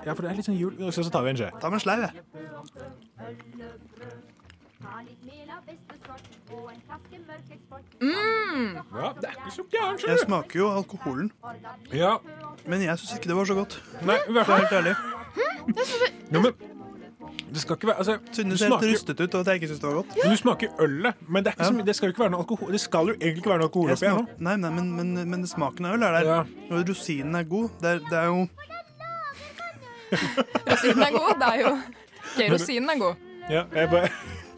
Ja, 0.06 0.14
for 0.14 0.22
det 0.22 0.32
er 0.32 0.38
litt 0.38 0.48
sånn 0.48 0.60
jul. 0.60 0.76
Og 0.86 0.94
så 0.94 1.06
så 1.06 1.14
tar 1.14 1.26
vi 1.26 1.34
en 1.34 1.40
skje. 1.40 1.50
Ta 1.62 1.72
med 1.72 1.82
en 1.82 1.86
sleiv, 1.86 2.06
jeg. 2.08 2.14
Mm. 8.02 8.74
Ja, 8.98 9.12
det 9.22 9.30
er 9.30 9.36
ikke 9.38 9.52
så 9.56 9.64
gærent. 9.72 10.04
Jeg 10.08 10.20
smaker 10.26 10.60
jo 10.60 10.70
alkoholen. 10.72 11.32
Ja. 11.94 12.16
Men 12.66 12.82
jeg 12.82 13.00
syns 13.00 13.14
ikke 13.18 13.30
det 13.32 13.38
var 13.38 13.46
så 13.50 13.58
godt. 13.58 13.78
Nei, 14.06 14.18
i 14.28 14.32
hvert 14.36 14.46
fall. 14.46 14.60
helt 14.60 14.72
ærlig. 14.72 14.96
Jo, 16.34 16.42
men 16.42 16.54
det 17.52 17.62
skal 17.62 17.76
ikke 17.76 17.88
være 17.92 17.98
altså, 18.04 18.18
Synne 18.32 18.58
ser 18.58 18.66
helt 18.66 18.74
smaker- 18.74 18.92
rustet 18.94 19.20
ut, 19.26 19.34
og 19.36 19.40
at 19.42 19.48
jeg 19.52 19.56
ikke 19.62 19.68
syns 19.72 19.80
det 19.84 19.88
var 19.90 19.96
godt. 20.00 20.08
Men 20.24 20.32
du 20.32 20.38
smaker 20.40 20.68
ølet, 20.86 21.14
men 21.28 21.44
det, 21.44 21.48
er 21.52 21.56
ikke 21.58 21.66
så, 21.70 21.74
mye- 21.78 21.86
det 21.90 21.96
skal 21.98 22.08
jo 22.08 22.12
ikke 22.16 22.24
være 22.24 22.32
noe 22.36 22.40
alkohol. 22.46 22.72
Det 22.72 22.82
skal 22.82 23.12
jo 23.12 23.14
egentlig 23.18 23.38
ikke 23.44 23.50
være 23.54 23.62
noe 23.64 23.70
alkohol 23.70 23.90
Jeg 23.90 23.98
oppi 23.98 24.06
her 24.08 24.14
nå. 24.18 24.26
smak, 24.26 24.42
nei, 24.48 24.56
nei, 24.64 24.70
men, 24.78 24.92
men, 24.96 25.30
men 25.34 25.48
smaken 25.48 25.86
av 25.90 25.98
øl 25.98 26.04
er 26.08 26.12
der. 26.20 26.52
Og 26.72 26.90
rosinen 26.90 27.36
er 27.36 27.44
god. 27.44 27.70
Det 27.82 27.90
er, 27.96 28.00
det 28.10 28.18
er 28.22 28.26
jo 28.32 28.48
Rosinen 30.72 31.04
er 31.08 31.12
god. 31.12 31.34
Det 31.42 31.48
er 31.54 31.60
jo 31.62 31.72
Ok, 32.32 32.40
rosinen 32.54 32.90
er 32.90 32.98
god. 33.00 33.16
Ja, 33.50 33.64
jeg 33.76 33.90
bare 33.90 34.08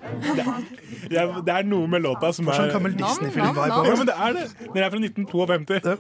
det 0.36 0.44
er, 0.44 0.64
jeg, 1.12 1.44
det 1.48 1.54
er 1.56 1.64
noe 1.64 1.88
med 1.88 2.02
låta 2.04 2.34
som 2.36 2.48
er 2.52 2.58
sånn 2.60 2.72
gammel 2.74 2.92
Disney-film-vibe 3.00 3.68
Ja, 3.88 3.94
men 3.96 4.10
det 4.10 4.16
er 4.20 4.34
det. 4.36 4.42
Den 4.74 4.84
er 4.84 4.90
fra 4.92 5.00
1952. 5.00 5.94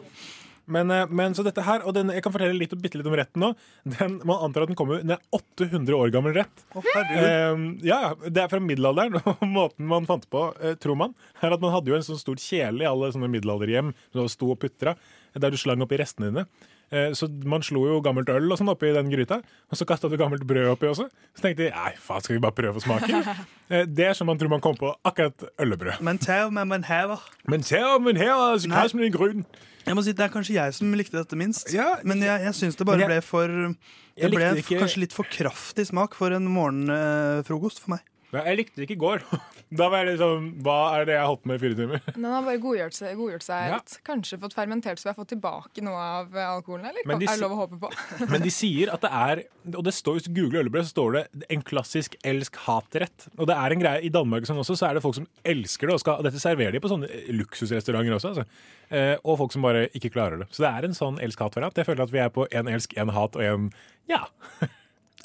Men, 0.65 0.91
eh, 0.91 1.07
men 1.09 1.35
så 1.35 1.43
dette 1.43 1.63
her, 1.65 1.83
og 1.83 1.95
den, 1.97 2.11
jeg 2.13 2.23
kan 2.23 2.33
fortelle 2.33 2.55
litt, 2.55 2.73
bitte 2.79 2.99
litt 2.99 3.09
om 3.09 3.15
retten 3.17 3.43
nå. 3.43 3.51
Den, 3.97 4.19
man 4.27 4.45
antar 4.47 4.65
at 4.65 4.71
den 4.71 4.79
kommer, 4.79 5.01
den 5.03 5.15
er 5.17 5.23
800 5.35 5.97
år 5.97 6.13
gammel 6.13 6.35
rett. 6.37 6.65
Oh. 6.75 6.85
Eh, 7.03 7.57
ja, 7.83 7.99
ja, 8.07 8.13
Det 8.23 8.43
er 8.43 8.51
fra 8.51 8.61
middelalderen, 8.63 9.19
og 9.33 9.43
måten 9.47 9.89
man 9.89 10.07
fant 10.09 10.27
på, 10.31 10.45
eh, 10.63 10.77
tror 10.79 10.99
man, 10.99 11.17
er 11.41 11.55
at 11.55 11.63
man 11.63 11.75
hadde 11.75 11.91
jo 11.91 11.97
en 11.97 12.07
sånn 12.07 12.21
stor 12.21 12.39
kjele 12.39 12.85
i 12.85 12.89
alle 12.89 13.11
sånne 13.15 13.31
middelalderhjem 13.33 13.91
som 14.15 14.31
sto 14.31 14.53
og 14.55 14.61
putra, 14.63 14.95
der 15.33 15.51
du 15.51 15.59
slang 15.59 15.83
oppi 15.83 15.99
restene 15.99 16.31
dine. 16.31 16.47
Eh, 16.91 17.11
Så 17.17 17.27
man 17.45 17.61
slo 17.65 17.85
jo 17.87 18.01
gammelt 18.01 18.29
øl 18.29 18.51
og 18.51 18.57
sånn 18.59 18.69
oppi 18.69 18.91
den 18.93 19.09
gryta, 19.09 19.39
og 19.71 19.77
så 19.77 19.85
kasta 19.85 20.09
du 20.09 20.17
gammelt 20.17 20.43
brød 20.45 20.67
oppi 20.75 20.85
også. 20.91 21.07
Så 21.33 21.41
tenkte 21.41 21.65
de 21.65 21.69
nei, 21.71 21.93
faen, 21.97 22.21
skal 22.21 22.35
vi 22.35 22.41
bare 22.43 22.53
prøve 22.53 22.77
å 22.77 22.83
smake? 22.83 23.23
Eh, 23.73 23.85
Det 23.87 24.05
er 24.05 24.13
som 24.13 24.27
man 24.27 24.37
tror 24.37 24.49
man 24.51 24.61
kom 24.61 24.75
på 24.75 24.91
akkurat 25.07 25.45
øllebrød. 25.57 26.01
Men 26.03 26.17
tau, 26.19 26.49
men, 26.51 26.67
men 26.67 26.83
hever. 26.83 27.19
Men 27.47 27.61
tau, 27.65 27.97
men 28.03 28.15
hever, 28.19 28.59
så 28.59 28.69
kast 28.69 28.93
med 28.93 29.09
den. 29.15 29.45
Jeg 29.87 29.95
må 29.97 30.03
si 30.03 30.11
Det 30.13 30.23
er 30.27 30.29
kanskje 30.29 30.53
jeg 30.59 30.73
som 30.77 30.91
likte 30.93 31.17
dette 31.17 31.35
minst. 31.35 31.71
men 32.03 32.21
jeg, 32.21 32.41
jeg 32.43 32.53
syns 32.53 32.75
det 32.77 32.85
bare 32.85 32.99
jeg- 32.99 33.07
ble 33.09 33.21
for 33.21 33.47
Det 33.47 34.29
ble 34.31 34.51
ikke- 34.61 34.79
kanskje 34.83 34.99
litt 35.01 35.13
for 35.15 35.23
kraftig 35.25 35.87
smak 35.89 36.13
for 36.13 36.31
en 36.31 36.45
morgenfrokost 36.45 37.79
for 37.81 37.95
meg. 37.95 38.01
Jeg 38.33 38.57
likte 38.57 38.79
det 38.79 38.87
ikke 38.89 38.97
i 38.97 39.03
går. 39.07 39.25
Da 39.73 39.87
var 39.89 40.03
jeg 40.03 40.13
liksom 40.13 40.43
Hva 40.61 40.73
er 40.99 41.05
det 41.07 41.13
jeg 41.15 41.21
har 41.23 41.29
holdt 41.31 41.41
på 41.41 41.49
med 41.49 41.57
i 41.57 41.61
fire 41.63 41.77
timer? 41.79 42.01
Den 42.13 42.25
har 42.29 42.43
bare 42.45 42.59
godgjort 42.61 42.93
seg, 42.93 43.15
godgjort 43.17 43.41
seg 43.45 43.69
Ja. 43.71 43.77
litt. 43.79 43.95
Kanskje 44.05 44.37
fått 44.43 44.53
fermentert 44.53 44.99
så 45.01 45.07
vi 45.07 45.09
har 45.09 45.15
fått 45.17 45.31
tilbake 45.31 45.81
noe 45.81 45.97
av 45.97 46.35
alkoholen, 46.43 46.85
eller? 46.91 47.01
Men 47.09 47.17
de 47.17 47.25
er 47.25 47.33
det 47.33 47.41
lov 47.41 47.55
å 47.55 47.57
håpe 47.63 47.79
på? 47.81 47.89
Men 48.33 48.43
de 48.45 48.51
sier 48.53 48.91
at 48.93 49.01
det 49.01 49.09
er 49.09 49.41
Og 49.73 49.81
det 49.87 49.93
står, 49.97 50.19
Hvis 50.19 50.27
du 50.27 50.35
googler 50.37 50.61
ølbrød, 50.67 50.85
så 50.85 50.93
står 50.93 51.17
det 51.17 51.23
en 51.57 51.65
klassisk 51.65 52.19
elsk-hat-rett. 52.21 53.27
Og 53.39 53.49
det 53.49 53.57
er 53.57 53.73
en 53.73 53.81
greie 53.81 54.03
I 54.05 54.13
Danmark 54.13 54.45
sånn 54.45 54.61
også, 54.61 54.77
så 54.77 54.91
er 54.91 54.99
det 54.99 55.03
folk 55.07 55.17
som 55.17 55.25
elsker 55.55 55.89
det. 55.89 55.97
Og, 55.97 56.03
skal, 56.05 56.19
og 56.21 56.27
dette 56.29 56.43
serverer 56.43 56.77
de 56.77 56.83
på 56.83 56.93
sånne 56.93 57.09
luksusrestauranter 57.39 58.13
også. 58.19 58.35
Altså. 58.35 58.45
Eh, 58.93 59.15
og 59.23 59.39
folk 59.41 59.55
som 59.57 59.65
bare 59.65 59.87
ikke 59.97 60.13
klarer 60.13 60.43
det. 60.43 60.51
Så 60.53 60.67
det 60.67 60.69
er 60.69 60.85
en 60.91 60.93
sånn 60.97 61.17
elsk-hat-variant. 61.23 61.81
Jeg 61.81 61.89
føler 61.89 62.05
at 62.05 62.13
vi 62.13 62.21
er 62.21 62.29
på 62.35 62.45
én 62.53 62.69
elsk, 62.69 62.93
én 62.99 63.09
hat 63.17 63.39
og 63.39 63.41
én 63.47 63.71
ja. 64.11 64.21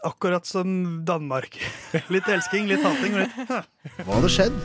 Akkurat 0.06 0.46
som 0.46 1.04
Danmark. 1.04 1.58
Litt 2.14 2.28
elsking, 2.30 2.68
litt 2.70 2.84
hating 2.86 3.16
og 3.16 3.24
litt 3.24 3.56
Hva 4.04 4.12
hadde 4.12 4.30
skjedd 4.30 4.58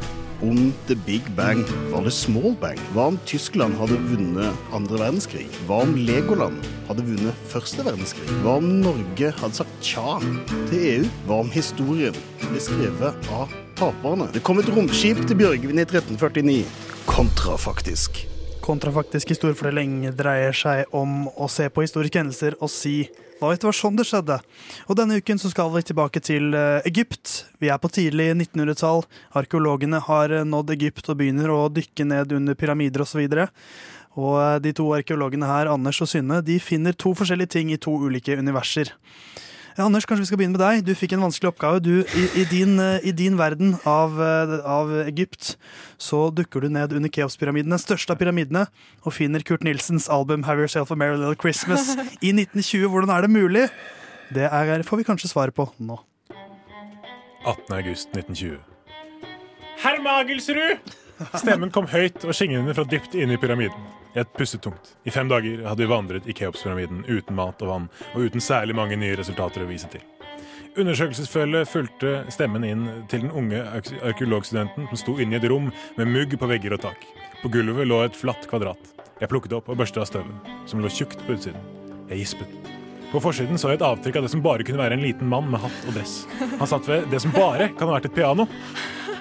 om 0.45 0.59
The 0.85 0.97
Big 1.07 1.25
Bang 1.37 1.63
var 1.89 2.03
det 2.05 2.11
Small 2.13 2.53
Bang? 2.61 2.77
Hva 2.93 3.07
om 3.09 3.17
Tyskland 3.25 3.73
hadde 3.79 3.97
vunnet 4.11 4.73
andre 4.75 4.99
verdenskrig? 4.99 5.47
Hva 5.65 5.79
om 5.87 5.95
Legoland 5.97 6.61
hadde 6.89 7.05
vunnet 7.07 7.47
første 7.49 7.85
verdenskrig? 7.87 8.27
Hva 8.43 8.59
om 8.59 8.67
Norge 8.83 9.31
hadde 9.39 9.59
sagt 9.61 9.73
tja 9.81 10.19
til 10.69 10.77
EU? 10.91 11.09
Hva 11.25 11.39
om 11.47 11.49
historien 11.55 12.21
ble 12.43 12.61
skrevet 12.61 13.33
av 13.33 13.57
taperne? 13.79 14.29
Det 14.35 14.43
kom 14.45 14.61
et 14.61 14.69
romskip 14.75 15.23
til 15.25 15.39
Bjørgvin 15.41 15.81
i 15.81 15.87
1349. 15.87 16.61
Kontrafaktisk. 17.09 18.21
Kontrafaktisk 18.63 19.33
historiefortelling 19.33 20.11
dreier 20.15 20.53
seg 20.55 20.93
om 20.95 21.25
å 21.33 21.49
se 21.51 21.65
på 21.73 21.87
historiske 21.87 22.21
hendelser 22.21 22.59
og 22.61 22.69
si 22.71 23.07
vet 23.51 23.63
du 23.63 23.67
hva 23.67 23.73
sånn 23.75 23.97
det 23.99 24.05
skjedde? 24.09 24.39
Og 24.87 24.97
denne 24.99 25.17
uken 25.19 25.41
så 25.41 25.51
skal 25.51 25.71
vi 25.73 25.83
tilbake 25.87 26.21
til 26.23 26.53
eh, 26.57 26.85
Egypt. 26.89 27.45
Vi 27.63 27.71
er 27.73 27.81
på 27.81 27.91
tidlig 27.93 28.29
1900-tall. 28.35 29.03
Arkeologene 29.39 30.01
har 30.07 30.33
eh, 30.33 30.45
nådd 30.47 30.75
Egypt 30.77 31.11
og 31.11 31.19
begynner 31.21 31.51
å 31.53 31.65
dykke 31.73 32.07
ned 32.09 32.35
under 32.37 32.57
pyramider 32.59 33.05
osv. 33.05 33.23
Og, 33.25 33.47
og 34.21 34.37
eh, 34.41 34.59
de 34.67 34.75
to 34.77 34.89
arkeologene 34.95 35.49
her, 35.49 35.71
Anders 35.71 36.01
og 36.05 36.11
Synne, 36.13 36.43
de 36.45 36.59
finner 36.63 36.95
to 36.95 37.15
forskjellige 37.17 37.55
ting 37.57 37.73
i 37.73 37.81
to 37.81 37.95
ulike 38.05 38.37
universer. 38.39 38.93
Ja, 39.73 39.87
Anders, 39.87 40.05
kanskje 40.05 40.21
vi 40.21 40.27
skal 40.29 40.37
begynne 40.37 40.53
med 40.53 40.61
deg. 40.61 40.83
Du 40.85 40.93
fikk 40.93 41.15
en 41.15 41.23
vanskelig 41.23 41.49
oppgave. 41.49 41.79
Du, 41.81 42.03
i, 42.05 42.23
i, 42.37 42.43
din, 42.45 42.75
eh, 42.77 43.01
I 43.09 43.13
din 43.17 43.39
verden 43.39 43.73
av, 43.89 44.19
eh, 44.21 44.53
av 44.69 44.91
Egypt 45.07 45.55
så 45.97 46.27
dukker 46.29 46.61
du 46.61 46.69
ned 46.69 46.93
under 46.93 47.09
Keops-pyramiden, 47.09 47.73
den 47.73 47.81
største 47.81 48.13
av 48.13 48.21
pyramidene, 48.21 48.67
og 49.01 49.15
finner 49.17 49.41
Kurt 49.41 49.65
Nilsens 49.65 50.05
album 50.09 50.43
'Have 50.43 50.61
Yourself 50.61 50.91
a 50.91 50.95
Merry 50.95 51.17
Little 51.17 51.35
Christmas' 51.35 51.97
i 52.21 52.29
1920. 52.31 52.85
Hvordan 52.87 53.09
er 53.09 53.21
det 53.21 53.29
mulig? 53.33 53.69
Det 54.33 54.45
er, 54.45 54.83
får 54.83 54.97
vi 54.97 55.03
kanskje 55.09 55.33
svaret 55.33 55.53
på 55.53 55.69
nå. 55.79 55.97
18. 57.45 57.73
august 57.73 58.13
1920. 58.13 58.59
Herr 59.81 60.01
Magelsrud! 60.01 60.77
Stemmen 61.33 61.71
kom 61.71 61.87
høyt 61.87 62.23
og 62.25 62.33
skingrende 62.35 62.75
fra 62.75 62.85
dypt 62.85 63.15
inne 63.15 63.33
i 63.33 63.41
pyramiden. 63.41 64.02
Jeg 64.13 64.29
pustet 64.37 64.61
tungt. 64.61 64.91
I 65.03 65.11
fem 65.11 65.29
dager 65.29 65.63
hadde 65.65 65.81
vi 65.81 65.89
vandret 65.89 66.27
i 66.29 66.33
Keops-pyramiden 66.37 67.01
uten 67.09 67.37
mat 67.37 67.61
og 67.65 67.69
vann, 67.71 67.87
og 68.13 68.27
uten 68.27 68.43
særlig 68.43 68.75
mange 68.77 68.97
nye 69.01 69.15
resultater 69.17 69.63
å 69.63 69.69
vise 69.69 69.89
til. 69.89 70.03
Undersøkelsesfølget 70.77 71.69
fulgte 71.69 72.11
stemmen 72.33 72.65
inn 72.65 72.85
til 73.09 73.25
den 73.25 73.33
unge 73.33 73.61
arkeologstudenten 74.05 74.87
som 74.89 75.01
sto 75.01 75.17
inne 75.21 75.37
i 75.37 75.39
et 75.41 75.49
rom 75.49 75.71
med 75.97 76.09
mugg 76.09 76.33
på 76.37 76.49
vegger 76.49 76.77
og 76.77 76.83
tak. 76.85 77.05
På 77.41 77.49
gulvet 77.53 77.89
lå 77.89 78.03
et 78.05 78.17
flatt 78.17 78.45
kvadrat. 78.49 78.93
Jeg 79.21 79.29
plukket 79.29 79.53
opp 79.57 79.69
og 79.69 79.77
børstet 79.81 80.01
av 80.01 80.09
støvet, 80.09 80.53
som 80.69 80.81
lå 80.81 80.89
tjukt 80.93 81.21
på 81.25 81.37
utsiden. 81.37 81.61
Jeg 82.09 82.23
gispet. 82.23 82.71
På 83.11 83.21
forsiden 83.21 83.61
så 83.61 83.69
jeg 83.69 83.81
et 83.81 83.85
avtrykk 83.85 84.17
av 84.17 84.25
det 84.25 84.33
som 84.33 84.41
bare 84.45 84.65
kunne 84.65 84.81
være 84.81 84.97
en 84.97 85.05
liten 85.05 85.29
mann 85.29 85.49
med 85.53 85.61
hatt 85.61 85.85
og 85.87 85.97
dress. 85.97 86.23
Han 86.41 86.69
satt 86.69 86.89
ved 86.89 87.09
det 87.13 87.21
som 87.21 87.33
bare 87.33 87.69
kan 87.77 87.89
ha 87.89 87.97
vært 87.97 88.09
et 88.09 88.17
piano. 88.17 88.47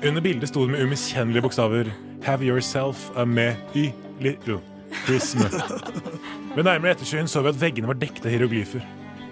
Under 0.03 0.24
bildet 0.24 0.53
sto 0.53 0.64
det 0.64 0.76
med 0.76 0.84
umiskjennelige 0.88 1.45
bokstaver 1.45 1.93
Have 2.24 2.45
yourself 2.45 3.11
a 3.16 3.26
merry 3.26 3.93
little 5.09 5.62
Ved 6.57 6.66
nærmere 6.66 6.95
ettersyn 6.97 7.28
så 7.30 7.43
vi 7.43 7.53
at 7.53 7.61
veggene 7.61 7.88
var 7.88 7.99
dekket 8.01 8.26
av 8.26 8.34
hieroglyfer. 8.34 8.84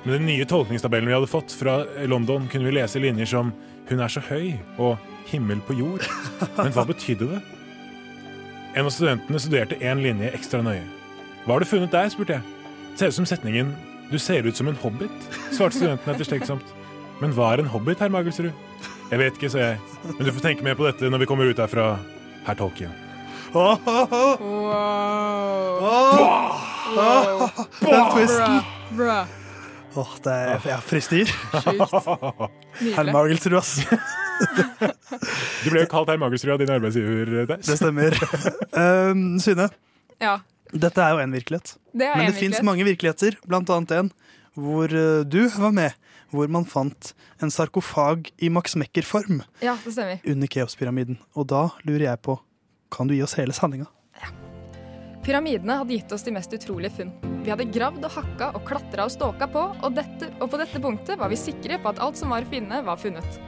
Med 0.04 0.14
den 0.16 0.26
nye 0.26 0.46
tolkningstabellen 0.48 1.08
vi 1.10 1.14
hadde 1.14 1.28
fått 1.28 1.52
fra 1.52 1.82
London, 2.08 2.48
kunne 2.48 2.64
vi 2.70 2.78
lese 2.78 3.00
linjer 3.02 3.26
som 3.28 3.52
'Hun 3.88 4.00
er 4.00 4.08
så 4.08 4.20
høy' 4.20 4.58
og 4.78 4.98
'Himmel 5.26 5.60
på 5.60 5.74
jord'. 5.74 6.06
Men 6.56 6.72
hva 6.72 6.86
betydde 6.86 7.28
det? 7.28 7.40
En 8.76 8.84
av 8.84 8.90
studentene 8.90 9.38
studerte 9.38 9.76
én 9.82 10.00
linje 10.02 10.32
ekstra 10.32 10.62
nøye. 10.62 10.86
Hva 11.44 11.52
har 11.52 11.60
du 11.60 11.66
funnet 11.66 11.90
der? 11.90 12.08
spurte 12.08 12.32
jeg. 12.32 12.42
Ser 12.96 13.06
ut 13.08 13.14
som 13.14 13.26
setningen 13.26 13.74
'Du 14.10 14.18
ser 14.18 14.46
ut 14.46 14.56
som 14.56 14.68
en 14.68 14.76
hobbit', 14.76 15.28
svarte 15.52 15.76
studenten 15.76 16.14
etterstenksomt. 16.14 16.64
Men 17.20 17.32
hva 17.32 17.52
er 17.52 17.58
en 17.60 17.66
hobbit, 17.66 17.98
herr 17.98 18.08
Magelsrud? 18.08 18.52
Jeg 19.10 19.18
vet 19.18 19.32
ikke, 19.32 19.50
sa 19.50 19.58
jeg. 19.58 19.78
Men 20.04 20.26
du 20.26 20.32
får 20.32 20.40
tenke 20.40 20.64
mer 20.64 20.74
på 20.74 20.86
dette 20.86 21.10
når 21.10 21.18
vi 21.18 21.26
kommer 21.26 21.44
ut 21.50 21.58
herfra, 21.58 21.98
herr 22.46 22.54
Tolkien. 22.54 23.09
Den 27.80 28.04
twisten. 28.14 28.60
Bra. 28.96 29.26
Åh, 29.94 30.10
det 30.22 30.30
er, 30.32 30.60
ja, 30.70 30.76
frister. 30.86 31.30
Herr 32.94 33.08
Magelsrud, 33.10 33.56
ass. 33.58 33.72
Du 35.64 35.70
ble 35.72 35.82
jo 35.82 35.88
kalt 35.90 36.12
herr 36.12 36.20
Magelsrud 36.22 36.52
av 36.54 36.60
din 36.62 36.70
arbeidsgiver. 36.70 37.32
Theis. 37.50 37.66
Det 37.66 37.78
stemmer. 37.80 38.14
Um, 38.70 39.24
Synne, 39.42 39.66
Ja. 40.22 40.36
dette 40.70 41.02
er 41.02 41.16
jo 41.16 41.24
en 41.24 41.34
virkelighet. 41.34 41.74
Det 41.90 42.06
er 42.06 42.14
Men 42.16 42.26
en 42.28 42.32
det 42.32 42.38
fins 42.38 42.62
mange 42.62 42.86
virkeligheter, 42.86 43.34
blant 43.50 43.70
annet 43.74 43.90
en 43.98 44.12
hvor 44.54 44.86
uh, 44.94 45.24
du 45.26 45.48
var 45.58 45.74
med. 45.74 45.98
Hvor 46.30 46.46
man 46.46 46.62
fant 46.70 47.10
en 47.42 47.50
sarkofag 47.50 48.28
i 48.38 48.46
Max 48.48 48.76
Mekker-form 48.78 49.40
Ja, 49.64 49.74
under 50.22 50.46
Keops-pyramiden. 50.46 51.18
Og 51.34 51.48
da 51.50 51.64
lurer 51.82 52.04
jeg 52.12 52.22
på, 52.22 52.36
kan 52.90 53.08
du 53.08 53.14
gi 53.16 53.22
oss 53.24 53.36
hele 53.38 53.54
sanninga? 53.56 53.88
Pyramidene 55.24 55.76
hadde 55.76 55.92
gitt 55.92 56.12
oss 56.16 56.24
de 56.24 56.32
mest 56.32 56.52
utrolige 56.56 56.94
funn. 56.96 57.10
Vi 57.44 57.52
hadde 57.52 57.68
gravd 57.72 58.06
og 58.08 58.14
hakka 58.14 58.48
og 58.56 58.64
klatra 58.68 59.04
og 59.04 59.12
ståka 59.12 59.48
på, 59.52 59.62
og, 59.76 59.92
dette, 59.96 60.30
og 60.40 60.48
på 60.52 60.60
dette 60.60 60.80
punktet 60.80 61.20
var 61.20 61.28
vi 61.32 61.38
sikre 61.38 61.76
på 61.80 61.92
at 61.92 62.00
alt 62.00 62.16
som 62.16 62.32
var 62.32 62.46
å 62.46 62.50
finne, 62.50 62.80
var 62.86 63.00
funnet. 63.00 63.40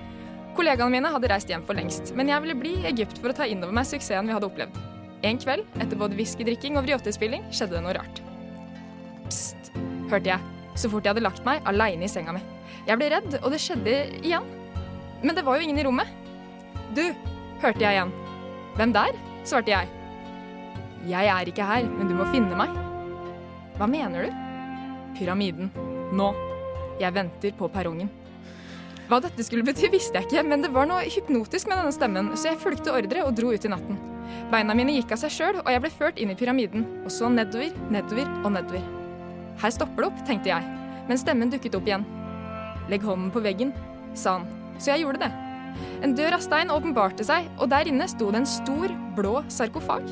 Kollegaene 0.56 0.92
mine 0.92 1.12
hadde 1.14 1.30
reist 1.32 1.48
hjem 1.48 1.64
for 1.64 1.78
lengst, 1.78 2.12
men 2.16 2.28
jeg 2.28 2.44
ville 2.44 2.58
bli 2.60 2.74
i 2.76 2.88
Egypt 2.90 3.16
for 3.22 3.32
å 3.32 3.36
ta 3.36 3.48
innover 3.48 3.72
meg 3.72 3.88
suksessen 3.88 4.28
vi 4.28 4.36
hadde 4.36 4.50
opplevd. 4.50 4.76
En 5.24 5.40
kveld, 5.40 5.64
etter 5.80 5.96
både 5.96 6.18
whiskydrikking 6.18 6.76
og 6.76 6.84
vriotespilling, 6.84 7.46
skjedde 7.54 7.78
det 7.78 7.84
noe 7.86 7.96
rart. 7.96 8.20
Psst, 9.30 9.72
hørte 10.12 10.34
jeg, 10.34 10.52
så 10.76 10.92
fort 10.92 11.06
jeg 11.06 11.14
hadde 11.14 11.24
lagt 11.24 11.44
meg 11.48 11.64
aleine 11.68 12.04
i 12.04 12.10
senga 12.10 12.36
mi. 12.36 12.44
Jeg 12.84 13.00
ble 13.00 13.08
redd, 13.14 13.38
og 13.40 13.52
det 13.54 13.62
skjedde 13.62 13.96
igjen. 14.20 14.44
Men 15.22 15.38
det 15.38 15.46
var 15.46 15.56
jo 15.56 15.64
ingen 15.64 15.80
i 15.80 15.86
rommet. 15.86 16.10
Du, 16.92 17.04
hørte 17.62 17.80
jeg 17.80 17.96
igjen. 17.96 18.12
Hvem 18.76 18.92
der? 18.92 19.16
Svarte 19.48 19.72
jeg. 19.74 19.90
Jeg 21.08 21.28
er 21.34 21.50
ikke 21.50 21.66
her, 21.66 21.86
men 21.90 22.10
du 22.10 22.14
må 22.14 22.28
finne 22.30 22.56
meg. 22.58 22.74
Hva 23.78 23.88
mener 23.90 24.28
du? 24.28 24.40
Pyramiden. 25.18 25.72
Nå. 26.14 26.30
Jeg 27.00 27.14
venter 27.16 27.54
på 27.58 27.68
perrongen. 27.72 28.10
Hva 29.10 29.18
dette 29.24 29.44
skulle 29.44 29.66
bety, 29.66 29.90
visste 29.92 30.16
jeg 30.16 30.28
ikke, 30.28 30.44
men 30.46 30.62
det 30.62 30.70
var 30.72 30.86
noe 30.88 31.02
hypnotisk 31.10 31.68
med 31.68 31.80
denne 31.80 31.92
stemmen, 31.92 32.30
så 32.38 32.52
jeg 32.52 32.60
fulgte 32.62 32.94
ordre 32.94 33.26
og 33.26 33.34
dro 33.36 33.50
ut 33.52 33.66
i 33.66 33.72
natten. 33.72 33.98
Beina 34.52 34.76
mine 34.78 34.94
gikk 34.94 35.12
av 35.12 35.20
seg 35.24 35.34
sjøl, 35.34 35.58
og 35.60 35.68
jeg 35.68 35.82
ble 35.82 35.90
ført 35.92 36.20
inn 36.22 36.32
i 36.32 36.38
pyramiden, 36.38 36.86
og 37.02 37.10
så 37.12 37.28
nedover, 37.28 37.74
nedover 37.92 38.30
og 38.40 38.54
nedover. 38.54 38.86
Her 39.60 39.74
stopper 39.74 40.04
det 40.04 40.08
opp, 40.08 40.22
tenkte 40.28 40.52
jeg, 40.54 40.70
men 41.10 41.20
stemmen 41.20 41.52
dukket 41.52 41.76
opp 41.76 41.88
igjen. 41.90 42.06
Legg 42.92 43.04
hånden 43.04 43.32
på 43.34 43.42
veggen, 43.44 43.74
sa 44.14 44.38
han, 44.38 44.48
så 44.78 44.94
jeg 44.94 45.04
gjorde 45.04 45.26
det. 45.26 45.51
En 46.02 46.14
dør 46.18 46.36
av 46.36 46.44
stein 46.44 46.72
åpenbarte 46.72 47.24
seg, 47.26 47.48
og 47.58 47.70
der 47.72 47.90
inne 47.90 48.08
sto 48.10 48.30
det 48.32 48.42
en 48.42 48.48
stor, 48.48 48.92
blå 49.16 49.40
sarkofag. 49.52 50.08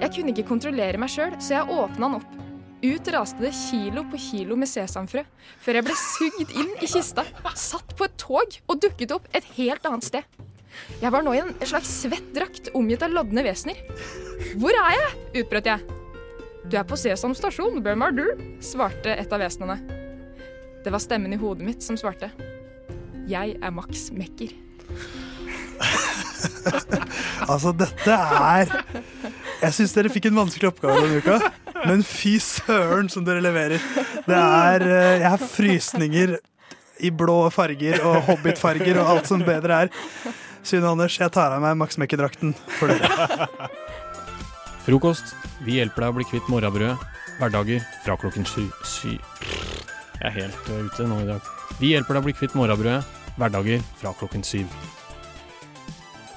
Jeg 0.00 0.12
kunne 0.12 0.34
ikke 0.34 0.48
kontrollere 0.50 1.00
meg 1.00 1.12
sjøl, 1.12 1.36
så 1.40 1.58
jeg 1.58 1.78
åpna 1.78 2.10
den 2.10 2.18
opp. 2.20 2.42
Ut 2.86 3.08
raste 3.10 3.40
det 3.40 3.54
kilo 3.56 4.04
på 4.10 4.18
kilo 4.20 4.56
med 4.60 4.68
sesamfrø, 4.68 5.22
før 5.64 5.78
jeg 5.78 5.86
ble 5.86 5.96
sugd 5.96 6.52
inn 6.60 6.74
i 6.84 6.90
kista, 6.90 7.24
satt 7.56 7.96
på 7.96 8.06
et 8.06 8.18
tog 8.20 8.58
og 8.68 8.82
dukket 8.84 9.14
opp 9.16 9.30
et 9.34 9.46
helt 9.56 9.88
annet 9.88 10.06
sted. 10.06 10.42
Jeg 11.00 11.12
var 11.12 11.24
nå 11.24 11.32
i 11.32 11.40
en 11.40 11.54
slags 11.64 11.88
svett 12.02 12.34
drakt 12.36 12.68
omgitt 12.76 13.02
av 13.02 13.14
lodne 13.14 13.46
vesener. 13.46 13.80
Hvor 14.60 14.76
er 14.76 14.98
jeg? 14.98 15.14
utbrøt 15.40 15.70
jeg. 15.72 15.96
Du 16.66 16.76
er 16.76 16.84
på 16.84 16.98
Sesam 17.00 17.32
stasjon, 17.38 17.80
hvem 17.80 18.04
er 18.04 18.14
du? 18.16 18.24
svarte 18.60 19.16
et 19.16 19.32
av 19.32 19.40
vesenene. 19.40 19.78
Det 20.84 20.92
var 20.92 21.02
stemmen 21.02 21.32
i 21.32 21.40
hodet 21.40 21.64
mitt 21.66 21.82
som 21.82 21.96
svarte. 21.98 22.28
Jeg 23.26 23.56
er 23.56 23.74
Max 23.74 24.10
Mekker. 24.14 24.52
Altså, 27.46 27.70
dette 27.76 28.10
er 28.10 28.70
Jeg 29.62 29.72
syns 29.76 29.92
dere 29.94 30.10
fikk 30.12 30.26
en 30.30 30.38
vanskelig 30.40 30.68
oppgave 30.72 31.02
denne 31.04 31.20
uka, 31.22 31.36
men 31.86 32.02
fy 32.06 32.36
søren 32.42 33.08
som 33.12 33.24
dere 33.26 33.42
leverer. 33.44 33.80
Det 34.26 34.36
er 34.36 34.84
eh, 34.86 35.20
Jeg 35.22 35.30
har 35.32 35.42
frysninger 35.52 36.34
i 37.06 37.10
blå 37.12 37.38
farger 37.52 38.00
og 38.08 38.22
hobbitfarger 38.30 38.96
og 39.02 39.10
alt 39.14 39.26
som 39.30 39.44
bedre 39.46 39.72
er. 39.86 39.92
Synne 40.66 40.90
Anders, 40.90 41.18
jeg 41.20 41.30
tar 41.34 41.54
av 41.54 41.62
meg 41.62 41.76
Max 41.78 41.98
Mekke-drakten 42.00 42.54
for 42.78 42.90
dere. 42.90 43.28
Frokost. 44.86 45.34
Vi 45.66 45.78
hjelper 45.78 46.00
deg 46.06 46.12
å 46.12 46.16
bli 46.18 46.26
kvitt 46.28 46.48
morrabrødet. 46.52 46.96
Hverdager 47.36 47.80
fra 48.04 48.16
klokken 48.20 48.46
syv. 48.48 48.68
Sy. 48.86 49.14
Jeg 50.16 50.26
er 50.30 50.34
helt 50.40 50.70
eh, 50.72 50.84
ute 50.88 51.06
nå 51.08 51.20
i 51.22 51.28
dag. 51.30 51.40
Vi 51.80 51.92
hjelper 51.94 52.16
deg 52.16 52.24
å 52.24 52.26
bli 52.28 52.36
kvitt 52.36 52.56
morrabrødet. 52.58 53.04
Hverdager 53.36 53.82
fra 54.00 54.12
klokken 54.16 54.44
syv. 54.46 54.70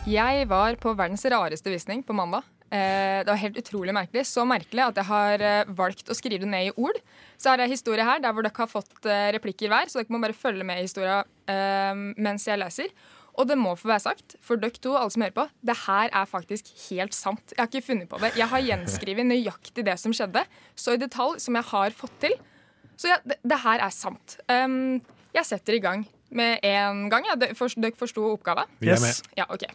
Jeg 0.10 0.48
var 0.50 0.76
på 0.82 0.92
verdens 0.98 1.24
rareste 1.32 1.72
visning 1.72 2.02
på 2.04 2.16
mandag. 2.16 2.48
Eh, 2.70 3.22
det 3.24 3.32
var 3.32 3.40
helt 3.40 3.60
utrolig 3.62 3.94
merkelig. 3.96 4.26
Så 4.28 4.44
merkelig 4.48 4.84
at 4.84 5.00
jeg 5.00 5.08
har 5.10 5.44
eh, 5.44 5.72
valgt 5.76 6.12
å 6.12 6.18
skrive 6.18 6.44
det 6.44 6.50
ned 6.52 6.70
i 6.70 6.74
ord. 6.76 7.00
Så 7.40 7.52
har 7.52 7.64
jeg 7.64 7.74
historie 7.74 8.06
her 8.06 8.20
der 8.24 8.36
hvor 8.36 8.46
dere 8.46 8.56
har 8.56 8.72
fått 8.72 9.08
eh, 9.08 9.30
replikker 9.36 9.72
hver, 9.72 9.90
så 9.90 10.02
dere 10.02 10.14
må 10.14 10.22
bare 10.24 10.38
følge 10.38 10.68
med 10.68 10.82
i 10.82 10.88
historia 10.88 11.24
mens 11.50 12.44
jeg 12.46 12.60
leser. 12.62 12.92
Og 13.40 13.48
det 13.50 13.56
må 13.58 13.72
få 13.80 13.88
være 13.90 14.04
sagt, 14.04 14.36
for 14.44 14.60
dere 14.62 14.78
to, 14.78 14.92
alle 15.00 15.10
som 15.10 15.24
hører 15.24 15.34
på, 15.34 15.46
det 15.66 15.76
her 15.88 16.12
er 16.14 16.28
faktisk 16.30 16.68
helt 16.90 17.16
sant. 17.16 17.56
Jeg 17.56 17.62
har 17.64 17.72
ikke 17.72 17.88
funnet 17.88 18.10
på 18.12 18.20
det. 18.22 18.36
Jeg 18.38 18.52
har 18.52 18.66
gjenskrevet 18.68 19.26
nøyaktig 19.26 19.86
det 19.88 19.96
som 19.98 20.14
skjedde, 20.14 20.44
så 20.78 20.94
i 20.94 21.02
detalj 21.02 21.40
som 21.42 21.58
jeg 21.58 21.70
har 21.72 21.96
fått 21.96 22.20
til. 22.22 22.36
Så 23.00 23.10
ja, 23.10 23.18
det, 23.24 23.40
det 23.48 23.62
her 23.64 23.82
er 23.88 23.96
sant. 23.96 24.36
Um, 24.52 25.00
jeg 25.34 25.48
setter 25.48 25.80
i 25.80 25.82
gang 25.82 26.04
med 26.30 26.66
en 26.66 27.06
gang. 27.12 27.28
Ja. 27.30 27.38
Dere 27.40 27.56
forsto 27.58 28.26
oppgaven? 28.32 28.70
Vi 28.80 28.92
med. 28.94 29.30
Ja, 29.38 29.48
ok. 29.50 29.68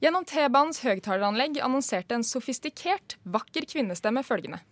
Gjennom 0.00 0.24
T-banens 0.24 0.80
høyttaleranlegg 0.80 1.58
annonserte 1.60 2.16
en 2.16 2.24
sofistikert, 2.24 3.18
vakker 3.28 3.66
kvinnestemme 3.68 4.22
følgende. 4.24 4.62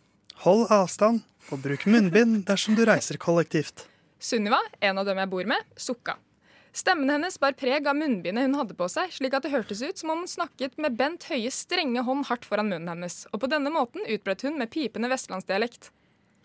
Hold 0.46 0.70
avstand, 0.72 1.20
og 1.52 1.60
bruk 1.64 1.84
munnbind 1.90 2.46
dersom 2.48 2.78
du 2.78 2.86
reiser 2.88 3.18
kollektivt. 3.20 3.84
Sunniva, 4.18 4.60
en 4.80 4.98
av 4.98 5.04
dem 5.04 5.20
jeg 5.20 5.30
bor 5.30 5.50
med, 5.50 5.68
sukka. 5.76 6.16
Stemmen 6.78 7.10
hennes 7.10 7.36
bar 7.40 7.56
preg 7.58 7.86
av 7.90 7.96
munnbindet 7.98 8.44
hun 8.46 8.56
hadde 8.56 8.76
på 8.78 8.86
seg, 8.92 9.12
slik 9.12 9.34
at 9.34 9.44
det 9.44 9.52
hørtes 9.52 9.82
ut 9.82 10.00
som 10.00 10.12
om 10.14 10.22
hun 10.22 10.30
snakket 10.30 10.76
med 10.80 10.96
Bent 10.96 11.26
Høies 11.28 11.60
strenge 11.66 12.04
hånd 12.06 12.28
hardt 12.28 12.46
foran 12.48 12.68
munnen 12.70 12.90
hennes, 12.92 13.24
og 13.32 13.42
på 13.42 13.50
denne 13.50 13.72
måten 13.74 14.04
utbrøt 14.06 14.44
hun 14.46 14.56
med 14.60 14.70
pipende 14.72 15.10
vestlandsdialekt. 15.10 15.90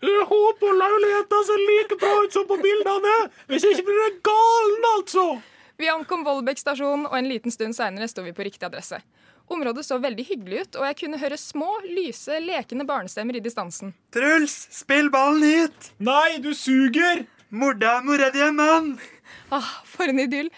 Jeg 0.04 0.24
håper 0.28 0.76
leiligheten 0.76 1.44
ser 1.48 1.60
like 1.64 1.96
bra 2.00 2.14
ut 2.24 2.36
som 2.36 2.46
på 2.48 2.58
bildene! 2.60 3.14
Hvis 3.48 3.64
ikke 3.70 3.86
blir 3.86 4.00
det 4.02 4.22
galen, 4.26 4.88
altså! 4.94 5.26
Vi 5.80 5.88
ankom 5.90 6.22
Vollbekk 6.26 6.60
stasjon, 6.60 7.06
og 7.08 7.14
en 7.18 7.28
liten 7.30 7.54
stund 7.54 7.74
seinere 7.74 8.06
sto 8.10 8.22
vi 8.22 8.34
på 8.36 8.44
riktig 8.46 8.66
adresse. 8.68 9.00
Området 9.50 9.84
så 9.84 9.98
veldig 10.00 10.24
hyggelig 10.28 10.60
ut, 10.62 10.76
og 10.80 10.86
jeg 10.88 10.98
kunne 11.02 11.20
høre 11.20 11.38
små, 11.40 11.70
lyse, 11.88 12.36
lekende 12.40 12.86
barnestemmer 12.88 13.36
i 13.36 13.42
distansen. 13.44 13.92
Truls, 14.14 14.54
spill 14.72 15.10
ballen 15.12 15.44
hit! 15.44 15.90
Nei, 16.04 16.38
du 16.44 16.52
suger! 16.56 17.24
Morda, 17.54 18.00
mora 18.02 18.30
di 18.34 18.40
er 18.42 18.54
mann! 18.54 18.96
Ah, 19.54 19.68
for 19.86 20.10
en 20.10 20.18
idyll. 20.18 20.48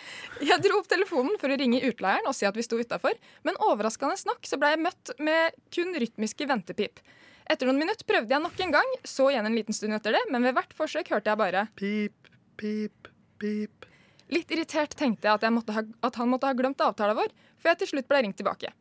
Jeg 0.40 0.62
dro 0.64 0.78
opp 0.80 0.88
telefonen 0.88 1.34
for 1.40 1.53
å 1.53 1.59
ringe 1.59 1.82
utleieren 1.84 2.28
og 2.30 2.34
si 2.36 2.47
at 2.49 2.57
vi 2.57 2.64
sto 2.64 2.78
utafor, 2.80 3.14
men 3.44 3.59
overraskende 3.66 4.16
nok 4.28 4.49
så 4.49 4.59
ble 4.61 4.72
jeg 4.72 4.82
møtt 4.86 5.12
med 5.20 5.59
kun 5.74 5.92
rytmiske 6.01 6.49
ventepip. 6.49 7.03
Etter 7.47 7.68
noen 7.68 7.78
minutter 7.78 8.07
prøvde 8.09 8.34
jeg 8.34 8.42
nok 8.42 8.62
en 8.64 8.72
gang, 8.74 8.94
så 9.07 9.28
igjen 9.30 9.47
en 9.47 9.55
liten 9.55 9.76
stund 9.76 9.94
etter 9.94 10.16
det, 10.16 10.22
men 10.34 10.42
ved 10.42 10.57
hvert 10.57 10.72
forsøk 10.74 11.12
hørte 11.14 11.30
jeg 11.30 11.38
bare 11.38 11.66
Pip, 11.78 12.30
pip, 12.59 13.11
pip. 13.38 13.86
Litt 14.34 14.51
irritert 14.51 14.97
tenkte 14.99 15.28
jeg 15.28 15.38
at, 15.38 15.44
jeg 15.47 15.55
måtte 15.55 15.76
ha, 15.76 15.84
at 16.09 16.18
han 16.18 16.32
måtte 16.32 16.49
ha 16.51 16.57
glemt 16.59 16.82
avtalen 16.82 17.18
vår, 17.18 17.30
før 17.62 17.72
jeg 17.72 17.80
til 17.84 17.92
slutt 17.92 18.09
ble 18.11 18.24
ringt 18.26 18.38
tilbake. 18.40 18.72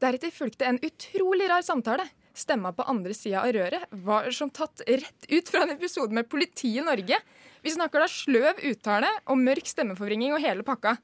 Deretter 0.00 0.32
fulgte 0.32 0.68
en 0.68 0.78
utrolig 0.84 1.48
rar 1.50 1.64
samtale. 1.64 2.06
Stemma 2.36 2.72
på 2.76 2.84
andre 2.88 3.14
sida 3.16 3.42
av 3.44 3.52
røret 3.56 3.84
var 4.04 4.28
som 4.36 4.50
tatt 4.52 4.82
rett 4.88 5.28
ut 5.30 5.52
fra 5.52 5.62
en 5.64 5.72
episode 5.72 6.16
med 6.16 6.28
Politiet 6.28 6.84
Norge. 6.84 7.20
Vi 7.64 7.72
snakker 7.72 8.04
da 8.04 8.08
sløv 8.12 8.60
uttale 8.70 9.08
og 9.24 9.40
mørk 9.40 9.68
stemmeforvringing 9.68 10.36
og 10.36 10.44
hele 10.44 10.64
pakka. 10.64 10.96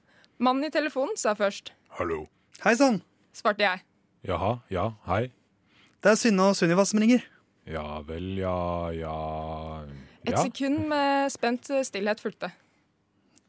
Mannen 0.45 0.69
i 0.69 0.73
telefonen 0.73 1.17
sa 1.21 1.33
først 1.37 1.73
Hallo. 1.99 2.25
Hei 2.65 2.75
sann, 2.77 3.01
svarte 3.37 3.65
jeg. 3.65 3.85
Jaha, 4.29 4.59
ja, 4.73 4.91
hei. 5.09 5.27
Det 6.03 6.13
er 6.13 6.19
Synne 6.19 6.51
og 6.51 6.59
Sunniva 6.59 6.85
som 6.89 7.01
ringer. 7.03 7.25
Ja 7.71 8.01
vel, 8.07 8.33
ja, 8.41 8.91
ja 8.91 9.17
Et 10.27 10.35
sekund 10.35 10.89
med 10.91 11.31
spent 11.31 11.71
stillhet 11.87 12.23
fulgte. 12.23 12.51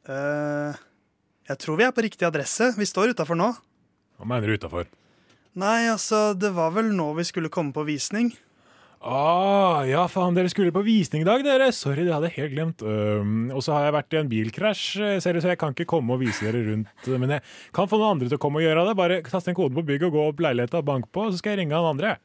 Uh, 0.06 0.76
jeg 1.50 1.60
tror 1.64 1.80
vi 1.80 1.86
er 1.88 1.94
på 1.96 2.04
riktig 2.06 2.28
adresse. 2.28 2.74
Vi 2.78 2.86
står 2.88 3.16
utafor 3.16 3.40
nå. 3.40 3.50
Hva 4.20 4.30
mener 4.30 4.52
du 4.52 4.60
utafor? 4.62 4.86
Nei, 5.60 5.86
altså, 5.90 6.32
det 6.38 6.54
var 6.56 6.74
vel 6.74 6.94
nå 6.94 7.12
vi 7.18 7.26
skulle 7.28 7.52
komme 7.54 7.74
på 7.76 7.86
visning. 7.86 8.32
Ah, 9.04 9.84
ja, 9.84 10.06
faen, 10.08 10.32
dere 10.32 10.48
skulle 10.48 10.72
på 10.72 10.82
visning 10.86 11.26
i 11.26 11.28
dag, 11.28 11.42
dere. 11.44 11.68
Sorry, 11.76 12.06
det 12.08 12.14
hadde 12.16 12.30
jeg 12.30 12.38
helt 12.38 12.54
glemt. 12.54 12.84
Um, 12.88 13.50
og 13.52 13.60
så 13.66 13.76
har 13.76 13.90
jeg 13.90 13.96
vært 13.98 14.16
i 14.16 14.20
en 14.22 14.30
bilkrasj, 14.32 14.84
eh, 15.04 15.18
ser 15.20 15.42
så 15.44 15.52
jeg 15.52 15.60
kan 15.60 15.76
ikke 15.76 15.90
komme 15.92 16.16
og 16.16 16.22
vise 16.24 16.46
dere 16.46 16.62
rundt. 16.70 16.94
eh, 17.04 17.20
Men 17.20 17.36
jeg 17.36 17.44
kan 17.76 17.90
få 17.92 18.00
noen 18.00 18.16
andre 18.16 18.32
til 18.32 18.40
å 18.40 18.44
komme 18.46 18.62
og 18.62 18.66
gjøre 18.66 18.86
det. 18.88 18.96
Bare 18.96 19.20
tast 19.28 19.52
en 19.52 19.58
kode 19.60 19.76
på 19.76 19.84
bygget 19.84 20.08
og 20.08 20.16
gå 20.16 20.24
opp 20.30 20.40
leiligheta 20.40 20.80
og 20.80 20.88
bank 20.88 21.12
på, 21.12 21.28
så 21.28 21.42
skal 21.42 21.52
jeg 21.54 21.66
ringe 21.66 21.76
han 21.76 21.92
andre. 21.92 22.16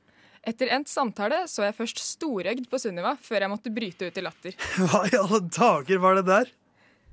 Etter 0.49 0.71
endt 0.73 0.89
samtale 0.89 1.43
så 1.51 1.67
jeg 1.67 1.77
først 1.77 2.01
storøgd 2.01 2.69
på 2.71 2.81
Sunniva 2.81 3.13
før 3.21 3.45
jeg 3.45 3.53
måtte 3.53 3.73
bryte 3.75 4.09
ut 4.09 4.21
i 4.21 4.25
latter. 4.25 4.55
Hva 4.81 5.03
i 5.11 5.19
alle 5.19 5.43
dager 5.45 6.01
var 6.01 6.17
det 6.17 6.25
der? 6.29 6.53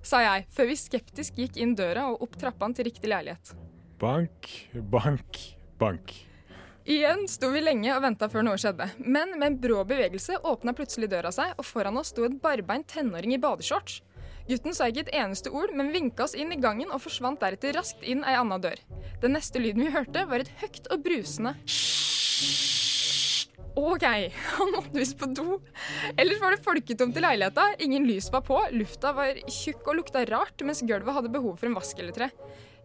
Sa 0.06 0.22
jeg, 0.22 0.46
før 0.54 0.70
vi 0.70 0.78
skeptisk 0.80 1.42
gikk 1.42 1.58
inn 1.60 1.74
døra 1.76 2.06
og 2.14 2.24
opp 2.24 2.38
trappene 2.40 2.78
til 2.78 2.88
riktig 2.88 3.10
leilighet. 3.12 3.52
Bank, 4.00 4.52
bank, 4.94 5.42
bank. 5.82 6.14
Igjen 6.86 7.24
sto 7.28 7.50
vi 7.50 7.64
lenge 7.64 7.90
og 7.96 8.04
venta 8.06 8.30
før 8.30 8.46
noe 8.46 8.60
skjedde. 8.62 8.86
Men 9.02 9.34
med 9.34 9.48
en 9.50 9.58
brå 9.64 9.82
bevegelse 9.90 10.38
åpna 10.46 10.76
plutselig 10.78 11.10
døra 11.12 11.32
seg, 11.34 11.56
og 11.58 11.66
foran 11.66 11.98
oss 11.98 12.14
sto 12.14 12.28
en 12.28 12.38
barbeint 12.40 12.86
tenåring 12.94 13.34
i 13.34 13.42
badeshorts. 13.42 14.04
Gutten 14.46 14.78
sa 14.78 14.92
ikke 14.92 15.08
et 15.08 15.16
eneste 15.24 15.50
ord, 15.50 15.74
men 15.74 15.90
vinka 15.90 16.28
oss 16.28 16.38
inn 16.38 16.54
i 16.54 16.60
gangen 16.62 16.94
og 16.94 17.02
forsvant 17.02 17.42
deretter 17.42 17.74
raskt 17.76 18.06
inn 18.06 18.22
ei 18.24 18.38
anna 18.38 18.62
dør. 18.62 18.78
Den 19.26 19.34
neste 19.34 19.60
lyden 19.64 19.88
vi 19.88 19.96
hørte, 19.98 20.28
var 20.30 20.46
et 20.46 20.54
høyt 20.62 20.86
og 20.94 21.02
brusende 21.08 21.56
OK, 23.76 24.04
han 24.58 24.72
måtte 24.72 24.96
visst 24.96 25.18
på 25.20 25.28
do. 25.36 25.60
Ellers 26.16 26.40
var 26.42 26.56
det 26.56 26.64
folketomt 26.64 27.18
i 27.18 27.24
leiligheta, 27.24 27.68
ingen 27.84 28.08
lys 28.08 28.30
var 28.32 28.46
på, 28.48 28.60
lufta 28.72 29.12
var 29.16 29.42
tjukk 29.52 29.90
og 29.92 30.00
lukta 30.00 30.24
rart, 30.30 30.64
mens 30.64 30.84
gulvet 30.88 31.18
hadde 31.18 31.34
behov 31.34 31.58
for 31.60 31.70
en 31.70 31.76
vask 31.78 32.00
eller 32.00 32.16
tre. 32.16 32.30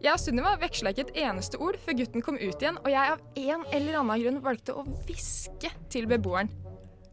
Jeg 0.01 0.15
og 0.15 0.19
Sunniva 0.19 0.55
veksla 0.57 0.91
ikke 0.91 1.07
et 1.07 1.17
eneste 1.27 1.59
ord 1.61 1.77
før 1.83 1.99
gutten 1.99 2.25
kom 2.25 2.39
ut 2.41 2.63
igjen, 2.63 2.79
og 2.81 2.89
jeg 2.89 3.15
av 3.15 3.21
en 3.37 3.65
eller 3.69 3.99
annen 4.01 4.23
grunn 4.25 4.43
valgte 4.43 4.75
å 4.75 4.85
hviske 5.05 5.69
til 5.93 6.09
beboeren. 6.09 6.49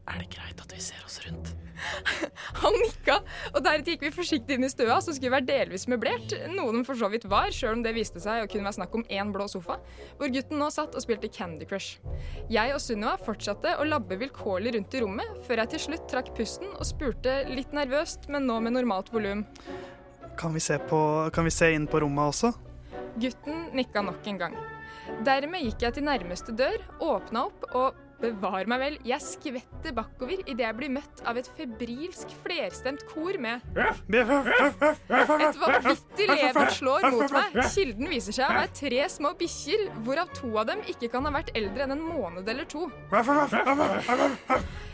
Er 0.09 0.23
det 0.23 0.31
greit 0.33 0.61
at 0.63 0.73
vi 0.73 0.81
ser 0.81 1.01
oss 1.05 1.19
rundt? 1.27 1.51
Han 2.63 2.75
nikka, 2.81 3.19
og 3.53 3.59
deretter 3.63 3.93
gikk 3.95 4.07
vi 4.07 4.13
forsiktig 4.15 4.57
inn 4.57 4.67
i 4.67 4.71
stua, 4.73 4.99
som 5.05 5.15
skulle 5.15 5.35
være 5.37 5.49
delvis 5.51 5.85
møblert, 5.91 6.33
noe 6.55 6.73
den 6.75 6.87
for 6.87 6.99
så 6.99 7.11
vidt 7.13 7.27
var, 7.31 7.53
sjøl 7.55 7.77
om 7.77 7.85
det 7.85 7.93
viste 7.97 8.23
seg 8.23 8.43
å 8.43 8.49
kunne 8.51 8.67
være 8.67 8.79
snakk 8.81 8.97
om 8.99 9.05
én 9.13 9.33
blå 9.35 9.47
sofa, 9.51 9.79
hvor 10.19 10.33
gutten 10.33 10.61
nå 10.61 10.71
satt 10.75 10.97
og 10.97 11.05
spilte 11.05 11.31
Candy 11.33 11.69
Crush. 11.69 12.01
Jeg 12.53 12.75
og 12.75 12.81
Sunniva 12.83 13.19
fortsatte 13.21 13.77
å 13.79 13.87
labbe 13.89 14.19
vilkårlig 14.21 14.75
rundt 14.79 14.97
i 14.97 15.05
rommet, 15.05 15.37
før 15.47 15.63
jeg 15.63 15.75
til 15.75 15.85
slutt 15.89 16.09
trakk 16.11 16.33
pusten 16.39 16.73
og 16.75 16.89
spurte 16.89 17.43
litt 17.53 17.77
nervøst, 17.77 18.31
men 18.33 18.49
nå 18.49 18.59
med 18.65 18.79
normalt 18.79 19.13
volum. 19.15 19.45
Kan 20.39 20.55
vi, 20.55 20.63
se 20.63 20.81
på, 20.89 20.99
kan 21.35 21.47
vi 21.47 21.53
se 21.53 21.73
inn 21.75 21.89
på 21.91 22.01
rommet 22.05 22.33
også? 22.33 22.55
Gutten 23.19 23.73
nikka 23.75 24.03
nok 24.07 24.27
en 24.31 24.41
gang. 24.41 24.59
Dermed 25.27 25.65
gikk 25.65 25.83
jeg 25.83 25.97
til 25.97 26.07
nærmeste 26.07 26.55
dør, 26.55 26.79
åpna 27.03 27.49
opp 27.49 27.65
og 27.75 28.05
bevar 28.19 28.67
meg 28.71 28.81
vel, 28.83 28.97
jeg 29.07 29.23
skvetter 29.25 29.95
bakover 29.97 30.41
idet 30.45 30.65
jeg 30.65 30.77
blir 30.79 30.91
møtt 30.99 31.23
av 31.29 31.39
et 31.41 31.49
febrilsk 31.59 32.33
flerstemt 32.43 33.05
kor 33.13 33.39
med 33.41 33.63
Et 33.79 35.61
vanvittig 35.63 36.27
lever 36.29 36.73
slår 36.75 37.07
mot 37.15 37.35
meg. 37.37 37.59
Kilden 37.75 38.11
viser 38.11 38.37
seg 38.41 38.49
å 38.49 38.57
være 38.59 38.73
tre 38.81 39.03
små 39.13 39.33
bikkjer, 39.39 39.87
hvorav 40.07 40.33
to 40.37 40.51
av 40.59 40.69
dem 40.73 40.83
ikke 40.91 41.11
kan 41.13 41.27
ha 41.29 41.33
vært 41.35 41.55
eldre 41.59 41.87
enn 41.87 41.95
en 41.97 42.05
måned 42.05 42.49
eller 42.49 42.67
to. 42.69 42.89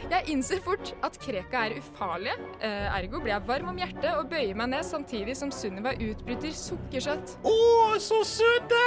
Jeg 0.05 0.29
innser 0.35 0.61
fort 0.65 0.91
at 1.07 1.17
kreka 1.23 1.63
er 1.65 1.79
ufarlige, 1.81 2.37
eh, 2.61 2.89
ergo 2.99 3.23
blir 3.25 3.33
jeg 3.33 3.47
varm 3.49 3.71
om 3.73 3.79
hjertet 3.81 4.11
og 4.19 4.29
bøyer 4.29 4.53
meg 4.59 4.69
ned 4.75 4.85
samtidig 4.85 5.37
som 5.39 5.53
Sunniva 5.55 5.95
utbryter 5.97 6.53
sukkersøtt. 6.53 7.39
Å, 7.41 7.55
så 8.03 8.21
søte! 8.29 8.83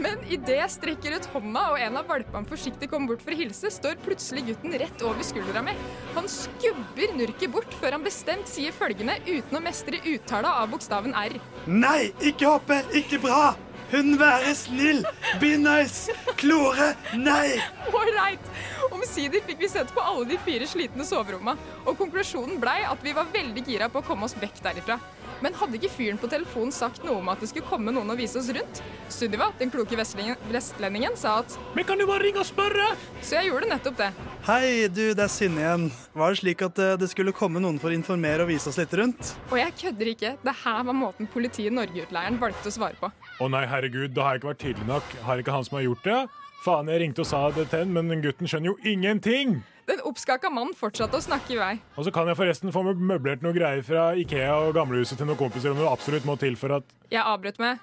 Men 0.00 0.22
idet 0.30 0.56
jeg 0.60 0.72
strekker 0.76 1.16
ut 1.18 1.26
hånda 1.34 1.64
og 1.74 1.80
en 1.82 1.98
av 1.98 2.08
valpene 2.08 2.48
forsiktig 2.48 2.88
kommer 2.90 3.12
bort 3.12 3.24
for 3.26 3.34
å 3.34 3.40
hilse, 3.40 3.49
står 3.54 3.98
plutselig 4.04 4.44
gutten 4.50 4.76
rett 4.78 5.02
over 5.06 5.24
skuldra 5.26 5.62
mi. 5.64 5.74
Han 6.14 6.28
skubber 6.30 7.16
nurket 7.16 7.50
bort 7.52 7.74
før 7.80 7.96
han 7.96 8.04
bestemt 8.04 8.50
sier 8.50 8.74
følgende 8.76 9.16
uten 9.26 9.58
å 9.58 9.64
mestre 9.64 10.00
uttala 10.12 10.56
av 10.62 10.70
bokstaven 10.72 11.16
R. 11.16 11.38
Nei, 11.66 12.12
ikke 12.20 12.48
hoppe! 12.50 12.82
Ikke 12.96 13.20
bra! 13.22 13.54
Hun 13.90 14.14
være 14.20 14.52
snill! 14.54 15.00
Be 15.42 15.56
nice! 15.58 16.14
Klore! 16.38 16.92
Nei! 17.18 17.58
Ålreit! 17.90 18.52
Omsider 18.94 19.42
fikk 19.46 19.64
vi 19.64 19.70
sett 19.72 19.90
på 19.94 20.04
alle 20.04 20.28
de 20.30 20.38
fire 20.44 20.68
slitne 20.70 21.06
soverommene, 21.06 21.58
og 21.84 21.98
konklusjonen 21.98 22.60
blei 22.62 22.80
at 22.86 23.02
vi 23.02 23.14
var 23.16 23.30
veldig 23.34 23.64
gira 23.66 23.90
på 23.90 24.02
å 24.02 24.06
komme 24.06 24.28
oss 24.28 24.36
vekk 24.38 24.62
derifra. 24.68 25.00
Men 25.40 25.56
hadde 25.56 25.78
ikke 25.78 25.92
fyren 25.92 26.18
på 26.20 26.28
telefonen 26.30 26.72
sagt 26.74 27.04
noe 27.06 27.20
om 27.22 27.30
at 27.32 27.40
det 27.40 27.48
skulle 27.50 27.68
komme 27.68 27.92
noen 27.94 28.12
og 28.12 28.18
vise 28.20 28.36
oss 28.40 28.50
rundt? 28.52 28.82
Sunniva, 29.12 29.50
den 29.60 29.72
kloke 29.72 29.96
vestlendingen, 29.98 30.36
vestlendingen, 30.52 31.16
sa 31.16 31.38
at 31.40 31.56
Men 31.76 31.86
kan 31.88 32.00
du 32.00 32.06
bare 32.08 32.26
ringe 32.26 32.42
og 32.42 32.48
spørre? 32.48 32.90
Så 33.24 33.38
jeg 33.38 33.50
gjorde 33.50 33.70
nettopp 33.70 33.96
det. 34.00 34.10
Hei, 34.46 34.88
du, 34.92 35.02
det 35.16 35.24
er 35.24 35.32
Synne 35.32 35.64
igjen. 35.64 35.88
Var 36.16 36.34
det 36.34 36.40
slik 36.42 36.66
at 36.66 36.82
eh, 36.84 36.94
det 37.00 37.10
skulle 37.12 37.34
komme 37.36 37.62
noen 37.62 37.80
for 37.80 37.92
å 37.92 37.96
informere 37.96 38.44
og 38.44 38.52
vise 38.52 38.68
oss 38.70 38.78
litt 38.80 38.92
rundt? 39.00 39.32
Og 39.48 39.56
jeg 39.60 39.76
kødder 39.80 40.12
ikke. 40.12 40.34
Det 40.44 40.56
her 40.64 40.84
var 40.90 40.96
måten 40.96 41.30
Politiet 41.30 41.74
Norge-utleieren 41.76 42.38
valgte 42.40 42.68
å 42.68 42.76
svare 42.76 43.00
på. 43.00 43.10
Å 43.40 43.50
nei, 43.52 43.64
herregud, 43.70 44.12
da 44.16 44.26
har 44.26 44.36
jeg 44.36 44.42
ikke 44.42 44.52
vært 44.52 44.64
tydelig 44.66 44.88
nok. 44.92 45.18
Har 45.24 45.42
ikke 45.42 45.56
han 45.56 45.66
som 45.66 45.80
har 45.80 45.88
gjort 45.88 46.06
det? 46.06 46.20
Faen, 46.60 46.90
jeg 46.92 47.00
ringte 47.00 47.24
og 47.24 47.28
sa 47.30 47.46
det 47.56 47.70
til 47.72 47.86
han, 47.86 47.94
men 47.96 48.20
gutten 48.24 48.50
skjønner 48.50 48.74
jo 48.74 48.78
ingenting! 48.84 49.62
Den 49.90 49.98
oppskaka 50.06 50.46
mannen 50.54 50.76
fortsatte 50.78 51.18
å 51.18 51.22
snakke 51.24 51.56
i 51.56 51.58
vei. 51.58 51.72
Og 51.98 52.06
så 52.06 52.12
kan 52.14 52.28
jeg 52.30 52.38
forresten 52.38 52.70
få 52.70 52.84
møblert 52.94 53.42
noe 53.42 53.54
greier 53.56 53.82
fra 53.82 54.12
Ikea 54.14 54.52
og 54.68 54.76
gamlehuset 54.76 55.18
til 55.18 55.26
noen 55.26 55.40
kompiser 55.40 55.72
om 55.74 55.80
du 55.80 55.88
absolutt 55.90 56.28
må 56.28 56.36
til 56.38 56.54
for 56.60 56.76
at 56.78 56.92
Jeg 57.10 57.24
avbrøt 57.26 57.58
med 57.58 57.80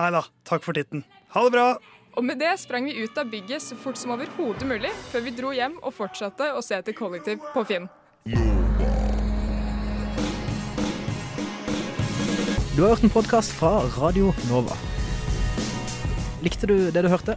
Nei 0.00 0.08
da, 0.10 0.24
takk 0.48 0.64
for 0.64 0.74
titten. 0.74 1.04
Ha 1.34 1.42
det 1.44 1.52
bra! 1.54 1.66
Og 2.16 2.24
med 2.24 2.40
det 2.40 2.54
sprang 2.62 2.88
vi 2.88 2.96
ut 2.96 3.18
av 3.20 3.28
bygget 3.30 3.62
så 3.62 3.76
fort 3.78 3.98
som 3.98 4.14
overhodet 4.14 4.66
mulig, 4.66 4.90
før 5.12 5.22
vi 5.26 5.34
dro 5.36 5.52
hjem 5.54 5.76
og 5.82 5.94
fortsatte 5.94 6.48
å 6.54 6.62
se 6.64 6.78
etter 6.78 6.96
kollektiv 6.96 7.42
på 7.54 7.62
Finn. 7.68 7.90
Du 12.74 12.80
har 12.82 12.94
hørt 12.94 13.04
en 13.06 13.12
podkast 13.14 13.54
fra 13.54 13.76
Radio 13.98 14.32
Nova. 14.48 14.78
Likte 16.42 16.70
du 16.70 16.76
det 16.94 17.04
du 17.04 17.10
hørte? 17.12 17.36